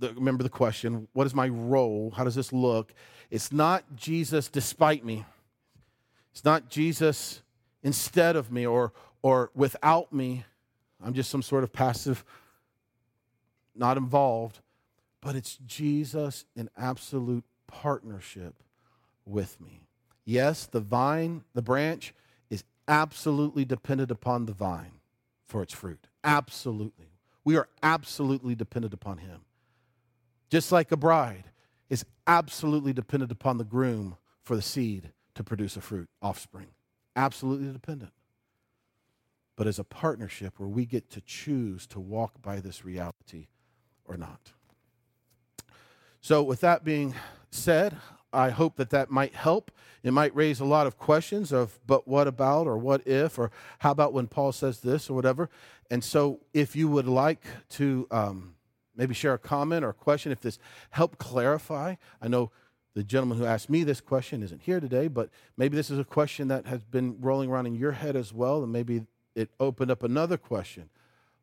remember 0.01 0.43
the 0.43 0.51
question, 0.51 1.09
what 1.13 1.27
is 1.27 1.35
my 1.35 1.49
role? 1.49 2.13
How 2.17 2.25
does 2.25 2.35
this 2.35 2.53
look? 2.53 2.93
It's 3.31 3.51
not 3.51 3.85
Jesus 3.97 4.49
despite 4.49 5.05
me. 5.05 5.25
It's 6.33 6.45
not 6.45 6.69
Jesus 6.69 7.43
instead 7.83 8.37
of 8.37 8.53
me 8.53 8.67
or, 8.67 8.93
or 9.23 9.51
without 9.55 10.13
me. 10.13 10.45
I'm 11.03 11.15
just 11.15 11.31
some 11.31 11.43
sort 11.43 11.65
of 11.65 11.73
passive, 11.73 12.25
not 13.75 13.97
involved. 13.97 14.61
But 15.23 15.35
it's 15.35 15.59
Jesus 15.67 16.45
in 16.55 16.69
absolute 16.77 17.45
partnership 17.67 18.55
with 19.25 19.61
me. 19.61 19.81
Yes, 20.25 20.67
the 20.67 20.81
vine, 20.81 21.43
the 21.55 21.63
branch, 21.63 22.15
absolutely 22.89 23.65
dependent 23.65 24.11
upon 24.11 24.47
the 24.47 24.53
vine 24.53 25.01
for 25.47 25.63
its 25.63 25.73
fruit. 25.73 26.09
Absolutely. 26.25 27.07
We 27.45 27.57
are 27.57 27.69
absolutely 27.83 28.55
dependent 28.55 28.95
upon 28.95 29.19
him. 29.19 29.43
Just 30.51 30.73
like 30.73 30.91
a 30.93 30.97
bride 30.97 31.45
is 31.89 32.05
absolutely 32.27 32.93
dependent 32.93 33.31
upon 33.33 33.59
the 33.59 33.65
groom 33.65 34.17
for 34.43 34.57
the 34.57 34.63
seed 34.63 35.13
to 35.35 35.45
produce 35.45 35.77
a 35.77 35.81
fruit, 35.81 36.09
offspring 36.23 36.69
absolutely 37.17 37.73
dependent, 37.73 38.13
but 39.57 39.67
as 39.67 39.79
a 39.79 39.85
partnership 39.85 40.61
where 40.61 40.69
we 40.69 40.85
get 40.85 41.11
to 41.11 41.21
choose 41.23 41.87
to 41.89 41.99
walk 41.99 42.43
by 42.43 42.61
this 42.61 42.85
reality 42.85 43.49
or 44.05 44.17
not. 44.17 44.53
So, 46.21 46.43
with 46.43 46.61
that 46.61 46.85
being 46.85 47.15
said, 47.51 47.97
I 48.37 48.51
hope 48.51 48.77
that 48.77 48.91
that 48.91 49.11
might 49.11 49.35
help. 49.35 49.71
It 50.03 50.13
might 50.13 50.35
raise 50.37 50.61
a 50.61 50.65
lot 50.65 50.87
of 50.87 50.99
questions 50.99 51.53
of, 51.53 51.81
but 51.87 52.07
what 52.07 52.29
about, 52.29 52.67
or 52.67 52.77
what 52.77 53.07
if, 53.07 53.39
or 53.39 53.51
how 53.81 53.91
about 53.91 54.13
when 54.13 54.27
Paul 54.27 54.53
says 54.53 54.81
this, 54.81 55.09
or 55.09 55.15
whatever. 55.15 55.49
And 55.91 56.05
so, 56.05 56.41
if 56.53 56.77
you 56.77 56.89
would 56.89 57.09
like 57.09 57.43
to 57.71 58.07
um, 58.11 58.55
maybe 58.95 59.15
share 59.15 59.35
a 59.35 59.39
comment 59.39 59.85
or 59.85 59.91
a 59.91 59.95
question, 59.95 60.33
if 60.33 60.41
this 60.41 60.59
helped 60.91 61.19
clarify, 61.19 61.95
I 62.21 62.29
know 62.29 62.51
the 62.95 63.05
gentleman 63.05 63.39
who 63.39 63.45
asked 63.45 63.71
me 63.71 63.85
this 63.85 64.01
question 64.01 64.43
isn't 64.43 64.63
here 64.63 64.81
today, 64.81 65.09
but 65.09 65.31
maybe 65.57 65.77
this 65.77 65.91
is 65.91 65.99
a 65.99 66.05
question 66.05 66.49
that 66.49 66.67
has 66.67 66.83
been 66.85 67.17
rolling 67.21 67.51
around 67.51 67.67
in 67.67 67.75
your 67.75 67.93
head 67.93 68.17
as 68.17 68.33
well, 68.33 68.63
and 68.63 68.73
maybe 68.73 69.07
it 69.35 69.51
opened 69.61 69.91
up 69.91 70.03
another 70.03 70.37
question, 70.37 70.89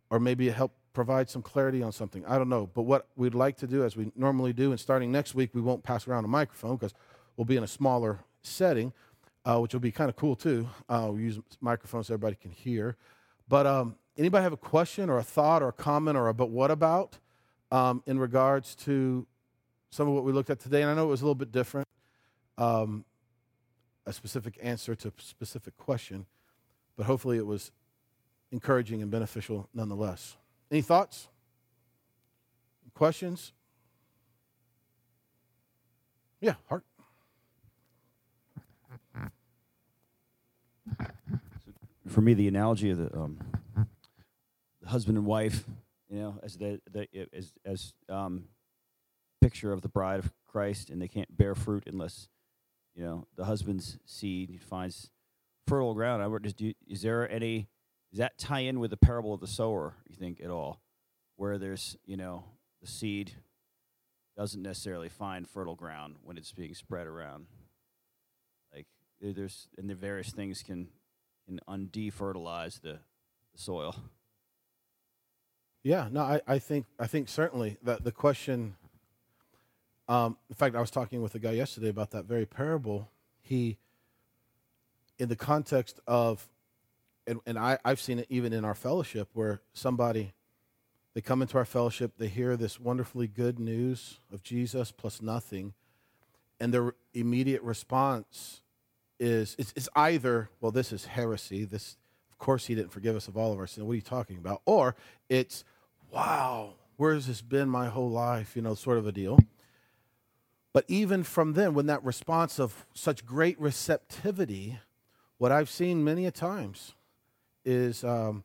or 0.10 0.20
maybe 0.20 0.48
it 0.48 0.56
helped 0.56 0.78
provide 0.94 1.30
some 1.30 1.41
clarity 1.41 1.82
on 1.82 1.91
something. 1.91 2.26
I 2.26 2.38
don't 2.38 2.50
know. 2.50 2.70
But 2.74 2.84
what 2.84 3.08
we'd 3.16 3.34
like 3.34 3.58
to 3.58 3.68
do, 3.68 3.84
as 3.84 3.98
we 3.98 4.12
normally 4.16 4.54
do, 4.54 4.72
and 4.72 4.80
starting 4.80 5.12
next 5.12 5.36
week, 5.36 5.50
we 5.54 5.62
won't 5.62 5.84
pass 5.84 6.08
around 6.08 6.24
a 6.24 6.28
microphone 6.28 6.78
because 6.78 6.94
we'll 7.36 7.46
be 7.46 7.58
in 7.58 7.64
a 7.64 7.68
smaller 7.68 8.20
setting, 8.44 8.94
uh, 9.46 9.60
which 9.60 9.74
will 9.74 9.82
be 9.82 9.91
kind 9.91 10.10
of 10.10 10.16
cool 10.16 10.36
too. 10.36 10.70
Uh, 10.88 11.10
we 11.12 11.24
use 11.24 11.39
microphones 11.60 12.08
so 12.08 12.14
everybody 12.14 12.36
can 12.36 12.52
hear. 12.52 12.96
But 13.48 13.66
um, 13.66 13.96
anybody 14.18 14.44
have 14.44 14.54
a 14.54 14.58
question 14.58 15.10
or 15.10 15.18
a 15.18 15.24
thought 15.24 15.62
or 15.62 15.70
a 15.70 15.74
comment 15.74 16.18
or 16.18 16.28
a 16.30 16.34
but 16.34 16.50
what 16.50 16.72
about 16.72 17.18
um, 17.72 18.04
in 18.06 18.20
regards 18.20 18.76
to 18.76 19.26
some 19.89 20.08
of 20.08 20.14
what 20.14 20.24
we 20.24 20.32
looked 20.32 20.50
at 20.50 20.60
today, 20.60 20.82
and 20.82 20.89
I 20.89 20.94
know 20.94 21.04
it 21.04 21.10
was 21.10 21.22
a 21.22 21.26
little 21.26 21.36
bit 21.36 21.52
different, 21.52 21.88
um, 22.58 23.06
a 24.06 24.14
specific 24.14 24.58
answer 24.62 24.96
to 24.96 25.10
a 25.10 25.12
specific 25.18 25.78
question, 25.78 26.26
but 26.96 27.06
hopefully 27.06 27.38
it 27.38 27.46
was 27.46 27.72
encouraging 28.52 29.02
and 29.02 29.10
beneficial 29.10 29.70
nonetheless. 29.74 30.38
Any 30.74 30.82
thoughts? 30.82 31.28
Questions? 32.95 33.53
Yeah, 36.41 36.55
Hart. 36.67 36.84
For 42.07 42.21
me, 42.21 42.34
the 42.34 42.47
analogy 42.47 42.89
of 42.89 42.97
the, 42.97 43.15
um, 43.15 43.39
husband 44.84 45.15
and 45.15 45.28
wife, 45.28 45.63
you 46.09 46.17
know, 46.17 46.39
as 46.41 46.57
the, 46.57 46.82
the 46.91 47.07
as 47.32 47.53
as 47.63 47.93
um, 48.09 48.45
picture 49.41 49.74
of 49.74 49.84
the 49.84 49.89
bride 49.89 50.17
of 50.17 50.32
Christ, 50.47 50.89
and 50.89 50.99
they 50.99 51.07
can't 51.07 51.38
bear 51.38 51.53
fruit 51.53 51.84
unless 51.86 52.30
you 52.95 53.03
know 53.03 53.28
the 53.36 53.45
husband's 53.45 53.99
seed 54.07 54.59
finds 54.67 55.11
fertile 55.67 55.93
ground. 55.93 56.24
I 56.24 56.28
would 56.28 56.41
just 56.41 56.57
do, 56.57 56.74
is 56.88 57.03
there 57.03 57.30
any 57.30 57.67
does 58.14 58.20
that 58.20 58.38
tie 58.38 58.61
in 58.61 58.80
with 58.80 58.91
the 58.91 58.97
parable 58.97 59.34
of 59.34 59.41
the 59.41 59.47
sower? 59.47 59.95
You 60.07 60.16
think 60.16 60.39
at 60.39 60.49
all? 60.49 60.80
where 61.36 61.57
there's 61.57 61.97
you 62.05 62.18
know 62.18 62.43
the 62.82 62.88
seed 62.88 63.32
doesn't 64.38 64.61
necessarily 64.61 65.09
find 65.09 65.47
fertile 65.47 65.76
ground 65.76 66.16
when 66.24 66.38
it's 66.38 66.51
being 66.51 66.74
spread 66.74 67.05
around. 67.05 67.45
Like 68.74 68.88
there's 69.22 69.68
and 69.78 69.89
the 69.89 69.95
various 69.95 70.32
things 70.32 70.64
can 70.64 70.88
can 71.45 71.59
undefertilize 71.68 72.82
the, 72.82 72.99
the 73.53 73.57
soil. 73.57 73.95
Yeah, 75.84 76.07
no, 76.09 76.22
I, 76.22 76.41
I 76.47 76.59
think 76.59 76.86
I 76.99 77.07
think 77.07 77.30
certainly 77.30 77.78
that 77.84 78.03
the 78.03 78.11
question. 78.11 78.76
Um, 80.09 80.38
in 80.49 80.55
fact, 80.55 80.76
I 80.76 80.82
was 80.82 80.91
talking 80.91 81.22
with 81.22 81.34
a 81.36 81.39
guy 81.39 81.51
yesterday 81.51 81.88
about 81.88 82.11
that 82.11 82.26
very 82.26 82.45
parable. 82.45 83.09
He, 83.39 83.78
in 85.18 85.30
the 85.30 85.36
context 85.38 86.01
of, 86.05 86.45
and, 87.28 87.39
and 87.45 87.57
I, 87.57 87.78
I've 87.86 88.01
seen 88.01 88.19
it 88.19 88.28
even 88.30 88.53
in 88.53 88.65
our 88.65 88.76
fellowship 88.76 89.30
where 89.34 89.61
somebody, 89.74 90.34
they 91.13 91.21
come 91.21 91.41
into 91.41 91.57
our 91.57 91.65
fellowship, 91.65 92.13
they 92.17 92.28
hear 92.28 92.57
this 92.57 92.80
wonderfully 92.80 93.28
good 93.28 93.59
news 93.59 94.19
of 94.32 94.43
Jesus 94.43 94.91
plus 94.91 95.21
nothing, 95.21 95.74
and 96.59 96.74
their 96.74 96.93
immediate 97.13 97.61
response 97.61 98.61
is 99.19 99.55
it's, 99.57 99.74
it's 99.76 99.89
either, 99.95 100.49
well, 100.59 100.71
this 100.71 100.91
is 100.91 101.05
heresy. 101.05 101.65
This, 101.65 101.97
of 102.32 102.38
course, 102.38 102.65
he 102.65 102.76
didn't 102.76 102.91
forgive 102.91 103.15
us 103.15 103.28
of 103.28 103.38
all 103.38 103.53
of 103.53 103.59
our 103.59 103.67
sin. 103.67 103.86
What 103.86 103.93
are 103.93 103.95
you 103.95 104.01
talking 104.01 104.38
about? 104.38 104.61
Or 104.65 104.95
it's, 105.30 105.63
wow, 106.11 106.74
where 106.97 107.13
has 107.13 107.28
this 107.28 107.41
been 107.41 107.69
my 107.69 107.88
whole 107.88 108.09
life? 108.09 108.55
You 108.55 108.61
know, 108.61 108.76
sort 108.76 108.97
of 108.97 109.07
a 109.07 109.11
deal. 109.11 109.39
But 110.74 110.86
even 110.88 111.24
from 111.24 111.53
then, 111.53 111.74
when 111.74 111.86
that 111.86 112.03
response 112.03 112.59
of 112.59 112.86
such 112.93 113.26
great 113.26 113.59
receptivity, 113.59 114.80
what 115.38 115.51
I've 115.51 115.69
seen 115.69 116.03
many 116.03 116.26
a 116.26 116.32
times 116.32 116.93
is 117.66 118.03
um, 118.03 118.43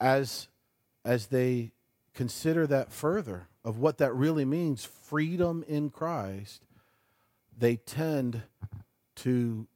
as 0.00 0.48
as 1.04 1.28
they 1.28 1.72
consider 2.14 2.66
that 2.66 2.92
further 2.92 3.48
of 3.64 3.78
what 3.78 3.98
that 3.98 4.14
really 4.14 4.44
means, 4.44 4.84
freedom 4.84 5.64
in 5.68 5.90
Christ, 5.90 6.62
they 7.56 7.76
tend 7.76 8.42
to 9.16 9.66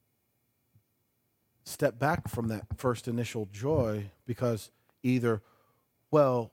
step 1.64 1.98
back 1.98 2.28
from 2.28 2.48
that 2.48 2.64
first 2.76 3.08
initial 3.08 3.48
joy 3.52 4.10
because 4.26 4.70
either, 5.02 5.42
well, 6.10 6.52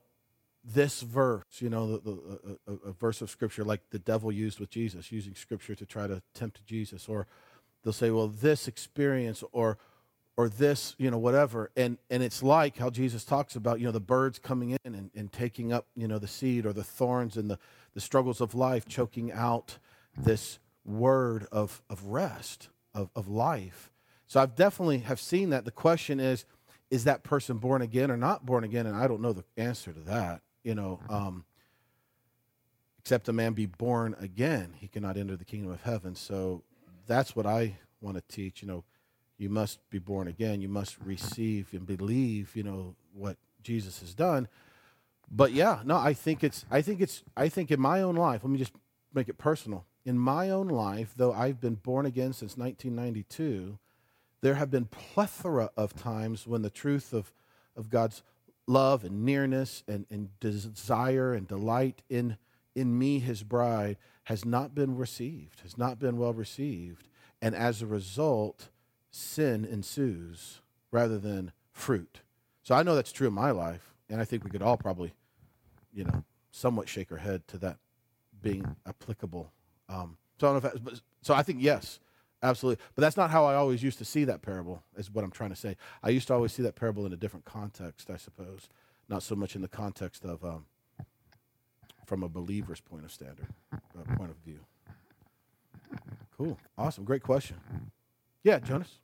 this 0.64 1.02
verse, 1.02 1.44
you 1.58 1.68
know, 1.68 1.96
the, 1.96 2.10
the, 2.10 2.58
a, 2.66 2.88
a 2.88 2.92
verse 2.92 3.20
of 3.20 3.30
scripture 3.30 3.64
like 3.64 3.80
the 3.90 3.98
devil 3.98 4.30
used 4.30 4.60
with 4.60 4.70
Jesus, 4.70 5.10
using 5.10 5.34
scripture 5.34 5.74
to 5.74 5.86
try 5.86 6.06
to 6.06 6.22
tempt 6.34 6.64
Jesus, 6.66 7.08
or 7.08 7.26
they'll 7.82 7.92
say, 7.92 8.10
well, 8.10 8.28
this 8.28 8.68
experience 8.68 9.42
or 9.52 9.78
or 10.36 10.48
this, 10.48 10.94
you 10.98 11.10
know, 11.10 11.18
whatever. 11.18 11.70
And 11.76 11.98
and 12.10 12.22
it's 12.22 12.42
like 12.42 12.78
how 12.78 12.90
Jesus 12.90 13.24
talks 13.24 13.56
about, 13.56 13.80
you 13.80 13.86
know, 13.86 13.92
the 13.92 14.00
birds 14.00 14.38
coming 14.38 14.70
in 14.70 14.94
and, 14.94 15.10
and 15.14 15.32
taking 15.32 15.72
up, 15.72 15.86
you 15.94 16.08
know, 16.08 16.18
the 16.18 16.28
seed 16.28 16.66
or 16.66 16.72
the 16.72 16.84
thorns 16.84 17.36
and 17.36 17.50
the, 17.50 17.58
the 17.94 18.00
struggles 18.00 18.40
of 18.40 18.54
life, 18.54 18.86
choking 18.86 19.30
out 19.32 19.78
this 20.16 20.58
word 20.84 21.46
of, 21.52 21.82
of 21.88 22.04
rest, 22.06 22.68
of, 22.94 23.10
of 23.14 23.28
life. 23.28 23.90
So 24.26 24.40
I've 24.40 24.54
definitely 24.54 24.98
have 24.98 25.20
seen 25.20 25.50
that. 25.50 25.64
The 25.64 25.70
question 25.70 26.18
is, 26.18 26.44
is 26.90 27.04
that 27.04 27.22
person 27.22 27.58
born 27.58 27.82
again 27.82 28.10
or 28.10 28.16
not 28.16 28.46
born 28.46 28.64
again? 28.64 28.86
And 28.86 28.96
I 28.96 29.06
don't 29.06 29.20
know 29.20 29.32
the 29.32 29.44
answer 29.56 29.92
to 29.92 30.00
that. 30.00 30.42
You 30.64 30.74
know, 30.74 31.00
um, 31.08 31.44
except 33.00 33.28
a 33.28 33.32
man 33.32 33.52
be 33.52 33.66
born 33.66 34.14
again, 34.20 34.74
he 34.78 34.88
cannot 34.88 35.16
enter 35.16 35.36
the 35.36 35.44
kingdom 35.44 35.72
of 35.72 35.82
heaven. 35.82 36.14
So 36.14 36.62
that's 37.06 37.34
what 37.34 37.46
I 37.46 37.76
want 38.00 38.16
to 38.16 38.22
teach. 38.34 38.62
You 38.62 38.68
know, 38.68 38.84
you 39.42 39.50
must 39.50 39.78
be 39.90 39.98
born 39.98 40.28
again. 40.28 40.60
You 40.60 40.68
must 40.68 40.96
receive 41.04 41.68
and 41.72 41.84
believe. 41.84 42.54
You 42.54 42.62
know 42.62 42.94
what 43.12 43.36
Jesus 43.62 44.00
has 44.00 44.14
done. 44.14 44.46
But 45.30 45.52
yeah, 45.52 45.80
no, 45.84 45.96
I 45.96 46.14
think 46.14 46.44
it's. 46.44 46.64
I 46.70 46.80
think 46.80 47.00
it's. 47.00 47.24
I 47.36 47.48
think 47.48 47.70
in 47.70 47.80
my 47.80 48.02
own 48.02 48.14
life. 48.14 48.44
Let 48.44 48.50
me 48.50 48.58
just 48.58 48.72
make 49.12 49.28
it 49.28 49.38
personal. 49.38 49.84
In 50.04 50.18
my 50.18 50.50
own 50.50 50.68
life, 50.68 51.12
though 51.16 51.32
I've 51.32 51.60
been 51.60 51.74
born 51.74 52.06
again 52.06 52.32
since 52.32 52.56
1992, 52.56 53.78
there 54.40 54.54
have 54.54 54.70
been 54.70 54.86
plethora 54.86 55.70
of 55.76 55.94
times 55.94 56.46
when 56.46 56.62
the 56.62 56.70
truth 56.70 57.12
of, 57.12 57.32
of 57.76 57.88
God's 57.88 58.22
love 58.66 59.04
and 59.04 59.24
nearness 59.24 59.84
and, 59.86 60.06
and 60.10 60.28
desire 60.40 61.34
and 61.34 61.46
delight 61.46 62.02
in, 62.08 62.36
in 62.74 62.98
me, 62.98 63.20
his 63.20 63.42
bride, 63.44 63.96
has 64.24 64.44
not 64.44 64.74
been 64.74 64.96
received, 64.96 65.60
has 65.60 65.78
not 65.78 65.98
been 66.00 66.16
well 66.16 66.32
received. 66.32 67.08
And 67.40 67.54
as 67.54 67.80
a 67.80 67.86
result, 67.86 68.70
sin 69.12 69.64
ensues 69.64 70.60
rather 70.90 71.18
than 71.18 71.52
fruit. 71.70 72.20
So 72.62 72.74
I 72.74 72.82
know 72.82 72.96
that's 72.96 73.12
true 73.12 73.28
in 73.28 73.34
my 73.34 73.50
life, 73.50 73.94
and 74.08 74.20
I 74.20 74.24
think 74.24 74.42
we 74.42 74.50
could 74.50 74.62
all 74.62 74.76
probably, 74.76 75.12
you 75.92 76.04
know, 76.04 76.24
somewhat 76.50 76.88
shake 76.88 77.12
our 77.12 77.18
head 77.18 77.46
to 77.48 77.58
that 77.58 77.78
being 78.40 78.76
applicable. 78.86 79.52
Um, 79.88 80.16
so 80.40 80.48
I 80.48 80.52
don't 80.52 80.64
know 80.64 80.70
if 80.74 80.84
but, 80.84 81.00
so 81.20 81.34
I 81.34 81.42
think 81.42 81.58
yes, 81.60 82.00
absolutely. 82.42 82.82
But 82.94 83.02
that's 83.02 83.16
not 83.16 83.30
how 83.30 83.44
I 83.44 83.54
always 83.54 83.82
used 83.82 83.98
to 83.98 84.04
see 84.04 84.24
that 84.24 84.42
parable. 84.42 84.82
Is 84.96 85.10
what 85.10 85.24
I'm 85.24 85.30
trying 85.30 85.50
to 85.50 85.56
say. 85.56 85.76
I 86.02 86.10
used 86.10 86.28
to 86.28 86.34
always 86.34 86.52
see 86.52 86.62
that 86.62 86.74
parable 86.74 87.06
in 87.06 87.12
a 87.12 87.16
different 87.16 87.44
context, 87.44 88.10
I 88.10 88.16
suppose, 88.16 88.68
not 89.08 89.22
so 89.22 89.34
much 89.34 89.54
in 89.54 89.62
the 89.62 89.68
context 89.68 90.24
of 90.24 90.44
um, 90.44 90.66
from 92.06 92.22
a 92.22 92.28
believer's 92.28 92.80
point 92.80 93.04
of 93.04 93.12
standard, 93.12 93.48
uh, 93.72 94.16
point 94.16 94.30
of 94.30 94.36
view. 94.44 94.60
Cool, 96.36 96.58
awesome, 96.78 97.04
great 97.04 97.22
question. 97.22 97.56
Yeah, 98.44 98.58
Jonas. 98.58 98.98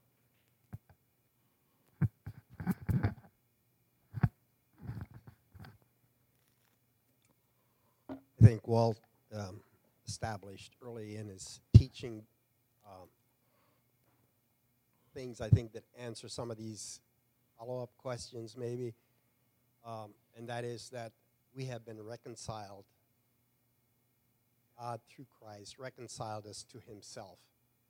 I 8.11 8.15
think 8.43 8.67
Walt 8.67 8.99
um, 9.33 9.61
established 10.07 10.75
early 10.83 11.17
in 11.17 11.29
his 11.29 11.61
teaching 11.75 12.23
um, 12.85 13.09
things 15.15 15.41
I 15.41 15.49
think 15.49 15.73
that 15.73 15.85
answer 15.99 16.29
some 16.29 16.51
of 16.51 16.57
these 16.57 17.01
follow 17.59 17.83
up 17.83 17.91
questions, 17.99 18.57
maybe. 18.57 18.95
Um, 19.87 20.15
and 20.37 20.49
that 20.49 20.65
is 20.65 20.91
that 20.91 21.13
we 21.55 21.67
have 21.67 21.85
been 21.85 22.03
reconciled. 22.03 22.85
God, 24.79 25.01
through 25.09 25.27
Christ, 25.41 25.79
reconciled 25.79 26.47
us 26.47 26.65
to 26.73 26.79
himself. 26.89 27.39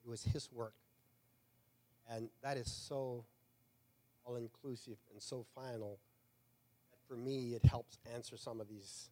It 0.04 0.08
was 0.08 0.24
his 0.24 0.50
work. 0.52 0.74
And 2.10 2.30
that 2.42 2.56
is 2.56 2.70
so 2.70 3.24
all 4.24 4.36
inclusive 4.36 4.96
and 5.12 5.22
so 5.22 5.44
final 5.54 5.98
that 6.90 6.98
for 7.06 7.16
me, 7.16 7.54
it 7.54 7.64
helps 7.64 7.98
answer 8.14 8.36
some 8.36 8.60
of 8.60 8.68
these 8.68 9.10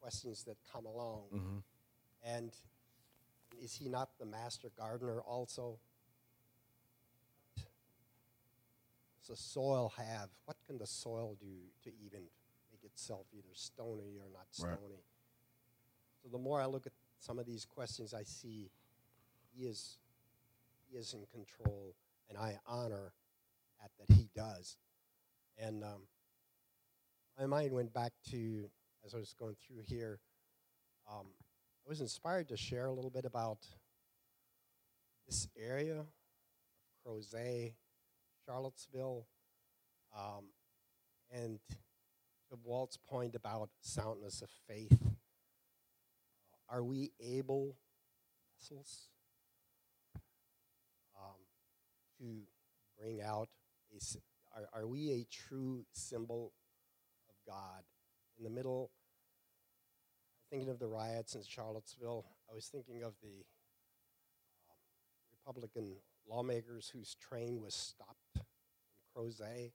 questions 0.00 0.44
that 0.44 0.56
come 0.72 0.86
along. 0.86 1.22
Mm-hmm. 1.34 1.58
And 2.24 2.52
is 3.62 3.74
he 3.74 3.88
not 3.88 4.10
the 4.18 4.26
master 4.26 4.68
gardener 4.76 5.20
also? 5.20 5.78
Does 7.56 9.28
the 9.28 9.36
soil 9.36 9.92
have? 9.96 10.30
What 10.46 10.56
can 10.66 10.78
the 10.78 10.86
soil 10.86 11.36
do 11.40 11.46
to 11.84 11.90
even 12.04 12.22
make 12.72 12.82
itself 12.84 13.26
either 13.32 13.54
stony 13.54 14.18
or 14.18 14.28
not 14.32 14.46
Right. 14.60 14.76
stony? 14.78 15.04
So 16.22 16.28
the 16.28 16.38
more 16.38 16.60
I 16.60 16.66
look 16.66 16.86
at 16.86 16.92
some 17.18 17.38
of 17.38 17.46
these 17.46 17.64
questions, 17.64 18.14
I 18.14 18.24
see 18.24 18.70
he 19.54 19.66
is 19.66 19.98
he 20.90 20.98
is 20.98 21.14
in 21.14 21.24
control, 21.26 21.94
and 22.28 22.38
I 22.38 22.58
honor 22.66 23.12
that 23.80 23.90
that 23.98 24.14
he 24.14 24.28
does. 24.34 24.76
And 25.58 25.82
um, 25.84 26.02
my 27.38 27.46
mind 27.46 27.72
went 27.72 27.92
back 27.92 28.12
to 28.30 28.70
as 29.04 29.14
I 29.14 29.18
was 29.18 29.34
going 29.38 29.56
through 29.66 29.82
here. 29.82 30.20
Um, 31.10 31.26
I 31.84 31.88
was 31.88 32.00
inspired 32.00 32.48
to 32.48 32.56
share 32.56 32.86
a 32.86 32.92
little 32.92 33.10
bit 33.10 33.24
about 33.24 33.58
this 35.26 35.48
area 35.56 36.00
of 36.00 36.06
Crozet, 37.04 37.74
Charlottesville, 38.46 39.26
um, 40.16 40.44
and 41.30 41.58
to 41.68 42.58
Walt's 42.62 42.96
point 42.96 43.34
about 43.34 43.70
soundness 43.80 44.42
of 44.42 44.50
faith. 44.68 44.98
Are 46.68 46.84
we 46.84 47.12
able 47.20 47.76
vessels 48.62 49.08
um, 51.16 51.40
to 52.22 52.42
bring 52.98 53.20
out 53.20 53.48
a? 53.94 54.16
Are, 54.54 54.82
are 54.82 54.86
we 54.86 55.10
a 55.10 55.26
true 55.30 55.84
symbol 55.92 56.52
of 57.28 57.34
God 57.46 57.82
in 58.38 58.44
the 58.44 58.50
middle? 58.50 58.90
thinking 60.52 60.68
of 60.68 60.78
the 60.78 60.86
riots 60.86 61.34
in 61.34 61.40
Charlottesville. 61.48 62.26
I 62.50 62.54
was 62.54 62.66
thinking 62.66 63.02
of 63.02 63.14
the 63.22 63.46
um, 64.68 64.76
Republican 65.30 65.96
lawmakers 66.28 66.90
whose 66.92 67.14
train 67.14 67.62
was 67.62 67.74
stopped 67.74 68.36
in 68.36 68.42
Crozet. 69.16 69.72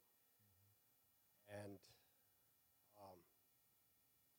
And 1.49 1.79
um, 3.01 3.17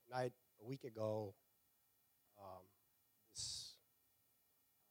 tonight, 0.06 0.32
a 0.62 0.64
week 0.64 0.84
ago, 0.84 1.34
um, 2.40 2.62
this 3.32 3.74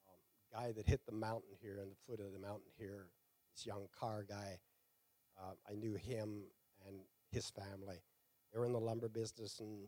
um, 0.09 0.19
guy 0.53 0.71
that 0.71 0.87
hit 0.87 1.01
the 1.05 1.15
mountain 1.15 1.55
here, 1.61 1.79
on 1.81 1.89
the 1.89 1.95
foot 2.05 2.25
of 2.25 2.33
the 2.33 2.39
mountain 2.39 2.71
here, 2.77 3.07
this 3.53 3.65
young 3.65 3.87
Carr 3.97 4.25
guy, 4.27 4.59
uh, 5.39 5.53
I 5.69 5.75
knew 5.75 5.95
him 5.95 6.43
and 6.87 6.97
his 7.31 7.49
family. 7.49 8.01
They 8.51 8.59
were 8.59 8.65
in 8.65 8.73
the 8.73 8.79
lumber 8.79 9.09
business 9.09 9.59
and 9.59 9.87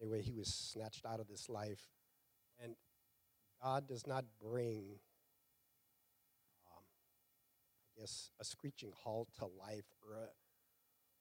Anyway, 0.00 0.22
he 0.22 0.32
was 0.32 0.48
snatched 0.48 1.04
out 1.04 1.20
of 1.20 1.28
this 1.28 1.48
life. 1.48 1.88
And 2.62 2.74
God 3.62 3.86
does 3.86 4.06
not 4.06 4.24
bring, 4.42 4.98
um, 6.66 6.84
I 7.84 8.00
guess, 8.00 8.30
a 8.40 8.44
screeching 8.44 8.92
halt 9.04 9.28
to 9.38 9.44
life 9.44 9.84
or, 10.02 10.14
a, 10.14 10.28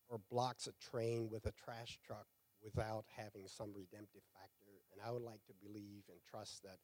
or 0.07 0.19
blocks 0.31 0.67
a 0.67 0.71
train 0.81 1.29
with 1.29 1.45
a 1.45 1.51
trash 1.51 1.99
truck 2.05 2.27
without 2.63 3.05
having 3.17 3.47
some 3.47 3.73
redemptive 3.75 4.23
factor. 4.33 4.71
And 4.93 5.01
I 5.05 5.11
would 5.11 5.21
like 5.21 5.43
to 5.47 5.53
believe 5.61 6.03
and 6.09 6.19
trust 6.29 6.63
that 6.63 6.77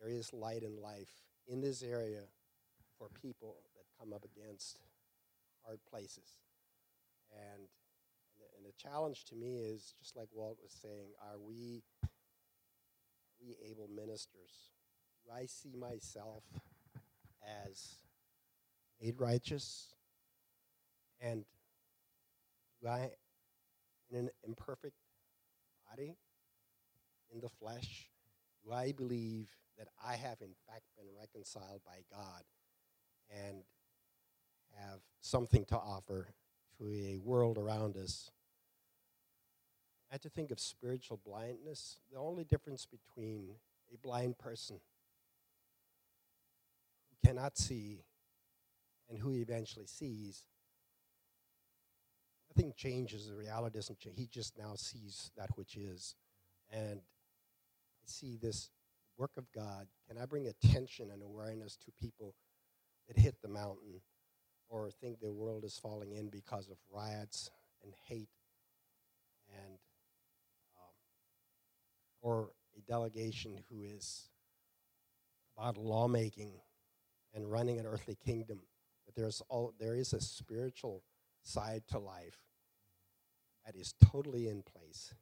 there 0.00 0.10
is 0.10 0.32
light 0.32 0.62
in 0.62 0.80
life 0.80 1.10
in 1.46 1.60
this 1.60 1.82
area 1.82 2.22
for 2.98 3.08
people 3.20 3.56
that 3.76 3.84
come 3.98 4.12
up 4.12 4.24
against 4.24 4.80
hard 5.64 5.78
places. 5.88 6.40
And, 7.32 7.60
and, 7.60 8.38
the, 8.38 8.46
and 8.56 8.66
the 8.66 8.72
challenge 8.76 9.24
to 9.26 9.34
me 9.34 9.58
is 9.58 9.94
just 10.00 10.16
like 10.16 10.28
Walt 10.32 10.58
was 10.62 10.72
saying, 10.72 11.10
are 11.22 11.38
we, 11.38 11.82
are 12.02 12.08
we 13.40 13.56
able 13.70 13.88
ministers? 13.88 14.70
Do 15.24 15.32
I 15.34 15.46
see 15.46 15.74
myself 15.76 16.44
as 17.70 17.96
made 19.00 19.20
righteous? 19.20 19.94
And 21.20 21.44
do 22.80 22.88
I, 22.88 23.10
in 24.10 24.18
an 24.18 24.30
imperfect 24.46 24.94
body, 25.90 26.16
in 27.32 27.40
the 27.40 27.48
flesh, 27.48 28.08
do 28.64 28.72
I 28.72 28.92
believe 28.92 29.48
that 29.78 29.88
I 30.04 30.16
have 30.16 30.40
in 30.40 30.54
fact 30.66 30.82
been 30.96 31.06
reconciled 31.18 31.80
by 31.84 32.02
God 32.12 32.42
and 33.30 33.62
have 34.76 35.00
something 35.20 35.64
to 35.66 35.76
offer 35.76 36.28
to 36.78 36.92
a 36.92 37.18
world 37.18 37.58
around 37.58 37.96
us. 37.96 38.30
I 40.10 40.14
had 40.14 40.22
to 40.22 40.30
think 40.30 40.50
of 40.50 40.58
spiritual 40.58 41.20
blindness. 41.24 41.98
The 42.10 42.18
only 42.18 42.44
difference 42.44 42.86
between 42.86 43.50
a 43.92 43.98
blind 43.98 44.38
person 44.38 44.80
who 47.10 47.28
cannot 47.28 47.58
see 47.58 48.04
and 49.08 49.18
who 49.18 49.34
eventually 49.34 49.86
sees, 49.86 50.44
nothing 52.50 52.72
changes. 52.76 53.28
The 53.28 53.34
reality 53.34 53.78
doesn't 53.78 53.98
change. 53.98 54.16
He 54.18 54.26
just 54.26 54.56
now 54.58 54.74
sees 54.76 55.30
that 55.36 55.50
which 55.56 55.76
is. 55.76 56.14
And 56.70 57.00
I 57.00 58.06
see 58.06 58.38
this 58.40 58.70
work 59.18 59.32
of 59.36 59.50
God. 59.52 59.86
Can 60.08 60.16
I 60.16 60.24
bring 60.24 60.46
attention 60.46 61.10
and 61.10 61.22
awareness 61.22 61.76
to 61.76 61.92
people 62.00 62.34
that 63.08 63.18
hit 63.18 63.34
the 63.42 63.48
mountain 63.48 64.00
or 64.68 64.90
think 64.90 65.20
the 65.20 65.32
world 65.32 65.64
is 65.64 65.78
falling 65.78 66.12
in 66.12 66.28
because 66.28 66.68
of 66.68 66.76
riots 66.90 67.50
and 67.82 67.92
hate 68.06 68.28
and 69.52 69.78
um, 70.76 70.94
or 72.20 72.50
a 72.76 72.80
delegation 72.82 73.58
who 73.70 73.82
is 73.82 74.28
about 75.56 75.76
lawmaking 75.76 76.52
and 77.34 77.50
running 77.50 77.78
an 77.78 77.86
earthly 77.86 78.16
kingdom 78.24 78.60
but 79.06 79.14
there's 79.14 79.42
all 79.48 79.72
there 79.80 79.94
is 79.94 80.12
a 80.12 80.20
spiritual 80.20 81.02
side 81.42 81.82
to 81.88 81.98
life 81.98 82.38
that 83.64 83.74
is 83.74 83.94
totally 84.04 84.48
in 84.48 84.62
place 84.62 85.14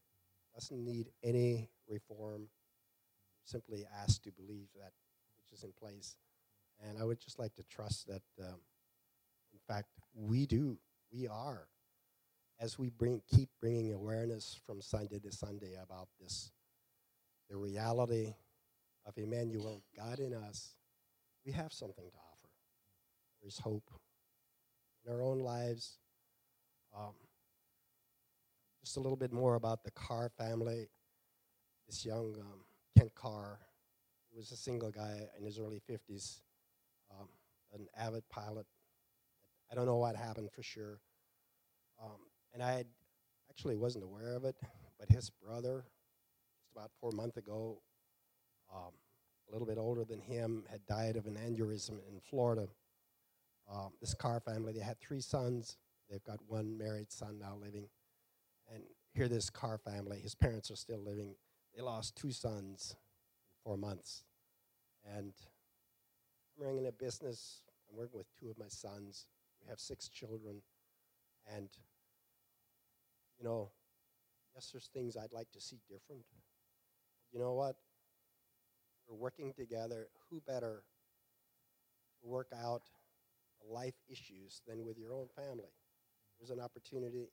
doesn't 0.54 0.84
need 0.84 1.10
any 1.22 1.68
reform 1.88 2.48
simply 3.46 3.86
asked 4.02 4.24
to 4.24 4.30
believe 4.32 4.68
that 4.74 4.92
which 5.38 5.52
is 5.52 5.64
in 5.64 5.72
place 5.72 6.16
and 6.86 6.98
i 6.98 7.04
would 7.04 7.20
just 7.20 7.38
like 7.38 7.54
to 7.54 7.62
trust 7.64 8.06
that 8.06 8.22
um, 8.40 8.60
in 9.56 9.74
fact, 9.74 9.88
we 10.14 10.44
do. 10.46 10.78
We 11.12 11.26
are. 11.28 11.66
As 12.60 12.78
we 12.78 12.90
bring, 12.90 13.22
keep 13.26 13.48
bringing 13.60 13.92
awareness 13.92 14.58
from 14.66 14.82
Sunday 14.82 15.18
to 15.20 15.32
Sunday 15.32 15.74
about 15.82 16.08
this, 16.20 16.50
the 17.48 17.56
reality 17.56 18.34
of 19.06 19.16
Emmanuel, 19.16 19.82
God 19.96 20.18
in 20.18 20.34
us, 20.34 20.74
we 21.44 21.52
have 21.52 21.72
something 21.72 22.04
to 22.04 22.16
offer. 22.16 22.48
There's 23.40 23.58
hope 23.58 23.90
in 25.04 25.12
our 25.12 25.22
own 25.22 25.40
lives. 25.40 25.98
Um, 26.96 27.14
just 28.82 28.96
a 28.96 29.00
little 29.00 29.16
bit 29.16 29.32
more 29.32 29.54
about 29.54 29.84
the 29.84 29.90
Carr 29.90 30.30
family. 30.36 30.88
This 31.86 32.04
young 32.04 32.34
um, 32.40 32.64
Kent 32.96 33.14
Carr, 33.14 33.58
was 34.34 34.52
a 34.52 34.56
single 34.56 34.90
guy 34.90 35.22
in 35.38 35.44
his 35.44 35.58
early 35.58 35.80
50s, 35.88 36.40
um, 37.10 37.28
an 37.72 37.86
avid 37.96 38.28
pilot, 38.28 38.66
I 39.70 39.74
don't 39.74 39.86
know 39.86 39.96
what 39.96 40.14
happened 40.14 40.50
for 40.52 40.62
sure. 40.62 41.00
Um, 42.02 42.18
and 42.54 42.62
I 42.62 42.72
had, 42.72 42.86
actually 43.50 43.76
wasn't 43.76 44.04
aware 44.04 44.34
of 44.34 44.44
it, 44.44 44.56
but 44.98 45.08
his 45.08 45.30
brother, 45.30 45.84
just 46.60 46.70
about 46.74 46.90
four 47.00 47.10
months 47.12 47.36
ago, 47.36 47.80
um, 48.72 48.92
a 49.48 49.52
little 49.52 49.66
bit 49.66 49.78
older 49.78 50.04
than 50.04 50.20
him, 50.20 50.64
had 50.70 50.84
died 50.86 51.16
of 51.16 51.26
an 51.26 51.34
aneurysm 51.36 51.98
in 52.08 52.20
Florida. 52.20 52.68
Um, 53.72 53.92
this 54.00 54.14
Carr 54.14 54.40
family, 54.40 54.72
they 54.72 54.80
had 54.80 55.00
three 55.00 55.20
sons. 55.20 55.78
They've 56.10 56.22
got 56.24 56.38
one 56.46 56.76
married 56.78 57.10
son 57.10 57.38
now 57.40 57.56
living. 57.60 57.88
And 58.72 58.82
here, 59.14 59.28
this 59.28 59.50
Carr 59.50 59.78
family, 59.78 60.18
his 60.20 60.34
parents 60.34 60.70
are 60.70 60.76
still 60.76 61.02
living. 61.02 61.34
They 61.76 61.82
lost 61.82 62.16
two 62.16 62.32
sons 62.32 62.96
in 62.96 63.62
four 63.62 63.76
months. 63.76 64.24
And 65.14 65.34
I'm 66.56 66.66
running 66.66 66.86
a 66.86 66.92
business. 66.92 67.60
I'm 67.90 67.98
working 67.98 68.16
with 68.16 68.28
two 68.40 68.48
of 68.48 68.58
my 68.58 68.68
sons 68.68 69.26
We 69.62 69.68
have 69.68 69.78
six 69.78 70.08
children. 70.08 70.62
And, 71.54 71.68
you 73.38 73.44
know, 73.44 73.70
yes, 74.54 74.70
there's 74.72 74.88
things 74.88 75.16
I'd 75.16 75.32
like 75.34 75.52
to 75.52 75.60
see 75.60 75.78
different. 75.86 76.24
You 77.30 77.40
know 77.40 77.52
what? 77.52 77.76
We're 79.06 79.16
working 79.16 79.52
together. 79.52 80.08
Who 80.30 80.40
better 80.46 80.82
to 82.22 82.26
work 82.26 82.48
out 82.58 82.84
life 83.70 83.94
issues 84.08 84.62
than 84.66 84.86
with 84.86 84.96
your 84.98 85.12
own 85.12 85.28
family? 85.36 85.74
There's 86.38 86.50
an 86.50 86.60
opportunity 86.60 87.28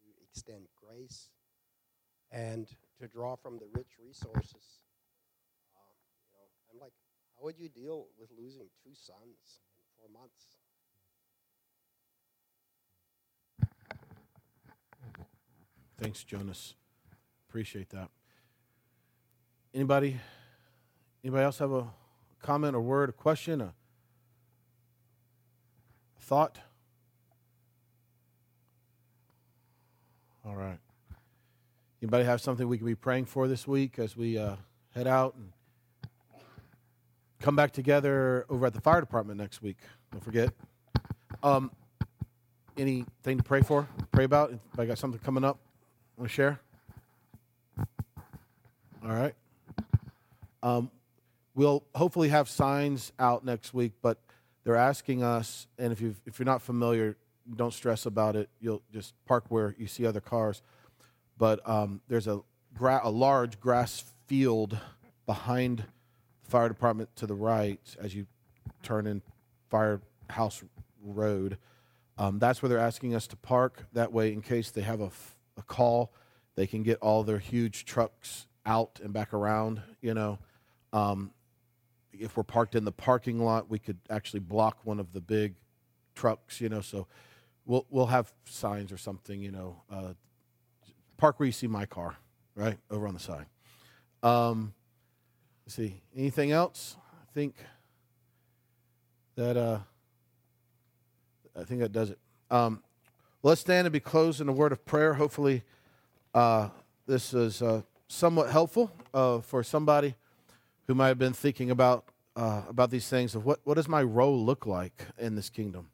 to 0.00 0.06
extend 0.28 0.66
grace 0.76 1.28
and 2.32 2.68
to 3.00 3.08
draw 3.08 3.36
from 3.36 3.58
the 3.58 3.66
rich 3.72 3.98
resources. 4.04 4.80
Um, 5.76 5.94
you 6.22 6.32
know, 6.32 6.46
I'm 6.72 6.80
like, 6.80 6.92
how 7.36 7.44
would 7.44 7.58
you 7.58 7.68
deal 7.68 8.06
with 8.18 8.30
losing 8.38 8.68
two 8.82 8.94
sons 8.94 9.60
in 9.76 9.84
four 9.96 10.08
months? 10.20 10.58
Thanks, 15.98 16.24
Jonas. 16.24 16.74
Appreciate 17.48 17.90
that. 17.90 18.10
Anybody? 19.72 20.20
Anybody 21.22 21.44
else 21.44 21.58
have 21.58 21.72
a 21.72 21.86
comment 22.42 22.76
or 22.76 22.80
word, 22.80 23.08
a 23.08 23.12
question, 23.12 23.60
a 23.60 23.72
thought? 26.20 26.58
All 30.44 30.54
right. 30.54 30.78
Anybody 32.04 32.24
have 32.24 32.42
something 32.42 32.68
we 32.68 32.76
can 32.76 32.86
be 32.86 32.94
praying 32.94 33.24
for 33.24 33.48
this 33.48 33.66
week 33.66 33.98
as 33.98 34.14
we 34.14 34.36
uh, 34.36 34.56
head 34.90 35.06
out 35.06 35.36
and 35.36 35.52
come 37.40 37.56
back 37.56 37.72
together 37.72 38.44
over 38.50 38.66
at 38.66 38.74
the 38.74 38.80
fire 38.82 39.00
department 39.00 39.40
next 39.40 39.62
week? 39.62 39.78
Don't 40.12 40.22
forget. 40.22 40.50
Um, 41.42 41.70
anything 42.76 43.38
to 43.38 43.42
pray 43.42 43.62
for? 43.62 43.88
Pray 44.12 44.24
about? 44.24 44.52
If 44.52 44.78
I 44.78 44.84
got 44.84 44.98
something 44.98 45.18
coming 45.18 45.44
up? 45.44 45.58
Want 46.18 46.28
to 46.28 46.34
share? 46.34 46.60
All 47.78 47.86
right. 49.02 49.34
Um, 50.62 50.90
we'll 51.54 51.84
hopefully 51.94 52.28
have 52.28 52.50
signs 52.50 53.12
out 53.18 53.46
next 53.46 53.72
week, 53.72 53.92
but 54.02 54.18
they're 54.62 54.76
asking 54.76 55.22
us, 55.22 55.68
and 55.78 55.90
if 55.90 56.02
you 56.02 56.16
if 56.26 56.38
you're 56.38 56.44
not 56.44 56.60
familiar, 56.60 57.16
don't 57.56 57.72
stress 57.72 58.04
about 58.04 58.36
it. 58.36 58.50
You'll 58.60 58.82
just 58.92 59.14
park 59.24 59.46
where 59.48 59.74
you 59.78 59.86
see 59.86 60.04
other 60.04 60.20
cars. 60.20 60.60
But 61.38 61.66
um, 61.68 62.00
there's 62.08 62.26
a 62.26 62.40
gra- 62.74 63.00
a 63.02 63.10
large 63.10 63.60
grass 63.60 64.04
field 64.26 64.78
behind 65.26 65.84
the 66.44 66.50
fire 66.50 66.68
department 66.68 67.14
to 67.16 67.26
the 67.26 67.34
right 67.34 67.80
as 68.00 68.14
you 68.14 68.26
turn 68.82 69.06
in 69.06 69.22
Firehouse 69.70 70.62
Road. 71.02 71.58
Um, 72.16 72.38
that's 72.38 72.62
where 72.62 72.68
they're 72.68 72.78
asking 72.78 73.14
us 73.14 73.26
to 73.28 73.36
park. 73.36 73.86
That 73.92 74.12
way, 74.12 74.32
in 74.32 74.40
case 74.40 74.70
they 74.70 74.82
have 74.82 75.00
a 75.00 75.10
a 75.56 75.62
call. 75.62 76.12
They 76.56 76.66
can 76.66 76.82
get 76.82 76.98
all 77.00 77.22
their 77.24 77.38
huge 77.38 77.84
trucks 77.84 78.46
out 78.64 79.00
and 79.02 79.12
back 79.12 79.32
around. 79.32 79.82
You 80.00 80.14
know, 80.14 80.38
um, 80.92 81.32
if 82.12 82.36
we're 82.36 82.44
parked 82.44 82.74
in 82.74 82.84
the 82.84 82.92
parking 82.92 83.38
lot, 83.38 83.68
we 83.68 83.78
could 83.78 83.98
actually 84.08 84.40
block 84.40 84.78
one 84.84 85.00
of 85.00 85.12
the 85.12 85.20
big 85.20 85.54
trucks. 86.14 86.60
You 86.60 86.68
know, 86.68 86.80
so 86.80 87.06
we'll 87.64 87.86
we'll 87.90 88.06
have 88.06 88.32
signs 88.44 88.92
or 88.92 88.96
something. 88.96 89.40
You 89.40 89.52
know, 89.52 89.82
uh, 89.90 90.14
park 91.24 91.40
where 91.40 91.46
you 91.46 91.52
see 91.52 91.66
my 91.66 91.86
car, 91.86 92.18
right 92.54 92.76
over 92.90 93.08
on 93.08 93.14
the 93.14 93.18
side. 93.18 93.46
Um, 94.22 94.74
let's 95.64 95.74
see, 95.74 96.02
anything 96.14 96.52
else? 96.52 96.98
I 97.14 97.32
think 97.32 97.54
that 99.34 99.56
uh, 99.56 99.78
I 101.58 101.64
think 101.64 101.80
that 101.80 101.92
does 101.92 102.10
it. 102.10 102.18
Um, 102.50 102.82
let's 103.42 103.62
stand 103.62 103.86
and 103.86 103.92
be 103.94 104.00
closed 104.00 104.42
in 104.42 104.50
a 104.50 104.52
word 104.52 104.70
of 104.70 104.84
prayer. 104.84 105.14
Hopefully, 105.14 105.62
uh, 106.34 106.68
this 107.06 107.32
is 107.32 107.62
uh, 107.62 107.80
somewhat 108.06 108.50
helpful 108.50 108.92
uh, 109.14 109.40
for 109.40 109.62
somebody 109.62 110.16
who 110.88 110.94
might 110.94 111.08
have 111.08 111.18
been 111.18 111.32
thinking 111.32 111.70
about 111.70 112.04
uh, 112.36 112.64
about 112.68 112.90
these 112.90 113.08
things 113.08 113.34
of 113.34 113.46
what, 113.46 113.60
what 113.64 113.76
does 113.76 113.88
my 113.88 114.02
role 114.02 114.44
look 114.44 114.66
like 114.66 115.06
in 115.16 115.36
this 115.36 115.48
kingdom. 115.48 115.88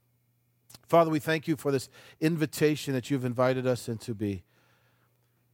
Father, 0.89 1.09
we 1.09 1.21
thank 1.21 1.47
you 1.47 1.55
for 1.55 1.71
this 1.71 1.89
invitation 2.21 2.95
that 2.95 3.13
you've 3.13 3.25
invited 3.25 3.65
us 3.65 3.89
into 3.89 4.13
be. 4.13 4.43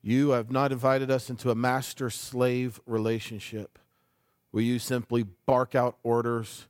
You 0.07 0.30
have 0.30 0.52
not 0.52 0.70
invited 0.70 1.11
us 1.11 1.30
into 1.30 1.50
a 1.50 1.57
master 1.57 2.11
slave 2.11 2.80
relationship 2.86 3.76
where 4.52 4.62
you 4.62 4.78
simply 4.78 5.24
bark 5.24 5.74
out 5.74 5.96
orders 6.04 6.68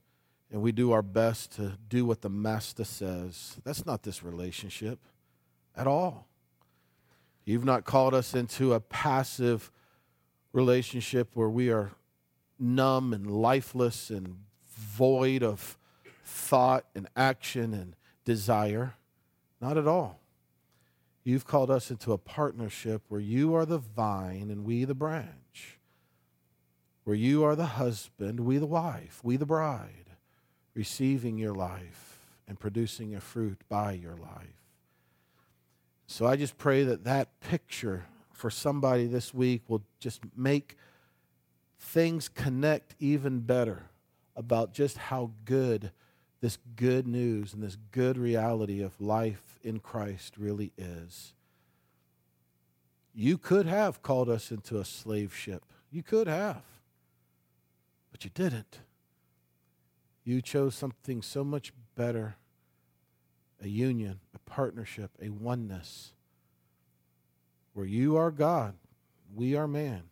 and 0.50 0.62
we 0.62 0.72
do 0.72 0.92
our 0.92 1.02
best 1.02 1.52
to 1.56 1.76
do 1.86 2.06
what 2.06 2.22
the 2.22 2.30
master 2.30 2.84
says. 2.84 3.58
That's 3.62 3.84
not 3.84 4.04
this 4.04 4.22
relationship 4.22 5.00
at 5.76 5.86
all. 5.86 6.28
You've 7.44 7.66
not 7.66 7.84
called 7.84 8.14
us 8.14 8.34
into 8.34 8.72
a 8.72 8.80
passive 8.80 9.70
relationship 10.54 11.28
where 11.34 11.50
we 11.50 11.70
are 11.70 11.90
numb 12.58 13.12
and 13.12 13.30
lifeless 13.30 14.08
and 14.08 14.44
void 14.74 15.42
of 15.42 15.76
thought 16.24 16.86
and 16.94 17.06
action 17.14 17.74
and 17.74 17.96
desire. 18.24 18.94
Not 19.60 19.76
at 19.76 19.86
all. 19.86 20.20
You've 21.26 21.44
called 21.44 21.72
us 21.72 21.90
into 21.90 22.12
a 22.12 22.18
partnership 22.18 23.02
where 23.08 23.20
you 23.20 23.52
are 23.56 23.66
the 23.66 23.78
vine 23.78 24.48
and 24.48 24.64
we 24.64 24.84
the 24.84 24.94
branch, 24.94 25.80
where 27.02 27.16
you 27.16 27.42
are 27.42 27.56
the 27.56 27.66
husband, 27.66 28.38
we 28.38 28.58
the 28.58 28.66
wife, 28.66 29.18
we 29.24 29.36
the 29.36 29.44
bride, 29.44 30.10
receiving 30.72 31.36
your 31.36 31.52
life 31.52 32.20
and 32.46 32.60
producing 32.60 33.12
a 33.12 33.20
fruit 33.20 33.58
by 33.68 33.90
your 33.90 34.14
life. 34.14 34.62
So 36.06 36.26
I 36.26 36.36
just 36.36 36.58
pray 36.58 36.84
that 36.84 37.02
that 37.02 37.40
picture 37.40 38.06
for 38.32 38.48
somebody 38.48 39.08
this 39.08 39.34
week 39.34 39.62
will 39.66 39.82
just 39.98 40.20
make 40.36 40.76
things 41.80 42.28
connect 42.28 42.94
even 43.00 43.40
better 43.40 43.90
about 44.36 44.72
just 44.72 44.96
how 44.96 45.32
good 45.44 45.90
this 46.40 46.58
good 46.76 47.06
news 47.06 47.54
and 47.54 47.62
this 47.62 47.76
good 47.90 48.18
reality 48.18 48.82
of 48.82 49.00
life 49.00 49.58
in 49.62 49.80
Christ 49.80 50.36
really 50.36 50.72
is. 50.76 51.32
You 53.14 53.38
could 53.38 53.66
have 53.66 54.02
called 54.02 54.28
us 54.28 54.50
into 54.50 54.78
a 54.78 54.84
slave 54.84 55.34
ship. 55.34 55.64
You 55.90 56.02
could 56.02 56.26
have. 56.26 56.62
But 58.12 58.24
you 58.24 58.30
didn't. 58.34 58.80
You 60.24 60.42
chose 60.42 60.74
something 60.74 61.22
so 61.22 61.42
much 61.44 61.72
better 61.94 62.36
a 63.62 63.68
union, 63.68 64.20
a 64.34 64.38
partnership, 64.38 65.10
a 65.20 65.30
oneness, 65.30 66.12
where 67.72 67.86
you 67.86 68.16
are 68.16 68.30
God, 68.30 68.74
we 69.34 69.54
are 69.54 69.68
man, 69.68 70.04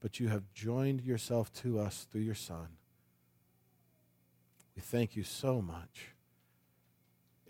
but 0.00 0.20
you 0.20 0.28
have 0.28 0.52
joined 0.52 1.00
yourself 1.00 1.52
to 1.54 1.78
us 1.78 2.06
through 2.10 2.22
your 2.22 2.34
Son. 2.34 2.77
We 4.78 4.82
thank 4.82 5.16
you 5.16 5.24
so 5.24 5.60
much. 5.60 6.12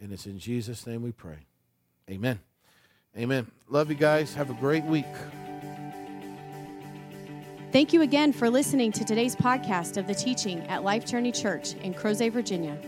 And 0.01 0.15
it's 0.15 0.25
in 0.25 0.39
Jesus' 0.39 0.87
name 0.87 1.03
we 1.03 1.13
pray. 1.13 1.41
Amen. 2.09 2.41
Amen. 3.19 3.51
Love 3.69 3.91
you 3.91 3.97
guys. 3.97 4.33
Have 4.33 4.49
a 4.49 4.55
great 4.55 4.83
week. 4.85 5.05
Thank 7.71 7.93
you 7.93 8.01
again 8.01 8.33
for 8.33 8.49
listening 8.49 8.93
to 8.93 9.05
today's 9.05 9.37
podcast 9.37 9.99
of 9.99 10.07
the 10.07 10.15
teaching 10.15 10.61
at 10.69 10.85
Life 10.85 11.05
Journey 11.05 11.31
Church 11.31 11.75
in 11.75 11.93
Crozet, 11.93 12.33
Virginia. 12.33 12.79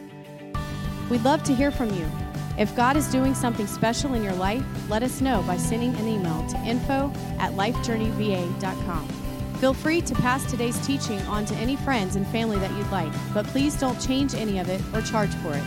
We'd 1.11 1.22
love 1.22 1.43
to 1.43 1.55
hear 1.55 1.70
from 1.70 1.91
you. 1.91 2.09
If 2.57 2.74
God 2.74 2.97
is 2.97 3.09
doing 3.09 3.34
something 3.34 3.66
special 3.66 4.14
in 4.14 4.24
your 4.24 4.32
life, 4.32 4.64
let 4.88 5.03
us 5.03 5.20
know 5.20 5.43
by 5.47 5.59
sending 5.59 5.95
an 5.97 6.09
email 6.09 6.47
to 6.49 6.57
info 6.61 7.12
at 7.38 7.53
lifejourneyva.com. 7.53 9.19
Feel 9.61 9.74
free 9.74 10.00
to 10.00 10.14
pass 10.14 10.50
today's 10.50 10.78
teaching 10.86 11.20
on 11.22 11.44
to 11.44 11.54
any 11.56 11.76
friends 11.76 12.16
and 12.16 12.26
family 12.28 12.58
that 12.58 12.70
you'd 12.78 12.90
like, 12.90 13.12
but 13.34 13.46
please 13.46 13.78
don't 13.78 14.00
change 14.00 14.34
any 14.34 14.58
of 14.58 14.70
it 14.70 14.80
or 14.94 15.02
charge 15.02 15.34
for 15.36 15.52
it. 15.54 15.62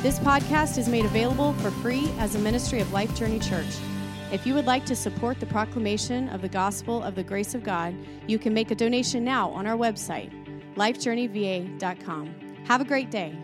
This 0.00 0.20
podcast 0.20 0.78
is 0.78 0.88
made 0.88 1.04
available 1.04 1.52
for 1.54 1.72
free 1.72 2.08
as 2.18 2.36
a 2.36 2.38
ministry 2.38 2.78
of 2.78 2.92
Life 2.92 3.12
Journey 3.16 3.40
Church. 3.40 3.66
If 4.30 4.46
you 4.46 4.54
would 4.54 4.66
like 4.66 4.86
to 4.86 4.94
support 4.94 5.40
the 5.40 5.46
proclamation 5.46 6.28
of 6.28 6.40
the 6.40 6.48
gospel 6.48 7.02
of 7.02 7.16
the 7.16 7.24
grace 7.24 7.56
of 7.56 7.64
God, 7.64 7.96
you 8.28 8.38
can 8.38 8.54
make 8.54 8.70
a 8.70 8.76
donation 8.76 9.24
now 9.24 9.50
on 9.50 9.66
our 9.66 9.76
website, 9.76 10.30
lifejourneyva.com. 10.76 12.34
Have 12.66 12.80
a 12.80 12.84
great 12.84 13.10
day. 13.10 13.36